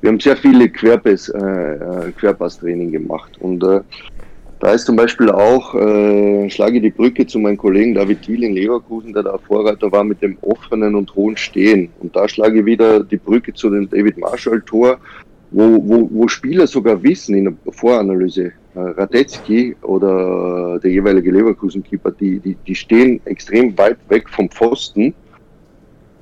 wir 0.00 0.10
haben 0.10 0.20
sehr 0.20 0.36
viele 0.36 0.68
Querpass, 0.68 1.28
äh, 1.28 1.38
äh 1.38 2.12
Querpass-Training 2.12 2.92
gemacht. 2.92 3.36
Und 3.40 3.64
äh, 3.64 3.80
da 4.60 4.72
ist 4.72 4.86
zum 4.86 4.96
Beispiel 4.96 5.30
auch, 5.30 5.74
äh, 5.74 6.50
schlage 6.50 6.80
die 6.80 6.90
Brücke 6.90 7.26
zu 7.26 7.38
meinem 7.38 7.56
Kollegen 7.56 7.94
David 7.94 8.22
Thiel 8.22 8.42
in 8.42 8.54
Leverkusen, 8.54 9.12
der 9.12 9.22
da 9.22 9.38
Vorreiter 9.38 9.90
war 9.92 10.02
mit 10.02 10.20
dem 10.20 10.36
offenen 10.40 10.94
und 10.94 11.14
hohen 11.14 11.36
Stehen. 11.36 11.90
Und 12.00 12.14
da 12.16 12.28
schlage 12.28 12.60
ich 12.60 12.64
wieder 12.64 13.02
die 13.04 13.18
Brücke 13.18 13.54
zu 13.54 13.70
dem 13.70 13.88
David 13.88 14.18
Marshall-Tor, 14.18 14.98
wo, 15.50 15.82
wo, 15.82 16.08
wo 16.12 16.28
Spieler 16.28 16.66
sogar 16.66 17.02
wissen 17.02 17.34
in 17.34 17.44
der 17.44 17.54
Voranalyse, 17.72 18.52
äh, 18.74 18.80
Radetzky 18.80 19.76
oder 19.82 20.78
der 20.78 20.90
jeweilige 20.90 21.30
Leverkusen-Keeper, 21.30 22.12
die, 22.12 22.38
die, 22.38 22.56
die 22.66 22.74
stehen 22.74 23.20
extrem 23.24 23.76
weit 23.78 23.98
weg 24.08 24.28
vom 24.28 24.48
Pfosten. 24.50 25.14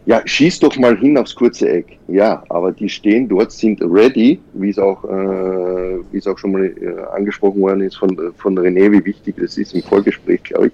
Ja, 0.07 0.23
schieß 0.25 0.61
doch 0.61 0.77
mal 0.77 0.97
hin 0.97 1.19
aufs 1.19 1.35
kurze 1.35 1.69
Eck. 1.69 1.99
Ja, 2.07 2.45
aber 2.49 2.71
die 2.71 2.89
stehen 2.89 3.29
dort, 3.29 3.51
sind 3.51 3.83
ready, 3.83 4.39
wie 4.55 4.71
es 4.71 4.79
auch, 4.79 5.03
äh, 5.05 5.99
wie 6.13 6.19
es 6.19 6.29
auch 6.29 6.39
schon 6.39 6.53
mal 6.53 6.65
äh, 6.65 7.03
angesprochen 7.13 7.61
worden 7.61 7.81
ist 7.81 7.97
von, 7.97 8.17
von 8.37 8.57
René, 8.57 8.93
wie 8.93 9.05
wichtig 9.05 9.35
das 9.41 9.59
ist 9.59 9.75
im 9.75 9.83
Vorgespräch, 9.83 10.45
glaube 10.45 10.69
ich. 10.69 10.73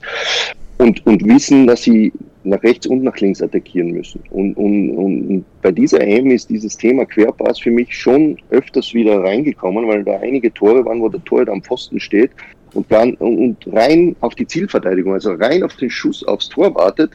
Und, 0.82 1.06
und 1.06 1.24
wissen, 1.24 1.68
dass 1.68 1.82
sie 1.82 2.12
nach 2.42 2.60
rechts 2.64 2.88
und 2.88 3.04
nach 3.04 3.16
links 3.18 3.40
attackieren 3.40 3.92
müssen. 3.92 4.20
Und, 4.30 4.54
und, 4.56 4.90
und 4.90 5.44
bei 5.62 5.70
dieser 5.70 6.00
EM 6.00 6.30
ist 6.32 6.50
dieses 6.50 6.76
Thema 6.76 7.04
Querpass 7.04 7.60
für 7.60 7.70
mich 7.70 7.96
schon 7.96 8.36
öfters 8.50 8.92
wieder 8.92 9.22
reingekommen, 9.22 9.86
weil 9.86 10.02
da 10.02 10.18
einige 10.18 10.52
Tore 10.52 10.84
waren, 10.84 11.00
wo 11.00 11.08
der 11.08 11.22
Tor 11.22 11.46
am 11.48 11.62
Pfosten 11.62 12.00
steht 12.00 12.32
und, 12.74 12.90
dann, 12.90 13.14
und 13.14 13.58
rein 13.72 14.16
auf 14.20 14.34
die 14.34 14.46
Zielverteidigung, 14.46 15.12
also 15.12 15.34
rein 15.34 15.62
auf 15.62 15.76
den 15.76 15.88
Schuss 15.88 16.24
aufs 16.24 16.48
Tor 16.48 16.74
wartet, 16.74 17.12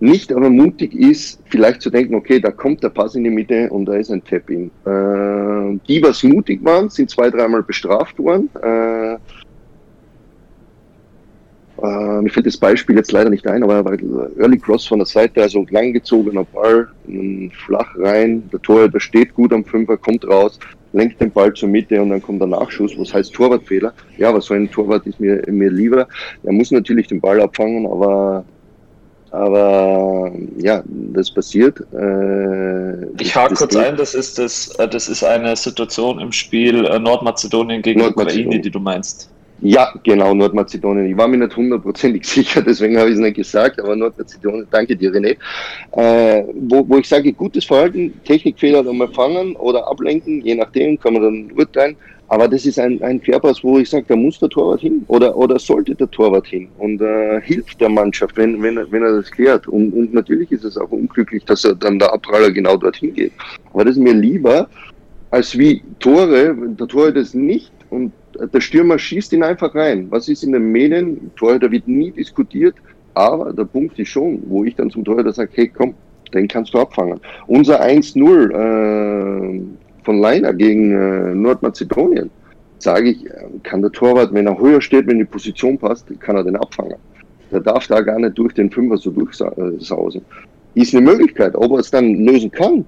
nicht 0.00 0.32
aber 0.32 0.48
mutig 0.48 0.94
ist, 0.94 1.40
vielleicht 1.50 1.82
zu 1.82 1.90
denken, 1.90 2.14
okay, 2.14 2.40
da 2.40 2.50
kommt 2.50 2.82
der 2.82 2.88
Pass 2.88 3.14
in 3.14 3.24
die 3.24 3.30
Mitte 3.30 3.68
und 3.70 3.84
da 3.86 3.94
ist 3.96 4.10
ein 4.10 4.24
Tap-In. 4.24 4.70
Äh, 4.86 5.78
die, 5.88 6.02
was 6.02 6.22
mutig 6.22 6.64
waren, 6.64 6.88
sind 6.88 7.10
zwei, 7.10 7.30
dreimal 7.30 7.62
bestraft 7.62 8.18
worden. 8.18 8.48
Äh, 8.62 9.18
äh, 11.82 12.20
mir 12.22 12.30
fällt 12.30 12.46
das 12.46 12.56
Beispiel 12.56 12.96
jetzt 12.96 13.12
leider 13.12 13.30
nicht 13.30 13.46
ein, 13.46 13.62
aber 13.62 13.96
Early 14.38 14.58
Cross 14.58 14.86
von 14.86 14.98
der 14.98 15.06
Seite, 15.06 15.42
also 15.42 15.66
langgezogener 15.70 16.44
Ball, 16.44 16.88
flach 17.66 17.94
rein, 17.98 18.48
der 18.52 18.60
Torhüter 18.62 19.00
steht 19.00 19.34
gut 19.34 19.52
am 19.52 19.64
Fünfer, 19.64 19.96
kommt 19.96 20.26
raus, 20.26 20.58
lenkt 20.92 21.20
den 21.20 21.30
Ball 21.30 21.52
zur 21.52 21.68
Mitte 21.68 22.00
und 22.00 22.10
dann 22.10 22.22
kommt 22.22 22.40
der 22.40 22.48
Nachschuss, 22.48 22.96
was 22.96 23.12
heißt 23.12 23.34
Torwartfehler. 23.34 23.92
Ja, 24.18 24.28
aber 24.28 24.40
so 24.40 24.54
ein 24.54 24.70
Torwart 24.70 25.06
ist 25.06 25.18
mir, 25.18 25.42
mir 25.48 25.70
lieber. 25.70 26.06
Er 26.44 26.52
muss 26.52 26.70
natürlich 26.70 27.08
den 27.08 27.20
Ball 27.20 27.40
abfangen, 27.40 27.86
aber 27.86 28.44
aber 29.34 30.30
ja, 30.58 30.84
das 30.86 31.28
passiert. 31.28 31.80
Äh, 31.92 33.06
ich 33.20 33.34
hake 33.34 33.56
kurz 33.56 33.74
geht. 33.74 33.84
ein, 33.84 33.96
das 33.96 34.14
ist, 34.14 34.38
das, 34.38 34.68
äh, 34.78 34.86
das 34.86 35.08
ist 35.08 35.24
eine 35.24 35.56
Situation 35.56 36.20
im 36.20 36.30
Spiel 36.30 36.84
äh, 36.84 37.00
Nordmazedonien 37.00 37.82
gegen 37.82 37.98
Nordmazedonien. 37.98 38.46
Ukraine, 38.46 38.62
die 38.62 38.70
du 38.70 38.78
meinst. 38.78 39.33
Ja, 39.60 39.92
genau, 40.02 40.34
Nordmazedonien. 40.34 41.06
Ich 41.06 41.16
war 41.16 41.28
mir 41.28 41.38
nicht 41.38 41.56
hundertprozentig 41.56 42.24
sicher, 42.28 42.60
deswegen 42.60 42.98
habe 42.98 43.08
ich 43.08 43.14
es 43.14 43.20
nicht 43.20 43.36
gesagt, 43.36 43.80
aber 43.80 43.96
Nordmazedonien, 43.96 44.66
danke 44.70 44.96
dir, 44.96 45.12
René. 45.12 45.36
Äh, 45.92 46.44
wo, 46.54 46.86
wo 46.88 46.98
ich 46.98 47.08
sage, 47.08 47.32
gutes 47.32 47.64
Verhalten, 47.64 48.12
Technikfehler 48.24 48.80
einmal 48.80 49.08
fangen 49.08 49.56
oder 49.56 49.86
ablenken, 49.88 50.42
je 50.42 50.54
nachdem 50.54 50.98
kann 50.98 51.14
man 51.14 51.22
dann 51.22 51.52
urteilen. 51.52 51.96
Aber 52.28 52.48
das 52.48 52.64
ist 52.66 52.78
ein, 52.78 53.02
ein 53.02 53.20
Querpass, 53.20 53.62
wo 53.62 53.78
ich 53.78 53.88
sage, 53.88 54.06
da 54.08 54.16
muss 54.16 54.38
der 54.38 54.48
Torwart 54.48 54.80
hin 54.80 55.04
oder, 55.08 55.36
oder 55.36 55.58
sollte 55.58 55.94
der 55.94 56.10
Torwart 56.10 56.46
hin 56.46 56.68
und 56.78 57.00
äh, 57.00 57.40
hilft 57.42 57.80
der 57.80 57.90
Mannschaft, 57.90 58.36
wenn, 58.36 58.60
wenn, 58.62 58.76
wenn 58.90 59.02
er 59.02 59.16
das 59.16 59.30
klärt. 59.30 59.68
Und, 59.68 59.92
und 59.92 60.14
natürlich 60.14 60.50
ist 60.50 60.64
es 60.64 60.78
auch 60.78 60.90
unglücklich, 60.90 61.44
dass 61.44 61.64
er 61.64 61.74
dann 61.74 61.98
der 61.98 62.12
Abpraller 62.12 62.50
genau 62.50 62.76
dorthin 62.76 63.14
geht. 63.14 63.32
Aber 63.72 63.84
das 63.84 63.96
ist 63.96 64.02
mir 64.02 64.14
lieber, 64.14 64.68
als 65.30 65.56
wie 65.58 65.82
Tore, 66.00 66.56
der 66.56 66.88
Torhüter 66.88 67.20
ist 67.20 67.34
nicht 67.34 67.72
und 67.90 68.12
der 68.52 68.60
Stürmer 68.60 68.98
schießt 68.98 69.32
ihn 69.32 69.42
einfach 69.42 69.74
rein. 69.74 70.06
Was 70.10 70.28
ist 70.28 70.42
in 70.42 70.52
den 70.52 70.72
Medien? 70.72 71.30
Torhüter 71.36 71.70
wird 71.70 71.88
nie 71.88 72.10
diskutiert, 72.10 72.74
aber 73.14 73.52
der 73.52 73.64
Punkt 73.64 73.98
ist 73.98 74.08
schon, 74.08 74.42
wo 74.46 74.64
ich 74.64 74.74
dann 74.74 74.90
zum 74.90 75.04
Torhüter 75.04 75.32
sage, 75.32 75.50
hey 75.54 75.68
komm, 75.68 75.94
den 76.32 76.48
kannst 76.48 76.74
du 76.74 76.78
abfangen. 76.78 77.20
Unser 77.46 77.82
1-0 77.82 78.50
äh, 78.50 79.60
von 80.02 80.18
Leiner 80.18 80.52
gegen 80.52 80.92
äh, 80.92 81.34
Nordmazedonien, 81.34 82.30
sage 82.78 83.10
ich, 83.10 83.26
äh, 83.26 83.46
kann 83.62 83.82
der 83.82 83.92
Torwart, 83.92 84.34
wenn 84.34 84.46
er 84.46 84.58
höher 84.58 84.80
steht, 84.80 85.06
wenn 85.06 85.18
die 85.18 85.24
Position 85.24 85.78
passt, 85.78 86.08
kann 86.20 86.36
er 86.36 86.44
den 86.44 86.56
abfangen. 86.56 86.96
Der 87.50 87.60
darf 87.60 87.86
da 87.86 88.00
gar 88.00 88.18
nicht 88.18 88.36
durch 88.36 88.52
den 88.54 88.70
Fünfer 88.70 88.96
so 88.96 89.10
durchsausen. 89.10 90.22
Ist 90.74 90.94
eine 90.94 91.04
Möglichkeit. 91.04 91.54
Ob 91.54 91.72
er 91.72 91.78
es 91.78 91.90
dann 91.90 92.24
lösen 92.24 92.50
kann, 92.50 92.84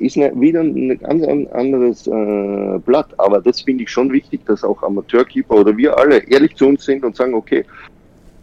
ist 0.00 0.16
eine, 0.16 0.38
wieder 0.40 0.60
ein 0.60 0.98
ganz 0.98 1.24
anderes 1.52 2.06
äh, 2.06 2.78
Blatt. 2.84 3.08
Aber 3.18 3.40
das 3.40 3.60
finde 3.60 3.84
ich 3.84 3.90
schon 3.90 4.12
wichtig, 4.12 4.44
dass 4.46 4.64
auch 4.64 4.82
Amateurkeeper 4.82 5.56
oder 5.56 5.76
wir 5.76 5.96
alle 5.96 6.18
ehrlich 6.28 6.56
zu 6.56 6.66
uns 6.66 6.84
sind 6.84 7.04
und 7.04 7.16
sagen, 7.16 7.34
okay, 7.34 7.64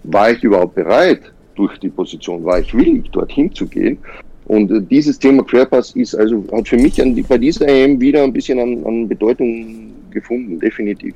war 0.04 0.32
ich 0.32 0.44
überhaupt 0.44 0.76
bereit 0.76 1.22
durch 1.56 1.78
die 1.80 1.90
Position, 1.90 2.46
war 2.46 2.60
ich 2.60 2.74
willig, 2.74 3.10
dorthin 3.12 3.54
zu 3.54 3.66
gehen? 3.68 3.98
Und 4.46 4.72
äh, 4.72 4.82
dieses 4.82 5.20
Thema 5.20 5.44
Querpass 5.44 5.92
ist 5.96 6.16
also, 6.16 6.44
hat 6.52 6.68
für 6.68 6.78
mich 6.78 7.02
an, 7.02 7.22
bei 7.28 7.38
dieser 7.38 7.68
EM 7.68 8.00
wieder 8.00 8.24
ein 8.24 8.32
bisschen 8.32 8.60
an, 8.60 8.86
an 8.86 9.08
Bedeutung 9.08 9.92
gefunden, 10.12 10.60
definitiv. 10.60 11.14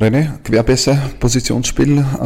René, 0.00 0.38
Querpässe, 0.44 0.96
Positionsspiel, 1.18 1.98
äh, 1.98 2.24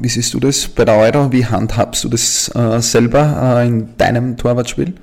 wie 0.00 0.08
siehst 0.08 0.34
du 0.34 0.40
das 0.40 0.66
bei 0.66 0.84
der 0.84 0.96
Euro? 0.96 1.30
Wie 1.30 1.46
handhabst 1.46 2.02
du 2.02 2.08
das 2.08 2.50
äh, 2.56 2.80
selber 2.80 3.60
äh, 3.62 3.68
in 3.68 3.96
deinem 3.96 4.36
Torwartspiel? 4.36 4.94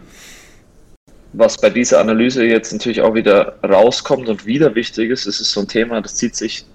Was 1.33 1.57
bei 1.57 1.69
dieser 1.69 1.99
Analyse 1.99 2.45
jetzt 2.45 2.73
natürlich 2.73 3.01
auch 3.01 3.13
wieder 3.13 3.55
rauskommt 3.63 4.29
und 4.29 4.45
wieder 4.45 4.73
wichtig 4.75 5.11
ist, 5.11 5.27
es 5.27 5.39
ist 5.39 5.51
so 5.51 5.61
ein 5.61 5.67
Thema, 5.67 6.01
das 6.01 6.15
zieht 6.15 6.35
sich, 6.35 6.65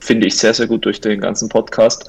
finde 0.00 0.26
ich, 0.26 0.36
sehr, 0.36 0.54
sehr 0.54 0.66
gut 0.66 0.84
durch 0.84 1.00
den 1.00 1.20
ganzen 1.20 1.48
Podcast, 1.48 2.08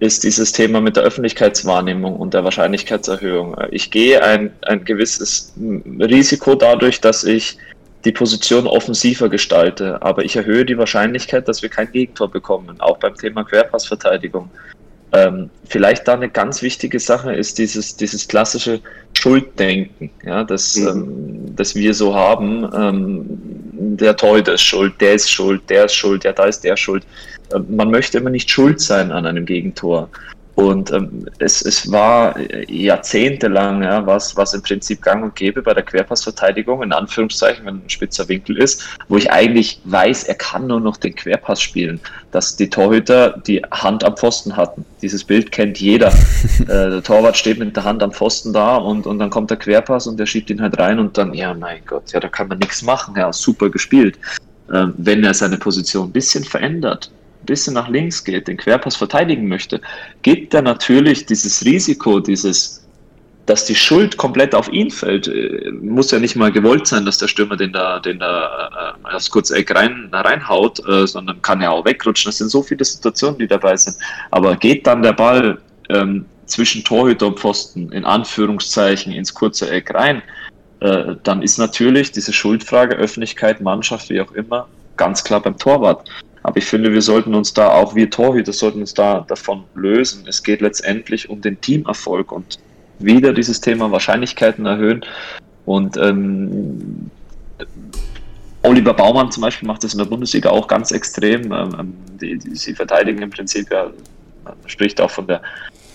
ist 0.00 0.24
dieses 0.24 0.52
Thema 0.52 0.80
mit 0.80 0.96
der 0.96 1.04
Öffentlichkeitswahrnehmung 1.04 2.16
und 2.16 2.34
der 2.34 2.44
Wahrscheinlichkeitserhöhung. 2.44 3.56
Ich 3.70 3.90
gehe 3.90 4.22
ein, 4.22 4.52
ein 4.62 4.84
gewisses 4.84 5.52
Risiko 6.00 6.54
dadurch, 6.54 7.00
dass 7.00 7.24
ich 7.24 7.58
die 8.04 8.12
Position 8.12 8.66
offensiver 8.66 9.28
gestalte, 9.28 10.02
aber 10.02 10.24
ich 10.24 10.36
erhöhe 10.36 10.64
die 10.64 10.76
Wahrscheinlichkeit, 10.76 11.48
dass 11.48 11.62
wir 11.62 11.68
kein 11.68 11.90
Gegentor 11.90 12.30
bekommen, 12.30 12.80
auch 12.80 12.98
beim 12.98 13.14
Thema 13.14 13.44
Querpassverteidigung. 13.44 14.50
Ähm, 15.14 15.48
vielleicht 15.66 16.08
da 16.08 16.14
eine 16.14 16.28
ganz 16.28 16.60
wichtige 16.60 16.98
Sache 16.98 17.32
ist 17.32 17.58
dieses, 17.58 17.96
dieses 17.96 18.26
klassische 18.26 18.80
Schulddenken, 19.12 20.10
ja, 20.24 20.42
das, 20.42 20.74
mhm. 20.74 20.88
ähm, 20.88 21.56
das 21.56 21.76
wir 21.76 21.94
so 21.94 22.14
haben. 22.16 22.68
Ähm, 22.74 23.24
der 23.96 24.16
Torhüter 24.16 24.54
ist 24.54 24.62
schuld, 24.62 25.00
der 25.00 25.14
ist 25.14 25.30
schuld, 25.30 25.62
der 25.70 25.84
ist 25.84 25.94
schuld, 25.94 26.24
ja, 26.24 26.32
da 26.32 26.46
ist 26.46 26.64
der 26.64 26.76
schuld. 26.76 27.06
Ähm, 27.54 27.64
man 27.68 27.92
möchte 27.92 28.18
immer 28.18 28.30
nicht 28.30 28.50
schuld 28.50 28.80
sein 28.80 29.12
an 29.12 29.24
einem 29.24 29.46
Gegentor. 29.46 30.08
Und 30.54 30.92
ähm, 30.92 31.26
es, 31.38 31.62
es 31.62 31.90
war 31.90 32.36
jahrzehntelang, 32.68 33.82
ja, 33.82 34.06
was, 34.06 34.36
was 34.36 34.54
im 34.54 34.62
Prinzip 34.62 35.02
gang 35.02 35.24
und 35.24 35.34
gäbe 35.34 35.62
bei 35.62 35.74
der 35.74 35.82
Querpassverteidigung, 35.82 36.82
in 36.82 36.92
Anführungszeichen, 36.92 37.66
wenn 37.66 37.76
ein 37.76 37.90
spitzer 37.90 38.28
Winkel 38.28 38.58
ist, 38.58 38.84
wo 39.08 39.16
ich 39.16 39.32
eigentlich 39.32 39.80
weiß, 39.84 40.24
er 40.24 40.36
kann 40.36 40.68
nur 40.68 40.78
noch 40.78 40.96
den 40.96 41.14
Querpass 41.16 41.60
spielen, 41.60 42.00
dass 42.30 42.54
die 42.54 42.70
Torhüter 42.70 43.42
die 43.44 43.62
Hand 43.72 44.04
am 44.04 44.16
Pfosten 44.16 44.56
hatten. 44.56 44.84
Dieses 45.02 45.24
Bild 45.24 45.50
kennt 45.50 45.80
jeder. 45.80 46.08
äh, 46.60 46.66
der 46.66 47.02
Torwart 47.02 47.36
steht 47.36 47.58
mit 47.58 47.74
der 47.74 47.82
Hand 47.82 48.02
am 48.04 48.12
Pfosten 48.12 48.52
da 48.52 48.76
und, 48.76 49.08
und 49.08 49.18
dann 49.18 49.30
kommt 49.30 49.50
der 49.50 49.56
Querpass 49.56 50.06
und 50.06 50.18
der 50.20 50.26
schiebt 50.26 50.50
ihn 50.50 50.62
halt 50.62 50.78
rein 50.78 51.00
und 51.00 51.18
dann, 51.18 51.34
ja, 51.34 51.52
mein 51.52 51.80
Gott, 51.84 52.12
ja, 52.12 52.20
da 52.20 52.28
kann 52.28 52.46
man 52.46 52.58
nichts 52.58 52.82
machen, 52.82 53.14
ja, 53.16 53.32
super 53.32 53.70
gespielt. 53.70 54.18
Ähm, 54.72 54.94
wenn 54.96 55.24
er 55.24 55.34
seine 55.34 55.58
Position 55.58 56.08
ein 56.08 56.12
bisschen 56.12 56.44
verändert, 56.44 57.10
bisschen 57.44 57.74
nach 57.74 57.88
links 57.88 58.24
geht, 58.24 58.48
den 58.48 58.56
Querpass 58.56 58.96
verteidigen 58.96 59.48
möchte, 59.48 59.80
gibt 60.22 60.54
er 60.54 60.62
natürlich 60.62 61.26
dieses 61.26 61.64
Risiko, 61.64 62.20
dieses, 62.20 62.86
dass 63.46 63.66
die 63.66 63.74
Schuld 63.74 64.16
komplett 64.16 64.54
auf 64.54 64.72
ihn 64.72 64.90
fällt. 64.90 65.28
Äh, 65.28 65.70
muss 65.80 66.10
ja 66.10 66.18
nicht 66.18 66.36
mal 66.36 66.52
gewollt 66.52 66.86
sein, 66.86 67.04
dass 67.04 67.18
der 67.18 67.28
Stürmer 67.28 67.56
den 67.56 67.72
da, 67.72 68.00
den 68.00 68.18
da 68.18 68.96
äh, 69.06 69.12
erst 69.12 69.30
kurz 69.30 69.50
Eck 69.50 69.74
rein, 69.74 70.08
reinhaut, 70.12 70.86
äh, 70.88 71.06
sondern 71.06 71.40
kann 71.42 71.60
ja 71.60 71.70
auch 71.70 71.84
wegrutschen. 71.84 72.30
Das 72.30 72.38
sind 72.38 72.50
so 72.50 72.62
viele 72.62 72.84
Situationen, 72.84 73.38
die 73.38 73.46
dabei 73.46 73.76
sind. 73.76 73.96
Aber 74.30 74.56
geht 74.56 74.86
dann 74.86 75.02
der 75.02 75.12
Ball 75.12 75.58
ähm, 75.90 76.26
zwischen 76.46 76.84
Torhüter 76.84 77.28
und 77.28 77.40
Pfosten, 77.40 77.90
in 77.92 78.04
Anführungszeichen, 78.04 79.12
ins 79.12 79.32
kurze 79.32 79.70
Eck 79.70 79.94
rein, 79.94 80.22
äh, 80.80 81.16
dann 81.22 81.42
ist 81.42 81.58
natürlich 81.58 82.12
diese 82.12 82.32
Schuldfrage, 82.32 82.96
Öffentlichkeit, 82.96 83.60
Mannschaft, 83.60 84.10
wie 84.10 84.20
auch 84.20 84.32
immer, 84.32 84.68
ganz 84.96 85.24
klar 85.24 85.40
beim 85.40 85.56
Torwart. 85.56 86.08
Aber 86.44 86.58
ich 86.58 86.66
finde, 86.66 86.92
wir 86.92 87.00
sollten 87.00 87.34
uns 87.34 87.54
da 87.54 87.72
auch, 87.72 87.94
wir 87.94 88.10
Torhüter, 88.10 88.52
sollten 88.52 88.80
uns 88.80 88.92
da 88.92 89.24
davon 89.26 89.64
lösen. 89.74 90.26
Es 90.28 90.42
geht 90.42 90.60
letztendlich 90.60 91.30
um 91.30 91.40
den 91.40 91.58
Teamerfolg 91.60 92.30
und 92.30 92.58
wieder 92.98 93.32
dieses 93.32 93.62
Thema 93.62 93.90
Wahrscheinlichkeiten 93.90 94.66
erhöhen. 94.66 95.04
Und 95.64 95.96
ähm, 95.96 97.10
Oliver 98.62 98.92
Baumann 98.92 99.32
zum 99.32 99.40
Beispiel 99.40 99.66
macht 99.66 99.84
das 99.84 99.94
in 99.94 99.98
der 99.98 100.04
Bundesliga 100.04 100.50
auch 100.50 100.68
ganz 100.68 100.92
extrem. 100.92 101.50
Ähm, 101.50 101.76
ähm 101.78 101.94
die, 102.20 102.38
die, 102.38 102.54
sie 102.54 102.74
verteidigen 102.74 103.22
im 103.22 103.30
Prinzip 103.30 103.72
ja, 103.72 103.90
man 104.44 104.54
spricht 104.66 105.00
auch 105.00 105.10
von 105.10 105.26
der 105.26 105.40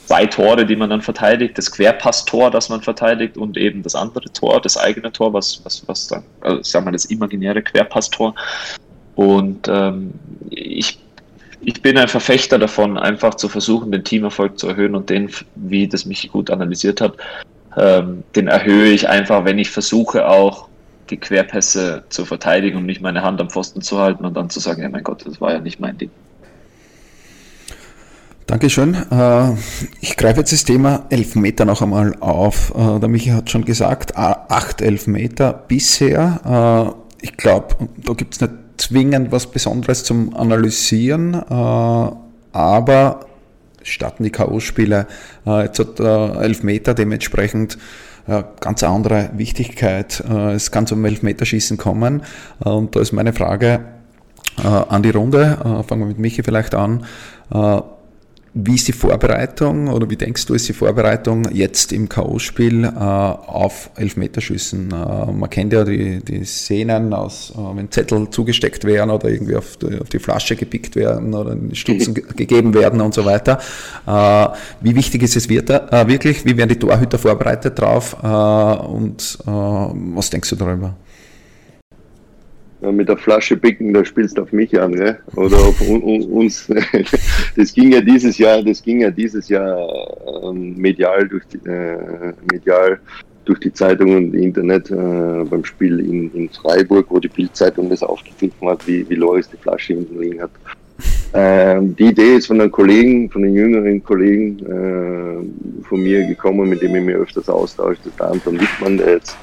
zwei 0.07 0.25
Tore, 0.25 0.65
die 0.65 0.75
man 0.75 0.89
dann 0.89 1.03
verteidigt, 1.03 1.59
das 1.59 1.71
Querpasstor, 1.71 2.49
das 2.49 2.69
man 2.69 2.81
verteidigt 2.81 3.37
und 3.37 3.55
eben 3.55 3.83
das 3.83 3.93
andere 3.93 4.33
Tor, 4.33 4.59
das 4.59 4.77
eigene 4.77 5.11
Tor, 5.11 5.31
was, 5.31 5.63
was, 5.63 5.87
was 5.87 6.07
dann, 6.07 6.23
also 6.41 6.63
sagen 6.63 6.87
wir 6.87 6.91
das 6.91 7.05
imaginäre 7.05 7.61
Querpasstor. 7.61 8.33
Und 9.19 9.67
ähm, 9.67 10.13
ich, 10.49 10.97
ich 11.59 11.81
bin 11.81 11.97
ein 11.97 12.07
Verfechter 12.07 12.57
davon, 12.57 12.97
einfach 12.97 13.35
zu 13.35 13.49
versuchen, 13.49 13.91
den 13.91 14.05
Teamerfolg 14.05 14.57
zu 14.57 14.69
erhöhen 14.69 14.95
und 14.95 15.09
den, 15.09 15.29
wie 15.55 15.89
das 15.89 16.05
mich 16.05 16.31
gut 16.31 16.49
analysiert 16.49 17.01
hat, 17.01 17.17
ähm, 17.75 18.23
den 18.37 18.47
erhöhe 18.47 18.93
ich 18.93 19.09
einfach, 19.09 19.43
wenn 19.43 19.59
ich 19.59 19.71
versuche 19.71 20.25
auch 20.25 20.69
die 21.09 21.17
Querpässe 21.17 22.03
zu 22.07 22.23
verteidigen 22.23 22.77
und 22.77 22.85
nicht 22.85 23.01
meine 23.01 23.21
Hand 23.21 23.41
am 23.41 23.49
Pfosten 23.49 23.81
zu 23.81 23.99
halten 23.99 24.23
und 24.23 24.37
dann 24.37 24.49
zu 24.49 24.61
sagen, 24.61 24.83
ja 24.83 24.87
mein 24.87 25.03
Gott, 25.03 25.25
das 25.27 25.41
war 25.41 25.51
ja 25.51 25.59
nicht 25.59 25.81
mein 25.81 25.97
Ding. 25.97 26.11
Dankeschön. 28.47 28.95
Äh, 29.11 29.51
ich 29.99 30.15
greife 30.15 30.39
jetzt 30.39 30.53
das 30.53 30.63
Thema 30.63 31.07
Elfmeter 31.09 31.65
noch 31.65 31.81
einmal 31.81 32.15
auf. 32.21 32.73
Äh, 32.73 33.01
der 33.01 33.09
Michi 33.09 33.31
hat 33.31 33.49
schon 33.49 33.65
gesagt, 33.65 34.15
acht 34.15 34.79
Elfmeter 34.79 35.51
bisher. 35.67 36.95
Äh, 36.95 37.25
ich 37.25 37.35
glaube, 37.35 37.75
da 37.97 38.13
gibt 38.13 38.35
es 38.35 38.39
nicht 38.39 38.53
zwingend 38.79 39.31
was 39.31 39.47
Besonderes 39.47 40.03
zum 40.03 40.35
Analysieren, 40.35 41.33
äh, 41.33 42.11
aber 42.51 43.25
starten 43.83 44.23
die 44.23 44.31
K.O.-Spiele. 44.31 45.07
Äh, 45.45 45.63
jetzt 45.63 45.79
hat 45.79 45.99
der 45.99 46.37
Elfmeter 46.41 46.93
dementsprechend 46.93 47.77
äh, 48.27 48.43
ganz 48.59 48.83
andere 48.83 49.31
Wichtigkeit. 49.33 50.23
Äh, 50.29 50.53
es 50.53 50.71
kann 50.71 50.87
zum 50.87 51.03
Elfmeterschießen 51.03 51.77
kommen. 51.77 52.23
Äh, 52.63 52.69
und 52.69 52.95
da 52.95 53.01
ist 53.01 53.11
meine 53.11 53.33
Frage 53.33 53.81
äh, 54.57 54.67
an 54.67 55.03
die 55.03 55.11
Runde. 55.11 55.57
Äh, 55.59 55.83
fangen 55.83 56.01
wir 56.01 56.07
mit 56.07 56.19
Michi 56.19 56.43
vielleicht 56.43 56.75
an. 56.75 57.05
Wie 58.53 58.75
ist 58.75 58.87
die 58.87 58.93
Vorbereitung 58.93 59.89
oder 59.89 60.09
wie 60.09 60.15
denkst 60.15 60.47
du, 60.47 60.55
ist 60.55 60.67
die 60.67 60.73
Vorbereitung 60.73 61.47
jetzt 61.51 61.93
im 61.93 62.09
K.O.-Spiel 62.09 62.83
äh, 62.83 62.97
auf 62.97 63.91
Elfmeterschüssen? 63.95 64.91
Äh, 64.91 65.31
man 65.31 65.49
kennt 65.51 65.71
ja 65.71 65.83
die, 65.83 66.23
die 66.23 66.43
Szenen 66.45 67.13
aus, 67.13 67.53
äh, 67.55 67.77
wenn 67.77 67.91
Zettel 67.91 68.27
zugesteckt 68.31 68.85
werden 68.85 69.11
oder 69.11 69.29
irgendwie 69.29 69.55
auf 69.55 69.77
die, 69.77 69.99
auf 69.99 70.09
die 70.09 70.17
Flasche 70.17 70.55
gepickt 70.55 70.95
werden 70.95 71.35
oder 71.35 71.55
Stutzen 71.73 72.13
ge 72.15 72.23
gegeben 72.35 72.73
werden 72.73 73.01
und 73.01 73.13
so 73.13 73.23
weiter. 73.23 73.59
Äh, 74.07 74.47
wie 74.81 74.95
wichtig 74.95 75.21
ist 75.21 75.35
es 75.35 75.47
wird, 75.47 75.69
äh, 75.69 76.07
wirklich? 76.07 76.43
Wie 76.43 76.57
werden 76.57 76.69
die 76.69 76.79
Torhüter 76.79 77.19
vorbereitet 77.19 77.77
drauf? 77.77 78.17
Äh, 78.23 78.27
und 78.27 79.37
was 79.45 80.29
denkst 80.29 80.49
du 80.49 80.55
darüber? 80.55 80.95
Mit 82.81 83.09
der 83.09 83.17
Flasche 83.17 83.57
picken, 83.57 83.93
da 83.93 84.05
spielst 84.05 84.37
du 84.37 84.43
auf 84.43 84.53
mich 84.53 84.79
an, 84.79 84.91
ne? 84.91 85.19
oder 85.35 85.57
auf 85.57 85.81
uns. 85.81 86.69
Das 87.55 87.73
ging 87.73 87.91
ja 87.91 88.01
dieses 88.01 88.37
Jahr, 88.37 88.63
das 88.63 88.81
ging 88.81 89.01
ja 89.01 89.11
dieses 89.11 89.49
Jahr 89.49 89.77
ähm, 90.43 90.75
medial 90.77 91.27
durch 91.27 91.45
die, 91.47 91.57
äh, 91.69 92.33
medial 92.51 92.99
durch 93.45 93.59
die 93.59 93.73
Zeitung 93.73 94.15
und 94.15 94.33
Internet 94.33 94.91
äh, 94.91 95.43
beim 95.49 95.65
Spiel 95.65 95.99
in, 95.99 96.31
in 96.33 96.49
Freiburg, 96.49 97.07
wo 97.09 97.19
die 97.19 97.27
Bildzeitung 97.27 97.89
das 97.89 98.03
aufgegriffen 98.03 98.69
hat, 98.69 98.87
wie, 98.87 99.09
wie 99.09 99.15
Loris 99.15 99.49
die 99.49 99.57
Flasche 99.57 99.93
hinten 99.93 100.19
liegen 100.21 100.41
hat. 100.41 100.51
Ähm, 101.33 101.95
die 101.95 102.05
Idee 102.05 102.35
ist 102.35 102.47
von 102.47 102.59
einem 102.59 102.71
Kollegen, 102.71 103.29
von 103.29 103.43
einem 103.43 103.55
jüngeren 103.55 104.03
Kollegen 104.03 104.59
äh, 104.59 105.83
von 105.85 106.01
mir 106.01 106.25
gekommen, 106.27 106.69
mit 106.69 106.81
dem 106.81 106.95
ich 106.95 107.03
mich 107.03 107.15
öfters 107.15 107.49
austausche, 107.49 107.97
das 108.03 108.07
ist 108.07 108.19
der 108.19 108.31
Anton 108.31 108.59
Wittmann, 108.59 108.97
der 108.97 109.13
jetzt 109.13 109.37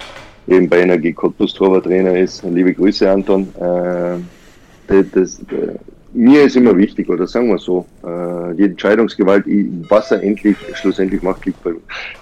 eben 0.47 0.69
bei 0.69 0.81
Energie 0.81 1.13
Cottbus 1.13 1.55
Torwarttrainer 1.55 2.17
ist. 2.19 2.43
Liebe 2.45 2.73
Grüße, 2.73 3.11
Anton. 3.11 3.49
Äh, 3.59 4.19
das, 4.89 5.07
das, 5.13 5.41
mir 6.13 6.45
ist 6.45 6.57
immer 6.57 6.77
wichtig, 6.77 7.09
oder 7.11 7.27
sagen 7.27 7.49
wir 7.49 7.59
so, 7.59 7.85
äh, 8.03 8.55
die 8.55 8.65
Entscheidungsgewalt, 8.65 9.45
was 9.89 10.11
er 10.11 10.23
endlich, 10.23 10.57
schlussendlich 10.75 11.23
macht, 11.23 11.45
liegt 11.45 11.63
bei, 11.63 11.73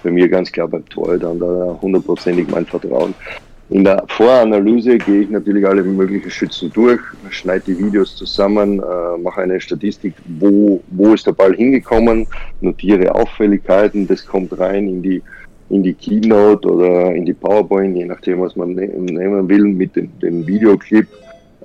bei 0.03 0.11
mir 0.11 0.27
ganz 0.27 0.51
klar 0.51 0.67
beim 0.67 0.87
Torhüter 0.89 1.31
und 1.31 1.39
da 1.39 1.79
hundertprozentig 1.81 2.47
mein 2.49 2.65
Vertrauen. 2.65 3.13
In 3.69 3.83
der 3.83 4.03
Voranalyse 4.09 4.97
gehe 4.99 5.21
ich 5.21 5.29
natürlich 5.29 5.65
alle 5.65 5.81
möglichen 5.81 6.29
Schützen 6.29 6.71
durch, 6.73 6.99
schneide 7.31 7.63
die 7.65 7.79
Videos 7.79 8.15
zusammen, 8.15 8.79
äh, 8.79 9.17
mache 9.17 9.41
eine 9.41 9.59
Statistik, 9.59 10.13
wo, 10.39 10.83
wo 10.89 11.13
ist 11.13 11.25
der 11.25 11.31
Ball 11.31 11.55
hingekommen, 11.55 12.27
notiere 12.61 13.15
Auffälligkeiten, 13.15 14.07
das 14.07 14.25
kommt 14.25 14.59
rein 14.59 14.87
in 14.87 15.01
die, 15.01 15.23
in 15.69 15.83
die 15.83 15.93
Keynote 15.93 16.67
oder 16.67 17.13
in 17.15 17.25
die 17.25 17.33
PowerPoint, 17.33 17.95
je 17.95 18.05
nachdem, 18.05 18.41
was 18.41 18.55
man 18.55 18.73
ne-, 18.73 18.87
nehmen 18.87 19.49
will, 19.49 19.63
mit 19.65 19.95
dem, 19.95 20.09
dem 20.19 20.45
Videoclip 20.45 21.07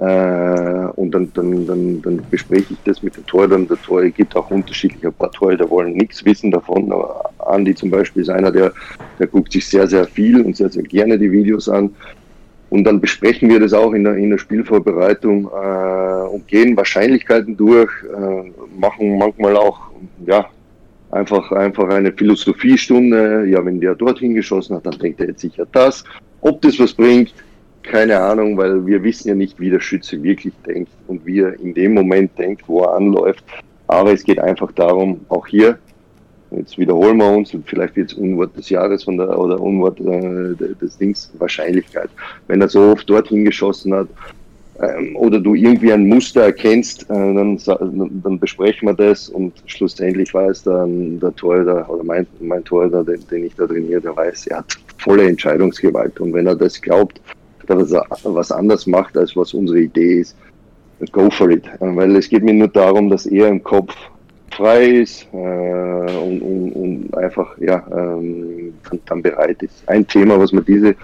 äh, 0.01 0.87
und 0.97 1.11
dann, 1.13 1.31
dann, 1.35 1.67
dann, 1.67 2.03
dann 2.03 2.23
bespreche 2.31 2.73
ich 2.73 2.79
das 2.85 3.03
mit 3.03 3.17
den 3.17 3.27
Torhütern. 3.27 3.69
Der 3.69 3.81
Torhüter 3.83 4.17
gibt 4.17 4.35
auch 4.35 4.51
unterschiedliche 4.51 5.09
ein 5.09 5.13
paar 5.13 5.31
Torhüter 5.31 5.69
wollen 5.69 5.93
nichts 5.93 6.25
wissen 6.25 6.51
davon. 6.51 6.91
Aber 6.91 7.31
Andi 7.39 7.75
zum 7.75 7.91
Beispiel 7.91 8.23
ist 8.23 8.31
einer, 8.31 8.51
der, 8.51 8.73
der 9.19 9.27
guckt 9.27 9.53
sich 9.53 9.69
sehr, 9.69 9.87
sehr 9.87 10.07
viel 10.07 10.41
und 10.41 10.57
sehr, 10.57 10.71
sehr 10.71 10.85
gerne 10.85 11.19
die 11.19 11.31
Videos 11.31 11.69
an. 11.69 11.95
Und 12.71 12.85
dann 12.85 13.01
besprechen 13.01 13.51
wir 13.51 13.61
das 13.61 13.75
auch 13.75 13.93
in 13.93 14.05
der, 14.05 14.15
in 14.17 14.31
der 14.31 14.39
Spielvorbereitung 14.39 15.47
äh, 15.47 16.29
und 16.29 16.47
gehen 16.49 16.77
Wahrscheinlichkeiten 16.77 17.57
durch, 17.57 17.91
äh, 18.05 18.53
machen 18.79 19.19
manchmal 19.19 19.57
auch 19.57 19.91
ja, 20.25 20.47
einfach, 21.11 21.51
einfach 21.53 21.89
eine 21.89 22.13
Philosophiestunde. 22.13 23.47
Ja, 23.49 23.65
wenn 23.65 23.81
der 23.81 23.95
dorthin 23.95 24.35
geschossen 24.35 24.77
hat, 24.77 24.87
dann 24.87 24.99
denkt 24.99 25.21
er 25.21 25.29
jetzt 25.29 25.41
sicher 25.41 25.67
das. 25.73 26.05
Ob 26.41 26.61
das 26.63 26.79
was 26.79 26.95
bringt, 26.95 27.35
keine 27.83 28.19
Ahnung, 28.19 28.57
weil 28.57 28.87
wir 28.87 29.03
wissen 29.03 29.29
ja 29.29 29.35
nicht, 29.35 29.59
wie 29.59 29.71
der 29.71 29.81
Schütze 29.81 30.23
wirklich 30.23 30.55
denkt 30.67 30.93
und 31.07 31.25
wie 31.27 31.41
er 31.41 31.59
in 31.61 31.75
dem 31.75 31.95
Moment 31.95 32.37
denkt, 32.39 32.63
wo 32.67 32.83
er 32.83 32.95
anläuft. 32.95 33.45
Aber 33.87 34.13
es 34.13 34.23
geht 34.23 34.39
einfach 34.39 34.71
darum, 34.73 35.21
auch 35.29 35.47
hier, 35.47 35.79
jetzt 36.53 36.79
wiederholen 36.79 37.17
wir 37.19 37.31
uns 37.31 37.53
und 37.55 37.69
vielleicht 37.69 37.97
wird 37.97 38.13
es 38.13 38.19
Unwort 38.19 38.57
des 38.57 38.71
Jahres 38.71 39.05
von 39.05 39.17
der, 39.17 39.37
oder 39.39 39.61
Unwort 39.61 39.99
äh, 40.01 40.55
des 40.81 40.99
Dings, 40.99 41.31
Wahrscheinlichkeit. 41.39 42.11
Wenn 42.47 42.61
er 42.61 42.69
so 42.69 42.93
oft 42.93 43.09
dorthin 43.09 43.45
geschossen 43.45 43.95
hat, 43.95 44.09
oder 45.15 45.41
du 45.41 45.55
irgendwie 45.55 45.93
ein 45.93 46.09
Muster 46.09 46.43
erkennst, 46.43 47.03
äh, 47.05 47.15
dann, 47.15 47.59
dann 47.67 48.39
besprechen 48.39 48.89
wir 48.89 48.95
das 48.95 49.29
und 49.29 49.53
schlussendlich 49.67 50.33
weiß 50.33 50.63
dann 50.65 51.21
der 51.21 51.35
Torhüter 51.37 51.89
oder 51.89 52.03
mein, 52.03 52.27
mein 52.41 52.65
Torhüter, 52.65 53.05
den, 53.05 53.21
den 53.31 53.45
ich 53.47 53.55
da 53.57 53.67
trainiere, 53.67 54.01
der 54.01 54.17
weiß, 54.17 54.47
er 54.49 54.59
hat 54.59 54.79
volle 54.99 55.29
Entscheidungsgewalt 55.29 56.19
und 56.21 56.33
wenn 56.33 56.47
er 56.47 56.57
das 56.57 56.81
glaubt, 56.81 57.21
dass 57.67 57.93
er 57.93 58.07
was 58.25 58.51
anders 58.51 58.87
macht, 58.87 59.17
als 59.17 59.37
was 59.37 59.55
unsere 59.55 59.81
Idee 59.81 60.21
ist, 60.21 60.37
go 61.13 61.31
for 61.31 61.51
it. 61.51 61.65
Weil 61.81 62.17
es 62.17 62.29
geht 62.29 62.43
mir 62.43 62.55
nur 62.55 62.69
darum, 62.69 63.11
dass 63.11 63.27
er 63.27 63.49
im 63.49 63.63
Kopf 63.63 63.95
frei 64.51 64.85
ist 65.03 65.27
äh, 65.33 65.37
und, 65.37 66.43
und, 66.43 66.73
und, 66.73 67.17
einfach 67.17 67.57
ja, 67.59 67.83
ähm, 67.93 68.75
dann 69.07 69.23
bereit 69.23 69.63
ist. 69.63 69.83
Ein 69.87 70.07
Thema, 70.07 70.39
was 70.39 70.53
wir 70.53 70.63
diese, 70.63 70.95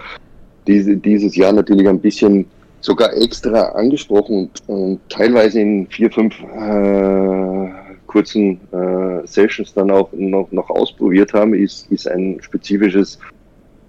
diese, 0.67 0.97
dieses 0.97 1.35
Jahr 1.35 1.53
natürlich 1.53 1.87
ein 1.87 1.99
bisschen 1.99 2.45
sogar 2.87 3.13
extra 3.17 3.73
angesprochen 3.73 4.49
und, 4.67 4.69
und 4.69 4.99
teilweise 5.09 5.59
in 5.59 5.87
vier, 5.87 6.09
fünf 6.09 6.33
äh, 6.39 7.67
kurzen 8.07 8.61
äh, 8.71 9.27
Sessions 9.27 9.73
dann 9.73 9.91
auch 9.91 10.09
noch, 10.13 10.49
noch 10.51 10.69
ausprobiert 10.69 11.33
haben, 11.33 11.53
ist, 11.53 11.91
ist 11.91 12.07
ein 12.09 12.37
spezifisches 12.41 13.19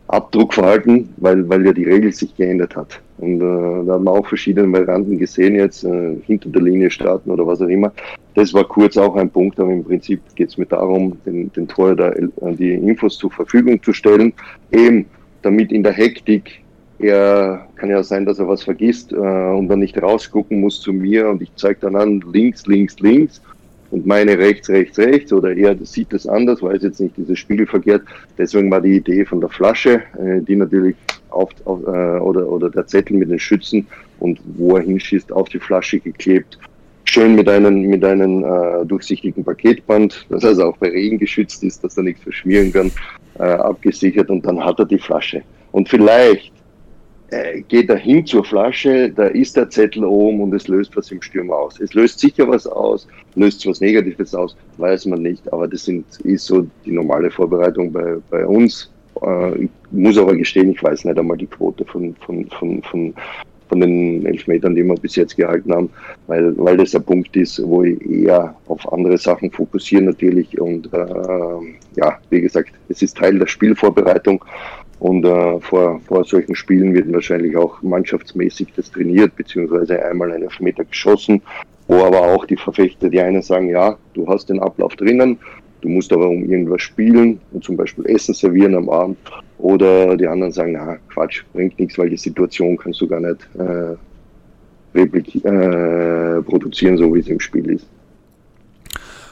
Abdruckverhalten, 0.08 1.10
weil, 1.18 1.48
weil 1.48 1.64
ja 1.64 1.72
die 1.72 1.84
Regel 1.84 2.12
sich 2.12 2.34
geändert 2.34 2.74
hat. 2.74 3.00
Und 3.18 3.36
äh, 3.36 3.86
da 3.86 3.92
haben 3.92 4.04
wir 4.04 4.10
auch 4.10 4.26
verschiedene 4.26 4.72
Varianten 4.72 5.16
gesehen 5.16 5.54
jetzt, 5.54 5.84
äh, 5.84 6.16
hinter 6.26 6.48
der 6.48 6.62
Linie 6.62 6.90
starten 6.90 7.30
oder 7.30 7.46
was 7.46 7.62
auch 7.62 7.68
immer. 7.68 7.92
Das 8.34 8.52
war 8.52 8.64
kurz 8.64 8.96
auch 8.96 9.14
ein 9.14 9.30
Punkt, 9.30 9.60
aber 9.60 9.70
im 9.70 9.84
Prinzip 9.84 10.20
geht 10.34 10.48
es 10.48 10.58
mir 10.58 10.66
darum, 10.66 11.16
den, 11.24 11.52
den 11.52 11.68
Torhüter 11.68 12.16
äh, 12.16 12.28
die 12.58 12.72
Infos 12.72 13.16
zur 13.16 13.30
Verfügung 13.30 13.80
zu 13.80 13.92
stellen, 13.92 14.32
eben 14.72 15.06
damit 15.42 15.70
in 15.70 15.84
der 15.84 15.92
Hektik 15.92 16.64
er 16.98 17.66
kann 17.76 17.90
ja 17.90 18.02
sein, 18.02 18.26
dass 18.26 18.38
er 18.38 18.48
was 18.48 18.62
vergisst 18.62 19.12
äh, 19.12 19.16
und 19.16 19.68
dann 19.68 19.78
nicht 19.78 20.00
rausgucken 20.00 20.60
muss 20.60 20.80
zu 20.80 20.92
mir 20.92 21.28
und 21.28 21.42
ich 21.42 21.50
zeige 21.56 21.80
dann 21.80 21.96
an 21.96 22.24
links, 22.32 22.66
links, 22.66 22.98
links 22.98 23.40
und 23.90 24.06
meine 24.06 24.36
rechts, 24.36 24.68
rechts, 24.68 24.98
rechts 24.98 25.32
oder 25.32 25.56
er 25.56 25.76
sieht 25.84 26.12
das 26.12 26.26
anders, 26.26 26.62
weiß 26.62 26.82
jetzt 26.82 27.00
nicht 27.00 27.16
dieses 27.16 27.38
Spiegel 27.38 27.66
verkehrt. 27.66 28.02
Deswegen 28.36 28.70
war 28.70 28.80
die 28.80 28.96
Idee 28.96 29.24
von 29.24 29.40
der 29.40 29.48
Flasche, 29.48 30.02
äh, 30.18 30.40
die 30.40 30.56
natürlich 30.56 30.96
auf, 31.30 31.50
auf 31.64 31.82
äh, 31.82 32.18
oder, 32.20 32.48
oder 32.48 32.68
der 32.68 32.86
Zettel 32.86 33.16
mit 33.16 33.30
den 33.30 33.38
Schützen 33.38 33.86
und 34.18 34.40
wo 34.56 34.76
er 34.76 34.82
hinschießt, 34.82 35.32
auf 35.32 35.48
die 35.48 35.60
Flasche 35.60 36.00
geklebt. 36.00 36.58
Schön 37.04 37.36
mit 37.36 37.48
einem, 37.48 37.82
mit 37.82 38.04
einem 38.04 38.44
äh, 38.44 38.84
durchsichtigen 38.84 39.44
Paketband, 39.44 40.26
das 40.28 40.44
also 40.44 40.64
auch 40.64 40.76
bei 40.76 40.88
Regen 40.88 41.18
geschützt 41.18 41.62
ist, 41.62 41.82
dass 41.82 41.96
er 41.96 42.02
nichts 42.02 42.22
verschmieren 42.22 42.72
kann, 42.72 42.90
äh, 43.38 43.44
abgesichert 43.44 44.28
und 44.30 44.44
dann 44.44 44.62
hat 44.62 44.78
er 44.78 44.84
die 44.84 44.98
Flasche. 44.98 45.42
Und 45.72 45.88
vielleicht 45.88 46.52
äh, 47.30 47.60
geht 47.62 47.90
er 47.90 47.96
hin 47.96 48.24
zur 48.24 48.44
Flasche, 48.44 49.10
da 49.10 49.26
ist 49.26 49.56
der 49.56 49.68
Zettel 49.68 50.04
oben 50.04 50.40
und 50.40 50.54
es 50.54 50.68
löst 50.68 50.96
was 50.96 51.10
im 51.10 51.20
Sturm 51.20 51.50
aus. 51.50 51.78
Es 51.80 51.94
löst 51.94 52.20
sicher 52.20 52.48
was 52.48 52.66
aus, 52.66 53.06
löst 53.34 53.66
was 53.66 53.80
Negatives 53.80 54.34
aus, 54.34 54.56
weiß 54.78 55.06
man 55.06 55.22
nicht, 55.22 55.52
aber 55.52 55.68
das 55.68 55.84
sind, 55.84 56.06
ist 56.24 56.46
so 56.46 56.66
die 56.84 56.92
normale 56.92 57.30
Vorbereitung 57.30 57.92
bei, 57.92 58.16
bei 58.30 58.46
uns. 58.46 58.90
Äh, 59.22 59.64
ich 59.64 59.70
muss 59.90 60.16
aber 60.16 60.34
gestehen, 60.34 60.70
ich 60.70 60.82
weiß 60.82 61.04
nicht 61.04 61.18
einmal 61.18 61.36
die 61.36 61.46
Quote 61.46 61.84
von, 61.84 62.14
von, 62.20 62.46
von, 62.58 62.82
von, 62.82 63.14
von 63.68 63.80
den 63.80 64.24
Elfmetern, 64.24 64.74
die 64.74 64.82
wir 64.82 64.94
bis 64.94 65.16
jetzt 65.16 65.36
gehalten 65.36 65.72
haben, 65.74 65.90
weil, 66.26 66.56
weil 66.56 66.78
das 66.78 66.94
ein 66.94 67.02
Punkt 67.02 67.36
ist, 67.36 67.62
wo 67.62 67.82
ich 67.82 68.00
eher 68.08 68.54
auf 68.68 68.90
andere 68.90 69.18
Sachen 69.18 69.50
fokussiere 69.50 70.02
natürlich 70.02 70.58
und 70.58 70.90
äh, 70.94 71.96
ja, 71.96 72.18
wie 72.30 72.40
gesagt, 72.40 72.72
es 72.88 73.02
ist 73.02 73.18
Teil 73.18 73.38
der 73.38 73.46
Spielvorbereitung 73.46 74.42
und 75.00 75.24
äh, 75.24 75.60
vor, 75.60 76.00
vor 76.00 76.24
solchen 76.24 76.54
Spielen 76.54 76.94
wird 76.94 77.12
wahrscheinlich 77.12 77.56
auch 77.56 77.80
mannschaftsmäßig 77.82 78.68
das 78.74 78.90
trainiert, 78.90 79.36
beziehungsweise 79.36 80.04
einmal 80.04 80.32
einen 80.32 80.44
Elfmeter 80.44 80.84
geschossen, 80.84 81.40
wo 81.86 82.02
aber 82.02 82.20
auch 82.20 82.44
die 82.44 82.56
Verfechter, 82.56 83.08
die 83.08 83.20
einen 83.20 83.42
sagen, 83.42 83.68
ja, 83.68 83.96
du 84.14 84.26
hast 84.26 84.48
den 84.48 84.60
Ablauf 84.60 84.96
drinnen, 84.96 85.38
du 85.80 85.88
musst 85.88 86.12
aber 86.12 86.28
um 86.28 86.44
irgendwas 86.50 86.82
spielen 86.82 87.40
und 87.52 87.62
zum 87.62 87.76
Beispiel 87.76 88.06
Essen 88.06 88.34
servieren 88.34 88.74
am 88.74 88.88
Abend. 88.88 89.18
Oder 89.58 90.16
die 90.16 90.26
anderen 90.26 90.52
sagen, 90.52 90.72
na 90.72 90.98
Quatsch, 91.12 91.42
bringt 91.52 91.78
nichts, 91.78 91.98
weil 91.98 92.10
die 92.10 92.16
Situation 92.16 92.76
kannst 92.76 93.00
du 93.00 93.08
gar 93.08 93.20
nicht 93.20 93.48
äh, 93.58 93.94
äh, 94.94 96.42
produzieren, 96.42 96.96
so 96.96 97.14
wie 97.14 97.20
es 97.20 97.28
im 97.28 97.40
Spiel 97.40 97.70
ist. 97.70 97.86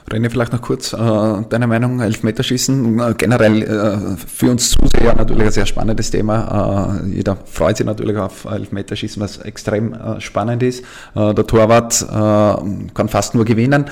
René, 0.09 0.31
vielleicht 0.31 0.53
noch 0.53 0.63
kurz 0.63 0.93
äh, 0.93 0.97
deine 0.97 1.67
Meinung, 1.67 1.99
Elfmeterschießen, 2.01 3.01
äh, 3.01 3.15
generell 3.19 3.63
äh, 3.63 4.17
für 4.17 4.53
uns 4.53 4.71
Zuseher 4.71 5.17
natürlich 5.17 5.47
ein 5.47 5.51
sehr 5.51 5.67
spannendes 5.67 6.13
Thema. 6.13 7.01
Äh, 7.05 7.09
jeder 7.09 7.37
freut 7.45 7.77
sich 7.77 7.87
natürlich 7.87 8.17
auf 8.17 8.45
Elfmeterschießen, 8.45 9.21
was 9.21 9.39
extrem 9.39 9.95
äh, 9.95 10.21
spannend 10.21 10.63
ist. 10.63 10.85
Äh, 11.17 11.35
der 11.35 11.45
Torwart 11.47 12.07
kann 12.09 13.09
fast 13.09 13.35
nur 13.35 13.45
gewinnen. 13.45 13.87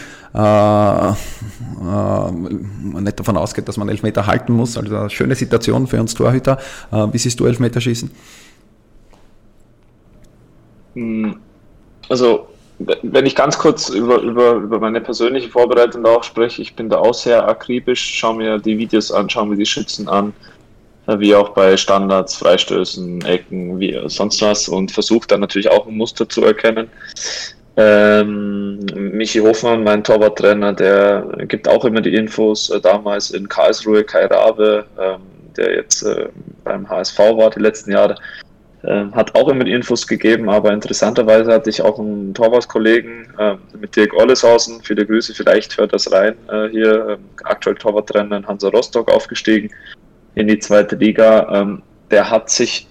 nicht 3.01 3.21
davon 3.21 3.37
ausgeht, 3.37 3.67
dass 3.69 3.77
man 3.77 3.89
Elfmeter 3.89 4.27
halten 4.27 4.53
muss. 4.53 4.77
Also 4.77 4.97
eine 4.97 5.11
schöne 5.11 5.35
Situation 5.35 5.87
für 5.87 6.01
uns 6.01 6.15
Torhüter. 6.15 6.59
wie 6.91 7.19
siehst 7.19 7.41
du 7.41 7.47
Elfmeterschießen? 7.47 8.11
Hm, 10.95 11.37
also 12.09 12.49
wenn 12.79 13.27
ich 13.27 13.37
ganz 13.37 13.59
kurz 13.59 13.89
über, 13.89 14.19
über, 14.19 14.53
über 14.55 14.81
meine 14.81 15.01
persönliche 15.01 15.49
Vorbereitung 15.49 16.05
auch 16.07 16.25
spreche, 16.25 16.63
ich 16.63 16.75
bin 16.75 16.89
da 16.89 16.99
auch 16.99 17.15
sehr 17.15 17.47
akribisch, 17.47 18.01
schaue 18.01 18.37
mir 18.37 18.59
die 18.59 18.79
Videos 18.79 19.13
an, 19.13 19.31
schaue 19.31 19.47
mir 19.47 19.57
die 19.57 19.67
Schützen 19.67 20.09
an, 20.09 20.33
äh, 21.07 21.19
wie 21.19 21.35
auch 21.35 21.51
bei 21.51 21.77
Standards, 21.77 22.37
Freistößen, 22.37 23.25
Ecken, 23.25 23.79
wie 23.79 23.99
sonst 24.07 24.43
was 24.43 24.69
und 24.69 24.91
versuche 24.91 25.29
dann 25.29 25.41
natürlich 25.41 25.71
auch 25.71 25.87
ein 25.87 25.97
Muster 25.97 26.29
zu 26.29 26.45
erkennen. 26.45 26.89
Ähm, 27.77 28.79
Michi 28.95 29.41
Hofmann, 29.41 29.83
mein 29.83 30.05
Torwarttrainer, 30.05 30.73
der 30.73 31.27
gibt 31.49 31.67
auch 31.69 31.85
immer 31.85 32.01
die 32.01 32.15
Infos. 32.15 32.71
Äh, 32.71 32.81
damals 32.81 33.31
in 33.31 33.49
Karlsruhe, 33.49 34.05
Kai 34.05 34.27
Rabe, 34.27 34.85
ähm, 34.99 35.21
der 35.57 35.75
jetzt 35.77 36.03
äh, 36.03 36.29
beim 36.63 36.89
HSV 36.89 37.19
war 37.19 37.51
die 37.51 37.61
letzten 37.61 37.93
Jahre, 37.93 38.17
hat 38.87 39.35
auch 39.35 39.49
immer 39.49 39.65
die 39.65 39.73
Infos 39.73 40.07
gegeben, 40.07 40.49
aber 40.49 40.73
interessanterweise 40.73 41.53
hatte 41.53 41.71
ich 41.71 41.83
auch 41.83 41.99
einen 41.99 42.35
Torwartkollegen 42.35 43.33
äh, 43.39 43.57
mit 43.79 43.97
Dirk 43.97 44.15
Olleshausen, 44.15 44.83
viele 44.83 45.07
Grüße, 45.07 45.35
vielleicht 45.35 45.79
hört 45.79 45.93
das 45.93 46.11
rein, 46.13 46.35
äh, 46.51 46.69
hier 46.69 47.09
äh, 47.09 47.17
aktuell 47.45 47.77
Torwarttrainer 47.77 48.37
in 48.39 48.47
Hansa 48.47 48.69
Rostock 48.69 49.11
aufgestiegen 49.11 49.71
in 50.35 50.49
die 50.49 50.59
zweite 50.59 50.97
Liga. 50.97 51.49
Ähm, 51.53 51.83
der 52.11 52.31
hat 52.31 52.51
sich 52.51 52.87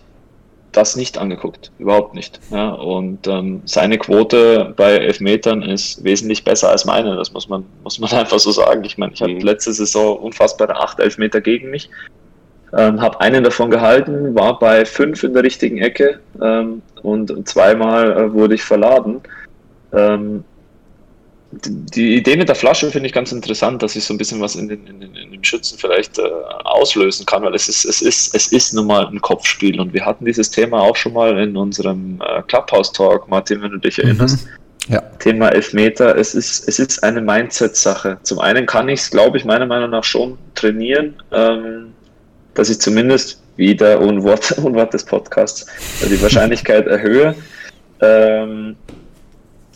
das 0.71 0.95
nicht 0.95 1.17
angeguckt, 1.17 1.71
überhaupt 1.77 2.15
nicht. 2.15 2.39
Ja, 2.49 2.71
und 2.71 3.27
ähm, 3.27 3.61
seine 3.65 3.97
Quote 3.97 4.73
bei 4.75 4.93
Elfmetern 4.93 5.61
ist 5.61 6.03
wesentlich 6.03 6.43
besser 6.43 6.69
als 6.69 6.85
meine, 6.85 7.15
das 7.15 7.31
muss 7.31 7.47
man, 7.47 7.65
muss 7.83 7.99
man 7.99 8.11
einfach 8.13 8.39
so 8.39 8.51
sagen. 8.51 8.83
Ich 8.83 8.97
meine, 8.97 9.13
ich 9.13 9.21
hatte 9.21 9.33
mhm. 9.33 9.41
letzte 9.41 9.71
Saison 9.73 10.17
unfassbare 10.17 10.75
acht 10.75 10.99
Elfmeter 10.99 11.41
gegen 11.41 11.69
mich, 11.69 11.89
ähm, 12.75 13.01
habe 13.01 13.21
einen 13.21 13.43
davon 13.43 13.69
gehalten, 13.69 14.33
war 14.35 14.57
bei 14.59 14.85
fünf 14.85 15.23
in 15.23 15.33
der 15.33 15.43
richtigen 15.43 15.77
Ecke 15.77 16.19
ähm, 16.41 16.81
und 17.01 17.47
zweimal 17.47 18.11
äh, 18.11 18.33
wurde 18.33 18.55
ich 18.55 18.63
verladen. 18.63 19.21
Ähm, 19.93 20.43
die 21.51 22.15
Idee 22.15 22.35
mit 22.37 22.49
der 22.49 22.55
Flasche 22.55 22.89
finde 22.89 23.07
ich 23.07 23.13
ganz 23.13 23.31
interessant, 23.31 23.83
dass 23.83 23.95
ich 23.95 24.03
so 24.03 24.13
ein 24.13 24.17
bisschen 24.17 24.41
was 24.41 24.55
in 24.55 24.67
den, 24.67 24.87
in 24.87 24.99
den, 24.99 25.15
in 25.15 25.31
den 25.31 25.43
Schützen 25.43 25.77
vielleicht 25.77 26.17
äh, 26.17 26.23
auslösen 26.63 27.25
kann, 27.25 27.43
weil 27.43 27.53
es 27.53 27.69
ist, 27.69 27.85
es, 27.85 28.01
ist, 28.01 28.33
es 28.33 28.47
ist 28.47 28.73
nun 28.73 28.87
mal 28.87 29.05
ein 29.05 29.21
Kopfspiel 29.21 29.79
und 29.79 29.93
wir 29.93 30.05
hatten 30.05 30.25
dieses 30.25 30.49
Thema 30.49 30.81
auch 30.81 30.95
schon 30.95 31.13
mal 31.13 31.37
in 31.37 31.55
unserem 31.55 32.19
äh, 32.21 32.41
Clubhouse-Talk, 32.43 33.29
Martin, 33.29 33.61
wenn 33.61 33.71
du 33.71 33.77
dich 33.77 33.97
mhm. 33.97 34.05
erinnerst. 34.05 34.45
Mhm. 34.45 34.93
Ja. 34.93 34.99
Thema 35.19 35.49
Elfmeter, 35.49 36.17
es 36.17 36.35
ist, 36.35 36.67
es 36.67 36.77
ist 36.77 37.03
eine 37.03 37.21
Mindset-Sache. 37.21 38.17
Zum 38.23 38.39
einen 38.39 38.65
kann 38.65 38.89
ich 38.89 38.99
es, 39.01 39.11
glaube 39.11 39.37
ich, 39.37 39.45
meiner 39.45 39.65
Meinung 39.65 39.91
nach 39.91 40.03
schon 40.03 40.37
trainieren, 40.55 41.15
ähm, 41.31 41.93
dass 42.53 42.69
ich 42.69 42.79
zumindest 42.79 43.41
wieder 43.57 43.99
Unwort, 43.99 44.51
Unwort 44.57 44.93
des 44.93 45.03
Podcasts 45.03 45.65
die 46.01 46.21
Wahrscheinlichkeit 46.21 46.87
erhöhe. 46.87 47.35
Ähm, 48.01 48.75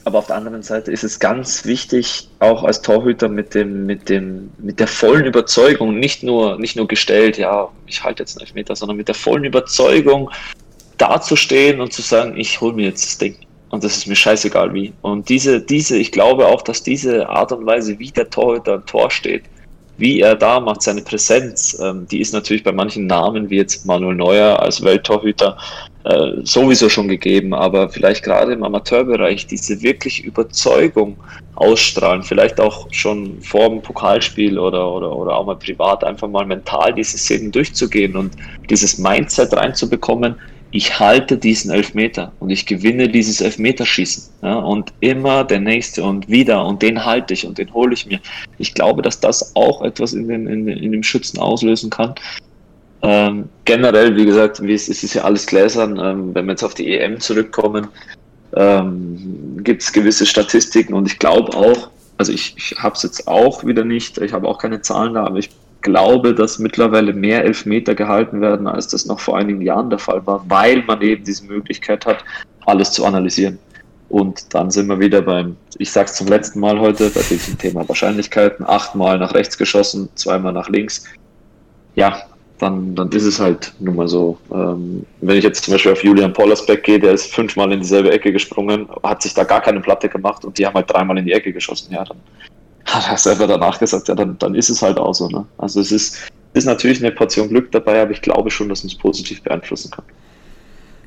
aber 0.07 0.19
auf 0.19 0.27
der 0.27 0.37
anderen 0.37 0.63
Seite 0.63 0.89
ist 0.89 1.03
es 1.03 1.19
ganz 1.19 1.65
wichtig, 1.65 2.29
auch 2.39 2.63
als 2.63 2.81
Torhüter 2.81 3.27
mit 3.27 3.53
dem, 3.53 3.85
mit 3.85 4.07
dem, 4.07 4.51
mit 4.57 4.79
der 4.79 4.87
vollen 4.87 5.25
Überzeugung, 5.25 5.99
nicht 5.99 6.23
nur, 6.23 6.57
nicht 6.57 6.77
nur 6.77 6.87
gestellt, 6.87 7.37
ja, 7.37 7.67
ich 7.87 8.05
halte 8.05 8.23
jetzt 8.23 8.37
einen 8.37 8.47
Elfmeter, 8.47 8.73
sondern 8.73 8.95
mit 8.95 9.09
der 9.09 9.15
vollen 9.15 9.43
Überzeugung 9.43 10.31
dazustehen 10.97 11.81
und 11.81 11.91
zu 11.91 12.01
sagen, 12.01 12.37
ich 12.37 12.61
hole 12.61 12.73
mir 12.73 12.85
jetzt 12.85 13.05
das 13.05 13.17
Ding. 13.17 13.35
Und 13.69 13.83
das 13.83 13.97
ist 13.97 14.07
mir 14.07 14.15
scheißegal 14.15 14.73
wie. 14.73 14.93
Und 15.01 15.27
diese, 15.27 15.59
diese, 15.59 15.97
ich 15.97 16.13
glaube 16.13 16.47
auch, 16.47 16.61
dass 16.61 16.83
diese 16.83 17.27
Art 17.27 17.51
und 17.51 17.65
Weise, 17.65 17.99
wie 17.99 18.09
der 18.09 18.29
Torhüter 18.29 18.75
am 18.75 18.85
Tor 18.85 19.11
steht, 19.11 19.43
wie 19.97 20.21
er 20.21 20.35
da 20.35 20.59
macht, 20.59 20.83
seine 20.83 21.01
Präsenz, 21.01 21.77
ähm, 21.81 22.07
die 22.09 22.21
ist 22.21 22.33
natürlich 22.33 22.63
bei 22.63 22.71
manchen 22.71 23.07
Namen, 23.07 23.49
wie 23.49 23.57
jetzt 23.57 23.85
Manuel 23.85 24.15
Neuer 24.15 24.59
als 24.59 24.83
Welttorhüter, 24.83 25.57
äh, 26.03 26.33
sowieso 26.43 26.87
schon 26.87 27.07
gegeben, 27.07 27.53
aber 27.53 27.89
vielleicht 27.89 28.23
gerade 28.23 28.53
im 28.53 28.63
Amateurbereich 28.63 29.47
diese 29.47 29.81
wirklich 29.81 30.23
Überzeugung 30.23 31.17
ausstrahlen, 31.55 32.23
vielleicht 32.23 32.59
auch 32.59 32.87
schon 32.91 33.41
vor 33.41 33.69
dem 33.69 33.81
Pokalspiel 33.81 34.59
oder, 34.59 34.89
oder, 34.89 35.13
oder 35.15 35.35
auch 35.35 35.45
mal 35.45 35.55
privat 35.55 36.03
einfach 36.03 36.27
mal 36.27 36.45
mental 36.45 36.93
diese 36.93 37.17
Szenen 37.17 37.51
durchzugehen 37.51 38.15
und 38.15 38.35
dieses 38.69 38.99
Mindset 38.99 39.53
reinzubekommen, 39.53 40.35
ich 40.71 40.99
halte 40.99 41.37
diesen 41.37 41.71
Elfmeter 41.71 42.31
und 42.39 42.49
ich 42.49 42.65
gewinne 42.65 43.07
dieses 43.07 43.41
Elfmeterschießen. 43.41 44.23
Ja, 44.41 44.55
und 44.55 44.93
immer 44.99 45.43
der 45.43 45.59
nächste 45.59 46.03
und 46.03 46.27
wieder 46.27 46.65
und 46.65 46.81
den 46.81 47.05
halte 47.05 47.33
ich 47.33 47.45
und 47.45 47.57
den 47.57 47.73
hole 47.73 47.93
ich 47.93 48.05
mir. 48.05 48.19
Ich 48.57 48.73
glaube, 48.73 49.01
dass 49.01 49.19
das 49.19 49.55
auch 49.55 49.81
etwas 49.81 50.13
in, 50.13 50.27
den, 50.27 50.47
in, 50.47 50.67
in 50.67 50.91
dem 50.91 51.03
Schützen 51.03 51.39
auslösen 51.39 51.89
kann. 51.89 52.15
Ähm, 53.01 53.47
generell, 53.65 54.15
wie 54.15 54.25
gesagt, 54.25 54.61
wie 54.61 54.73
es, 54.73 54.89
es 54.89 55.03
ist 55.03 55.13
ja 55.13 55.23
alles 55.23 55.45
gläsern. 55.45 55.99
Ähm, 55.99 56.35
wenn 56.35 56.45
wir 56.45 56.51
jetzt 56.51 56.63
auf 56.63 56.73
die 56.73 56.97
EM 56.97 57.19
zurückkommen, 57.19 57.87
ähm, 58.55 59.59
gibt 59.63 59.81
es 59.81 59.93
gewisse 59.93 60.25
Statistiken 60.25 60.93
und 60.93 61.05
ich 61.05 61.19
glaube 61.19 61.55
auch, 61.55 61.89
also 62.17 62.31
ich, 62.31 62.55
ich 62.57 62.75
habe 62.77 62.95
es 62.95 63.03
jetzt 63.03 63.27
auch 63.27 63.63
wieder 63.63 63.83
nicht, 63.83 64.17
ich 64.17 64.33
habe 64.33 64.47
auch 64.47 64.57
keine 64.57 64.81
Zahlen 64.81 65.13
da, 65.13 65.25
aber 65.25 65.37
ich 65.37 65.49
glaube, 65.81 66.33
dass 66.33 66.59
mittlerweile 66.59 67.13
mehr 67.13 67.43
Elfmeter 67.43 67.95
gehalten 67.95 68.41
werden, 68.41 68.67
als 68.67 68.87
das 68.87 69.05
noch 69.05 69.19
vor 69.19 69.37
einigen 69.37 69.61
Jahren 69.61 69.89
der 69.89 69.99
Fall 69.99 70.25
war, 70.25 70.43
weil 70.47 70.83
man 70.83 71.01
eben 71.01 71.23
diese 71.23 71.45
Möglichkeit 71.45 72.05
hat, 72.05 72.23
alles 72.65 72.91
zu 72.91 73.05
analysieren. 73.05 73.59
Und 74.09 74.53
dann 74.53 74.71
sind 74.71 74.87
wir 74.87 74.99
wieder 74.99 75.21
beim, 75.21 75.57
ich 75.77 75.91
sage 75.91 76.09
es 76.09 76.15
zum 76.15 76.27
letzten 76.27 76.59
Mal 76.59 76.79
heute, 76.79 77.09
bei 77.09 77.21
diesem 77.21 77.57
Thema 77.57 77.87
Wahrscheinlichkeiten, 77.87 78.65
achtmal 78.65 79.19
nach 79.19 79.33
rechts 79.33 79.57
geschossen, 79.57 80.09
zweimal 80.15 80.53
nach 80.53 80.69
links. 80.69 81.03
Ja, 81.95 82.21
dann, 82.59 82.95
dann 82.95 83.09
ist 83.11 83.25
es 83.25 83.39
halt 83.39 83.73
nun 83.79 83.95
mal 83.95 84.07
so. 84.07 84.37
Ähm, 84.51 85.05
wenn 85.21 85.37
ich 85.37 85.43
jetzt 85.43 85.63
zum 85.65 85.73
Beispiel 85.73 85.91
auf 85.91 86.03
Julian 86.03 86.33
Pollersbeck 86.33 86.83
gehe, 86.83 86.99
der 86.99 87.11
ist 87.11 87.33
fünfmal 87.33 87.71
in 87.71 87.81
dieselbe 87.81 88.11
Ecke 88.11 88.31
gesprungen, 88.31 88.87
hat 89.03 89.21
sich 89.21 89.33
da 89.33 89.43
gar 89.43 89.61
keine 89.61 89.81
Platte 89.81 90.09
gemacht 90.09 90.45
und 90.45 90.57
die 90.57 90.65
haben 90.65 90.75
halt 90.75 90.91
dreimal 90.91 91.17
in 91.17 91.25
die 91.25 91.33
Ecke 91.33 91.51
geschossen. 91.51 91.93
Ja, 91.93 92.03
dann 92.03 92.17
hat 92.87 93.09
er 93.09 93.17
selber 93.17 93.47
danach 93.47 93.79
gesagt, 93.79 94.07
ja, 94.07 94.15
dann, 94.15 94.37
dann 94.39 94.55
ist 94.55 94.69
es 94.69 94.81
halt 94.81 94.97
auch 94.97 95.13
so. 95.13 95.27
Ne? 95.27 95.45
Also 95.57 95.81
es 95.81 95.91
ist, 95.91 96.31
ist 96.53 96.65
natürlich 96.65 97.03
eine 97.03 97.13
Portion 97.13 97.49
Glück 97.49 97.71
dabei, 97.71 98.01
aber 98.01 98.11
ich 98.11 98.21
glaube 98.21 98.49
schon, 98.49 98.69
dass 98.69 98.83
man 98.83 98.91
es 98.91 98.97
positiv 98.97 99.41
beeinflussen 99.43 99.91
kann. 99.91 100.05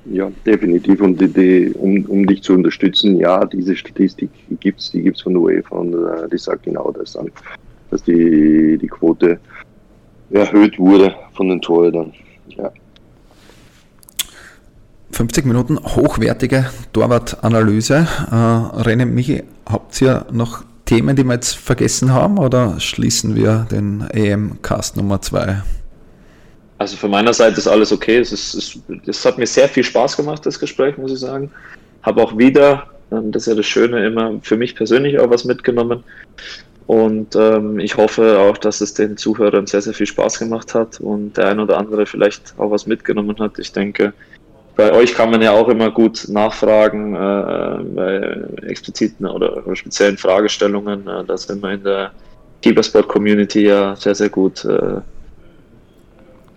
Ja, 0.07 0.31
definitiv. 0.47 1.01
Und 1.01 1.21
die, 1.21 1.29
die, 1.29 1.73
um, 1.75 2.05
um 2.07 2.27
dich 2.27 2.43
zu 2.43 2.55
unterstützen, 2.55 3.19
ja, 3.19 3.45
diese 3.45 3.77
Statistik 3.77 4.31
gibt 4.61 4.81
es, 4.81 4.91
die 4.91 5.03
gibt 5.03 5.17
es 5.17 5.23
von 5.23 5.35
der 5.35 5.43
UEFA 5.43 5.77
und 5.77 5.95
äh, 5.95 6.29
die 6.33 6.39
sagt 6.39 6.65
genau 6.65 6.91
das 6.93 7.17
an, 7.17 7.31
dass 7.91 8.03
die, 8.03 8.79
die 8.81 8.89
Quote 8.89 9.39
erhöht 10.31 10.79
wurde 10.79 11.15
von 11.35 11.49
den 11.49 11.61
Torhütern. 11.61 12.13
Ja. 12.49 12.71
50 15.13 15.45
Minuten 15.45 15.79
hochwertige 15.79 16.71
Torwartanalyse. 16.93 18.07
Äh, 18.31 18.35
René, 18.35 19.05
Michi, 19.05 19.43
habt 19.67 20.01
ihr 20.01 20.25
noch 20.33 20.65
Themen, 20.91 21.15
die 21.15 21.23
wir 21.23 21.35
jetzt 21.35 21.55
vergessen 21.55 22.13
haben 22.13 22.37
oder 22.37 22.81
schließen 22.81 23.37
wir 23.37 23.65
den 23.71 24.01
EM-Cast 24.11 24.97
Nummer 24.97 25.23
2? 25.23 25.63
Also 26.79 26.97
von 26.97 27.13
meiner 27.13 27.33
Seite 27.33 27.59
ist 27.59 27.69
alles 27.69 27.93
okay. 27.93 28.19
Es, 28.19 28.33
ist, 28.33 28.55
es, 28.55 28.79
es, 29.07 29.25
hat 29.25 29.39
mir 29.39 29.47
sehr 29.47 29.69
viel 29.69 29.85
Spaß 29.85 30.17
gemacht, 30.17 30.45
das 30.45 30.59
Gespräch, 30.59 30.99
muss 30.99 31.13
ich 31.13 31.21
sagen. 31.21 31.49
Habe 32.03 32.21
auch 32.21 32.37
wieder, 32.37 32.89
ähm, 33.13 33.31
das 33.31 33.45
ist 33.45 33.47
ja 33.47 33.55
das 33.55 33.67
Schöne, 33.67 34.05
immer 34.05 34.41
für 34.43 34.57
mich 34.57 34.75
persönlich 34.75 35.17
auch 35.21 35.31
was 35.31 35.45
mitgenommen. 35.45 36.03
Und 36.89 37.37
ähm, 37.37 37.79
ich 37.79 37.97
hoffe 37.97 38.41
auch, 38.41 38.59
dass 38.59 38.81
es 38.81 38.93
den 38.93 39.17
Zuhörern 39.17 39.69
sehr, 39.69 39.83
sehr 39.83 39.95
viel 39.95 40.07
Spaß 40.07 40.41
gemacht 40.41 40.75
hat 40.75 40.99
und 40.99 41.37
der 41.37 41.51
ein 41.51 41.61
oder 41.61 41.79
andere 41.79 42.05
vielleicht 42.05 42.55
auch 42.59 42.73
was 42.73 42.89
mitgenommen 42.89 43.39
hat. 43.39 43.61
Ich 43.61 43.71
denke, 43.71 44.13
bei 44.77 44.93
euch 44.93 45.15
kann 45.15 45.31
man 45.31 45.43
ja 45.43 45.53
auch 45.53 45.69
immer 45.69 45.91
gut 45.91 46.27
nachfragen 46.29 47.15
äh, 47.15 47.85
bei 47.95 48.69
expliziten 48.69 49.27
oder, 49.27 49.63
speziellen 49.75 50.17
Fragestellungen. 50.17 51.07
Äh, 51.07 51.25
da 51.25 51.37
sind 51.37 51.63
wir 51.63 51.73
in 51.73 51.83
der 51.83 52.13
Keepersport-Community 52.63 53.67
ja 53.67 53.97
sehr, 53.97 54.15
sehr 54.15 54.29
gut, 54.29 54.65
äh, 54.65 55.01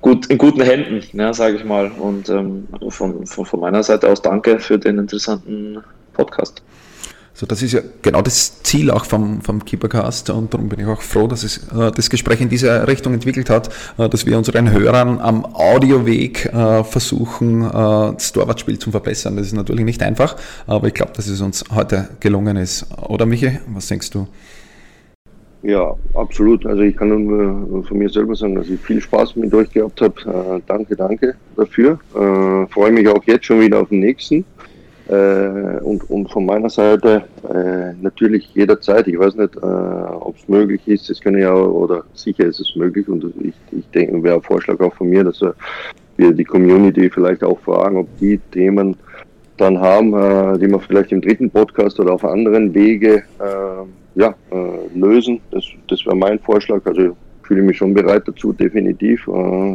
gut 0.02 0.28
in 0.28 0.38
guten 0.38 0.62
Händen, 0.62 1.02
ja, 1.18 1.34
sage 1.34 1.58
ich 1.58 1.64
mal. 1.64 1.92
Und 1.92 2.30
ähm, 2.30 2.68
von, 2.90 3.26
von, 3.26 3.46
von 3.46 3.60
meiner 3.60 3.84
Seite 3.84 4.10
aus 4.10 4.22
danke 4.22 4.60
für 4.60 4.78
den 4.78 5.00
interessanten 5.00 5.84
Podcast. 6.14 6.62
So, 7.36 7.48
das 7.48 7.64
ist 7.64 7.72
ja 7.72 7.82
genau 8.04 8.22
das 8.22 8.62
Ziel 8.62 8.92
auch 8.92 9.06
vom, 9.06 9.42
vom 9.42 9.66
Keepercast 9.66 10.30
und 10.30 10.54
darum 10.54 10.70
bin 10.70 10.80
ich 10.80 10.86
auch 10.86 11.02
froh, 11.02 11.26
dass 11.26 11.44
es 11.44 11.68
äh, 11.70 11.92
das 11.92 12.12
Gespräch 12.12 12.42
in 12.42 12.50
diese 12.50 12.88
Richtung 12.88 13.12
entwickelt 13.14 13.50
hat, 13.50 13.70
äh, 13.98 14.08
dass 14.08 14.28
wir 14.28 14.38
unseren 14.38 14.72
Hörern 14.72 15.20
am 15.20 15.44
Audioweg 15.44 16.46
äh, 16.46 16.84
versuchen, 16.84 17.64
äh, 17.64 17.72
das 17.72 18.34
Torwartspiel 18.34 18.78
zu 18.78 18.92
verbessern. 18.92 19.36
Das 19.36 19.48
ist 19.48 19.54
natürlich 19.54 19.84
nicht 19.84 20.04
einfach, 20.04 20.36
aber 20.68 20.88
ich 20.88 20.94
glaube, 20.94 21.14
dass 21.16 21.28
es 21.28 21.42
uns 21.42 21.64
heute 21.74 22.10
gelungen 22.20 22.56
ist. 22.56 22.86
Oder 23.02 23.26
Michi, 23.26 23.60
was 23.68 23.88
denkst 23.88 24.12
du? 24.12 24.28
Ja, 25.64 25.96
absolut. 26.14 26.66
Also 26.68 26.84
ich 26.84 26.96
kann 26.96 27.26
nur 27.26 27.84
von 27.84 27.98
mir 27.98 28.10
selber 28.10 28.36
sagen, 28.36 28.56
dass 28.56 28.70
ich 28.70 28.80
viel 28.80 29.02
Spaß 29.02 29.38
mit 29.38 29.52
euch 29.56 29.72
gehabt 29.72 30.02
habe. 30.02 30.22
Äh, 30.22 30.62
danke, 30.68 30.96
danke 30.96 31.36
dafür. 31.56 32.00
Äh, 32.14 32.68
freue 32.68 32.92
mich 32.92 33.08
auch 33.08 33.24
jetzt 33.24 33.46
schon 33.46 33.62
wieder 33.62 33.80
auf 33.80 33.90
den 33.90 34.02
nächsten. 34.02 34.46
Äh, 35.10 35.80
und, 35.82 36.10
und 36.10 36.32
von 36.32 36.46
meiner 36.46 36.70
Seite 36.70 37.24
äh, 37.54 37.94
natürlich 38.02 38.50
jederzeit. 38.54 39.08
Ich 39.08 39.20
weiß 39.20 39.36
nicht, 39.36 39.56
äh, 39.58 39.60
ob 39.60 40.38
es 40.38 40.48
möglich 40.48 40.82
ist. 40.88 41.10
Es 41.10 41.20
können 41.20 41.42
ja 41.42 41.54
oder 41.54 42.04
sicher 42.14 42.46
ist 42.46 42.62
es 42.62 42.74
möglich. 42.76 43.08
Und 43.10 43.26
ich, 43.42 43.54
ich 43.72 43.86
denke, 43.90 44.24
wäre 44.24 44.36
ein 44.36 44.42
Vorschlag 44.42 44.80
auch 44.80 44.94
von 44.94 45.10
mir, 45.10 45.24
dass 45.26 45.42
wir 46.16 46.32
die 46.32 46.46
Community 46.46 47.10
vielleicht 47.10 47.44
auch 47.44 47.60
fragen, 47.60 47.98
ob 47.98 48.18
die 48.20 48.40
Themen 48.52 48.96
dann 49.58 49.80
haben, 49.80 50.60
die 50.60 50.68
man 50.68 50.80
vielleicht 50.80 51.12
im 51.12 51.22
dritten 51.22 51.50
Podcast 51.50 52.00
oder 52.00 52.14
auf 52.14 52.24
anderen 52.24 52.74
Wege 52.74 53.24
ja, 54.16 54.34
lösen. 54.96 55.42
Das, 55.52 55.64
das 55.88 56.06
wäre 56.06 56.16
mein 56.16 56.40
Vorschlag. 56.40 56.82
Also 56.86 57.16
fühle 57.44 57.62
mich 57.62 57.78
schon 57.78 57.94
bereit 57.94 58.24
dazu, 58.26 58.54
definitiv. 58.54 59.28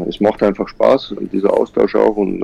es 0.08 0.20
macht 0.20 0.42
einfach 0.42 0.68
Spaß, 0.68 1.14
dieser 1.32 1.52
Austausch 1.52 1.94
auch 1.94 2.16
und 2.16 2.42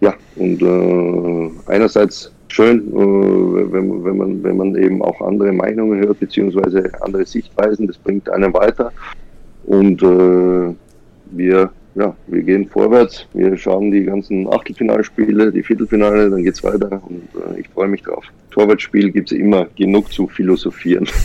ja, 0.00 0.14
und 0.36 0.62
äh, 0.62 1.50
einerseits 1.70 2.32
schön, 2.48 2.88
äh, 2.88 3.72
wenn, 3.72 4.04
wenn, 4.04 4.16
man, 4.16 4.42
wenn 4.42 4.56
man 4.56 4.74
eben 4.76 5.02
auch 5.02 5.20
andere 5.20 5.52
Meinungen 5.52 6.00
hört, 6.00 6.20
beziehungsweise 6.20 6.90
andere 7.02 7.24
Sichtweisen, 7.26 7.86
das 7.86 7.98
bringt 7.98 8.28
einen 8.30 8.52
weiter. 8.54 8.92
Und 9.64 10.02
äh, 10.02 10.74
wir, 11.32 11.70
ja, 11.94 12.16
wir 12.26 12.42
gehen 12.42 12.66
vorwärts, 12.68 13.26
wir 13.34 13.56
schauen 13.56 13.90
die 13.90 14.04
ganzen 14.04 14.48
Achtelfinalspiele, 14.52 15.52
die 15.52 15.62
Viertelfinale, 15.62 16.30
dann 16.30 16.42
geht's 16.42 16.64
weiter 16.64 17.00
und 17.06 17.28
äh, 17.34 17.60
ich 17.60 17.68
freue 17.68 17.88
mich 17.88 18.02
drauf. 18.02 18.24
Torwartspiel 18.50 19.10
gibt's 19.10 19.32
immer 19.32 19.66
genug 19.76 20.12
zu 20.12 20.26
philosophieren. 20.26 21.06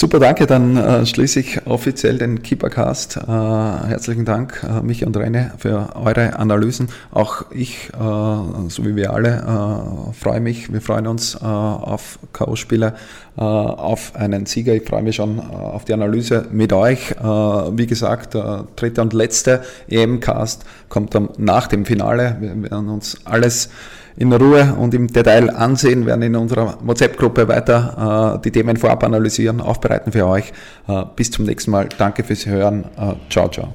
Super, 0.00 0.20
danke. 0.20 0.46
Dann 0.46 0.76
äh, 0.76 1.04
schließe 1.04 1.40
ich 1.40 1.66
offiziell 1.66 2.18
den 2.18 2.40
Keepercast. 2.40 3.16
Äh, 3.16 3.20
herzlichen 3.26 4.24
Dank, 4.24 4.62
äh, 4.62 4.80
Michi 4.80 5.04
und 5.04 5.16
Rene, 5.16 5.54
für 5.58 5.96
eure 5.96 6.38
Analysen. 6.38 6.88
Auch 7.10 7.46
ich, 7.50 7.88
äh, 7.88 7.98
so 7.98 8.86
wie 8.86 8.94
wir 8.94 9.12
alle, 9.12 9.38
äh, 9.38 10.12
freue 10.12 10.38
mich. 10.38 10.72
Wir 10.72 10.80
freuen 10.80 11.08
uns 11.08 11.34
äh, 11.34 11.38
auf 11.44 12.20
K.O.-Spiele, 12.32 12.94
auf 13.34 14.14
einen 14.14 14.46
Sieger. 14.46 14.72
Ich 14.74 14.84
freue 14.88 15.02
mich 15.02 15.16
schon 15.16 15.40
auf 15.40 15.84
die 15.84 15.94
Analyse 15.94 16.46
mit 16.52 16.72
euch. 16.72 17.14
wie 17.20 17.86
gesagt, 17.86 18.34
der 18.34 18.66
dritte 18.74 19.00
und 19.00 19.12
letzte 19.12 19.62
EM-Cast 19.88 20.64
kommt 20.88 21.14
dann 21.14 21.28
nach 21.38 21.68
dem 21.68 21.84
Finale. 21.84 22.36
Wir 22.40 22.70
werden 22.70 22.88
uns 22.88 23.16
alles 23.24 23.70
in 24.18 24.32
Ruhe 24.32 24.74
und 24.74 24.94
im 24.94 25.06
Detail 25.06 25.48
ansehen, 25.54 26.04
werden 26.04 26.22
in 26.22 26.34
unserer 26.34 26.78
WhatsApp-Gruppe 26.82 27.46
weiter 27.46 28.36
äh, 28.36 28.42
die 28.42 28.50
Themen 28.50 28.76
vorab 28.76 29.04
analysieren, 29.04 29.60
aufbereiten 29.60 30.12
für 30.12 30.26
euch. 30.26 30.52
Äh, 30.88 31.04
bis 31.14 31.30
zum 31.30 31.44
nächsten 31.44 31.70
Mal. 31.70 31.88
Danke 31.96 32.24
fürs 32.24 32.44
Hören. 32.44 32.84
Äh, 32.96 33.14
ciao, 33.30 33.48
ciao. 33.48 33.72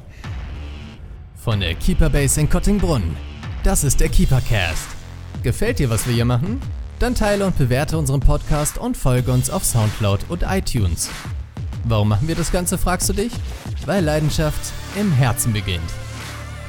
Von 1.35 1.61
der 1.61 1.75
Keeper 1.75 2.09
Base 2.09 2.39
in 2.39 2.49
Kottingbrunn. 2.49 3.15
Das 3.63 3.83
ist 3.85 4.01
der 4.01 4.09
Keepercast. 4.09 4.87
Gefällt 5.43 5.79
dir, 5.79 5.89
was 5.89 6.05
wir 6.07 6.13
hier 6.13 6.25
machen? 6.25 6.61
Dann 6.99 7.15
teile 7.15 7.45
und 7.45 7.57
bewerte 7.57 7.97
unseren 7.97 8.19
Podcast 8.19 8.77
und 8.77 8.97
folge 8.97 9.31
uns 9.31 9.49
auf 9.49 9.63
Soundcloud 9.63 10.25
und 10.29 10.43
iTunes. 10.43 11.09
Warum 11.85 12.09
machen 12.09 12.27
wir 12.27 12.35
das 12.35 12.51
Ganze, 12.51 12.77
fragst 12.77 13.09
du 13.09 13.13
dich? 13.13 13.31
Weil 13.85 14.03
Leidenschaft 14.03 14.71
im 14.99 15.11
Herzen 15.11 15.53
beginnt. 15.53 15.81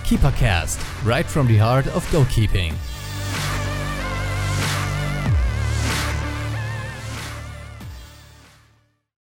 Keepercast, 0.09 0.79
right 1.05 1.27
from 1.27 1.47
the 1.47 1.61
heart 1.61 1.87
of 1.95 2.05
goalkeeping. 2.13 2.73